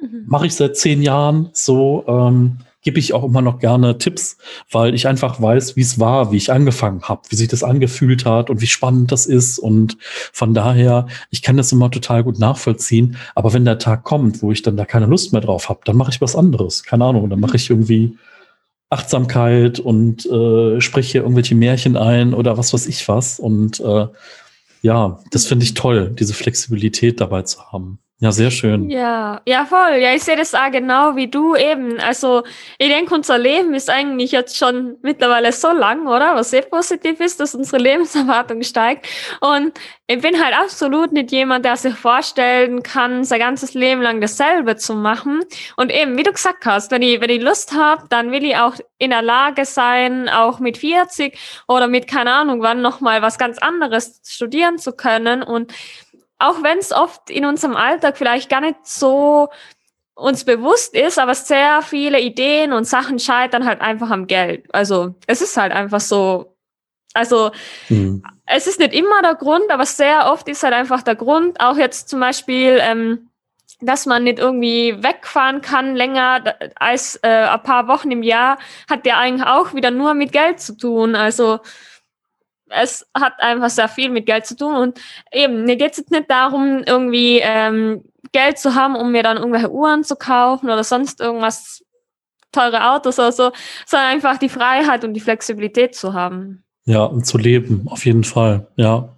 Mhm. 0.00 0.24
Mache 0.26 0.46
ich 0.46 0.54
seit 0.54 0.76
zehn 0.78 1.02
Jahren 1.02 1.50
so. 1.52 2.04
Ähm, 2.08 2.60
gebe 2.82 2.98
ich 2.98 3.12
auch 3.12 3.24
immer 3.24 3.42
noch 3.42 3.58
gerne 3.58 3.98
Tipps, 3.98 4.38
weil 4.70 4.94
ich 4.94 5.06
einfach 5.06 5.40
weiß, 5.40 5.76
wie 5.76 5.80
es 5.80 5.98
war, 5.98 6.32
wie 6.32 6.36
ich 6.36 6.52
angefangen 6.52 7.02
habe, 7.02 7.22
wie 7.28 7.36
sich 7.36 7.48
das 7.48 7.62
angefühlt 7.62 8.24
hat 8.24 8.50
und 8.50 8.60
wie 8.60 8.66
spannend 8.66 9.10
das 9.10 9.26
ist. 9.26 9.58
Und 9.58 9.98
von 10.32 10.54
daher, 10.54 11.06
ich 11.30 11.42
kann 11.42 11.56
das 11.56 11.72
immer 11.72 11.90
total 11.90 12.22
gut 12.24 12.38
nachvollziehen. 12.38 13.16
Aber 13.34 13.52
wenn 13.52 13.64
der 13.64 13.78
Tag 13.78 14.04
kommt, 14.04 14.42
wo 14.42 14.52
ich 14.52 14.62
dann 14.62 14.76
da 14.76 14.84
keine 14.84 15.06
Lust 15.06 15.32
mehr 15.32 15.42
drauf 15.42 15.68
habe, 15.68 15.80
dann 15.84 15.96
mache 15.96 16.10
ich 16.10 16.20
was 16.20 16.36
anderes. 16.36 16.84
Keine 16.84 17.04
Ahnung, 17.04 17.28
dann 17.28 17.40
mache 17.40 17.56
ich 17.56 17.68
irgendwie 17.68 18.16
Achtsamkeit 18.90 19.80
und 19.80 20.24
äh, 20.26 20.80
spreche 20.80 21.18
irgendwelche 21.18 21.54
Märchen 21.54 21.96
ein 21.96 22.32
oder 22.32 22.56
was 22.56 22.72
weiß 22.72 22.86
ich 22.86 23.06
was. 23.08 23.38
Und 23.40 23.80
äh, 23.80 24.06
ja, 24.82 25.18
das 25.30 25.46
finde 25.46 25.64
ich 25.64 25.74
toll, 25.74 26.14
diese 26.18 26.34
Flexibilität 26.34 27.20
dabei 27.20 27.42
zu 27.42 27.60
haben. 27.72 27.98
Ja, 28.20 28.32
sehr 28.32 28.50
schön. 28.50 28.90
Ja, 28.90 29.40
ja, 29.46 29.64
voll. 29.64 29.98
Ja, 30.00 30.12
ich 30.12 30.24
sehe 30.24 30.34
das 30.34 30.52
auch 30.52 30.72
genau 30.72 31.14
wie 31.14 31.28
du 31.28 31.54
eben. 31.54 32.00
Also, 32.00 32.42
ich 32.76 32.88
denke, 32.88 33.14
unser 33.14 33.38
Leben 33.38 33.74
ist 33.74 33.88
eigentlich 33.88 34.32
jetzt 34.32 34.56
schon 34.56 34.96
mittlerweile 35.02 35.52
so 35.52 35.70
lang, 35.70 36.08
oder? 36.08 36.34
Was 36.34 36.50
sehr 36.50 36.62
positiv 36.62 37.20
ist, 37.20 37.38
dass 37.38 37.54
unsere 37.54 37.80
Lebenserwartung 37.80 38.62
steigt. 38.62 39.06
Und 39.40 39.72
ich 40.08 40.20
bin 40.20 40.42
halt 40.42 40.52
absolut 40.58 41.12
nicht 41.12 41.30
jemand, 41.30 41.64
der 41.64 41.76
sich 41.76 41.94
vorstellen 41.94 42.82
kann, 42.82 43.22
sein 43.22 43.38
ganzes 43.38 43.74
Leben 43.74 44.02
lang 44.02 44.20
dasselbe 44.20 44.74
zu 44.74 44.94
machen. 44.94 45.44
Und 45.76 45.92
eben, 45.92 46.18
wie 46.18 46.24
du 46.24 46.32
gesagt 46.32 46.66
hast, 46.66 46.90
wenn 46.90 47.02
ich, 47.02 47.20
wenn 47.20 47.30
ich 47.30 47.40
Lust 47.40 47.72
habe, 47.72 48.02
dann 48.08 48.32
will 48.32 48.44
ich 48.44 48.56
auch 48.56 48.74
in 48.98 49.10
der 49.10 49.22
Lage 49.22 49.64
sein, 49.64 50.28
auch 50.28 50.58
mit 50.58 50.78
40 50.78 51.38
oder 51.68 51.86
mit 51.86 52.08
keine 52.08 52.32
Ahnung 52.32 52.62
wann 52.62 52.82
nochmal 52.82 53.22
was 53.22 53.38
ganz 53.38 53.58
anderes 53.58 54.20
studieren 54.26 54.78
zu 54.78 54.90
können. 54.90 55.44
Und 55.44 55.72
auch 56.38 56.62
wenn 56.62 56.78
es 56.78 56.92
oft 56.92 57.30
in 57.30 57.44
unserem 57.44 57.76
Alltag 57.76 58.16
vielleicht 58.16 58.48
gar 58.48 58.60
nicht 58.60 58.86
so 58.86 59.48
uns 60.14 60.44
bewusst 60.44 60.94
ist, 60.94 61.18
aber 61.18 61.34
sehr 61.34 61.80
viele 61.82 62.20
Ideen 62.20 62.72
und 62.72 62.84
Sachen 62.84 63.18
scheitern 63.18 63.64
halt 63.64 63.80
einfach 63.80 64.10
am 64.10 64.26
Geld. 64.26 64.66
Also 64.74 65.14
es 65.26 65.40
ist 65.40 65.56
halt 65.56 65.72
einfach 65.72 66.00
so. 66.00 66.56
Also 67.14 67.50
mhm. 67.88 68.22
es 68.46 68.66
ist 68.66 68.80
nicht 68.80 68.94
immer 68.94 69.22
der 69.22 69.36
Grund, 69.36 69.70
aber 69.70 69.86
sehr 69.86 70.30
oft 70.30 70.48
ist 70.48 70.62
halt 70.62 70.74
einfach 70.74 71.02
der 71.02 71.14
Grund. 71.14 71.60
Auch 71.60 71.76
jetzt 71.76 72.08
zum 72.08 72.20
Beispiel, 72.20 72.78
ähm, 72.80 73.30
dass 73.80 74.06
man 74.06 74.24
nicht 74.24 74.40
irgendwie 74.40 75.02
wegfahren 75.02 75.60
kann 75.60 75.94
länger 75.94 76.56
als 76.74 77.16
äh, 77.22 77.28
ein 77.28 77.62
paar 77.62 77.86
Wochen 77.86 78.10
im 78.10 78.24
Jahr, 78.24 78.58
hat 78.90 79.06
ja 79.06 79.18
eigentlich 79.18 79.46
auch 79.46 79.72
wieder 79.72 79.92
nur 79.92 80.14
mit 80.14 80.32
Geld 80.32 80.60
zu 80.60 80.76
tun. 80.76 81.14
Also 81.14 81.60
es 82.70 83.06
hat 83.14 83.34
einfach 83.38 83.70
sehr 83.70 83.88
viel 83.88 84.10
mit 84.10 84.26
Geld 84.26 84.46
zu 84.46 84.56
tun 84.56 84.74
und 84.74 85.00
eben, 85.32 85.64
mir 85.64 85.76
geht 85.76 85.92
es 85.92 85.98
jetzt 85.98 86.10
nicht 86.10 86.30
darum, 86.30 86.82
irgendwie 86.86 87.40
ähm, 87.42 88.04
Geld 88.32 88.58
zu 88.58 88.74
haben, 88.74 88.96
um 88.96 89.12
mir 89.12 89.22
dann 89.22 89.36
irgendwelche 89.36 89.70
Uhren 89.70 90.04
zu 90.04 90.16
kaufen 90.16 90.66
oder 90.66 90.84
sonst 90.84 91.20
irgendwas, 91.20 91.84
teure 92.52 92.92
Autos 92.92 93.18
oder 93.18 93.32
so, 93.32 93.52
sondern 93.86 94.08
einfach 94.08 94.38
die 94.38 94.48
Freiheit 94.48 95.04
und 95.04 95.14
die 95.14 95.20
Flexibilität 95.20 95.94
zu 95.94 96.14
haben. 96.14 96.64
Ja, 96.84 97.04
und 97.04 97.26
zu 97.26 97.36
leben, 97.36 97.86
auf 97.86 98.06
jeden 98.06 98.24
Fall, 98.24 98.66
ja. 98.76 99.14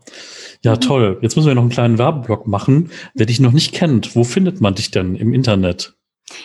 Ja, 0.62 0.76
toll. 0.76 1.18
Jetzt 1.22 1.36
müssen 1.36 1.46
wir 1.46 1.54
noch 1.54 1.62
einen 1.62 1.70
kleinen 1.70 1.98
Werbeblock 1.98 2.48
machen. 2.48 2.90
Wer 3.14 3.26
dich 3.26 3.38
noch 3.38 3.52
nicht 3.52 3.72
kennt, 3.72 4.16
wo 4.16 4.24
findet 4.24 4.60
man 4.60 4.74
dich 4.74 4.90
denn 4.90 5.14
im 5.14 5.32
Internet? 5.32 5.94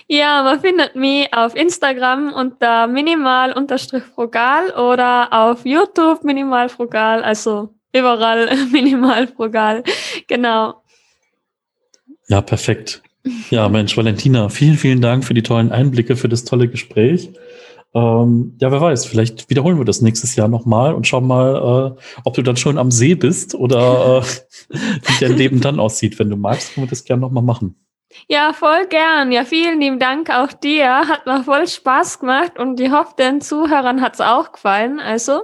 Ja, 0.08 0.44
man 0.44 0.60
findet 0.60 0.96
mich 0.96 1.34
auf 1.34 1.56
Instagram 1.56 2.34
unter 2.34 2.88
minimal-frugal 2.88 4.72
oder 4.72 5.32
auf 5.32 5.66
YouTube 5.66 6.24
minimal-frugal, 6.24 7.24
also 7.24 7.70
überall 7.94 8.50
minimal-frugal, 8.72 9.84
genau. 10.28 10.82
Ja, 12.28 12.42
perfekt. 12.42 13.02
Ja, 13.50 13.70
Mensch, 13.70 13.98
Valentina, 13.98 14.50
vielen, 14.50 14.78
vielen 14.78 15.02
Dank 15.02 15.24
für 15.26 15.34
die 15.34 15.44
tollen 15.44 15.72
Einblicke, 15.72 16.16
für 16.16 16.30
das 16.30 16.44
tolle 16.44 16.68
Gespräch. 16.68 17.32
ähm, 17.96 18.56
ja, 18.60 18.72
wer 18.72 18.82
weiß, 18.82 19.06
vielleicht 19.06 19.50
wiederholen 19.50 19.78
wir 19.80 19.86
das 19.86 20.02
nächstes 20.02 20.36
Jahr 20.36 20.48
nochmal 20.48 20.94
und 20.94 21.08
schauen 21.08 21.26
mal, 21.26 21.96
äh, 21.98 22.02
ob 22.24 22.34
du 22.36 22.42
dann 22.44 22.58
schon 22.58 22.78
am 22.78 22.92
See 22.92 23.16
bist 23.16 23.56
oder 23.56 24.22
äh, 24.22 24.76
wie 24.78 25.20
dein 25.20 25.38
Leben 25.38 25.62
dann 25.62 25.80
aussieht. 25.80 26.20
Wenn 26.20 26.30
du 26.30 26.36
magst, 26.36 26.74
können 26.74 26.86
wir 26.86 26.90
das 26.90 27.06
gerne 27.06 27.22
nochmal 27.22 27.44
machen. 27.44 27.76
Ja, 28.28 28.54
voll 28.54 28.88
gern. 28.88 29.32
Ja, 29.32 29.46
vielen 29.46 29.80
lieben 29.80 30.00
Dank 30.00 30.30
auch 30.30 30.52
dir. 30.52 31.08
Hat 31.08 31.26
mir 31.26 31.44
voll 31.44 31.68
Spaß 31.68 32.20
gemacht 32.20 32.58
und 32.58 32.80
ich 32.80 32.92
hoffe, 32.92 33.14
den 33.18 33.42
Zuhörern 33.42 34.02
hat 34.02 34.16
es 34.16 34.22
auch 34.22 34.52
gefallen. 34.52 35.00
Also, 35.00 35.44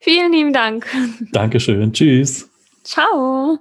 vielen 0.00 0.32
lieben 0.32 0.52
Dank. 0.52 0.86
Dankeschön. 1.32 1.92
Tschüss. 1.92 2.48
Ciao. 2.82 3.58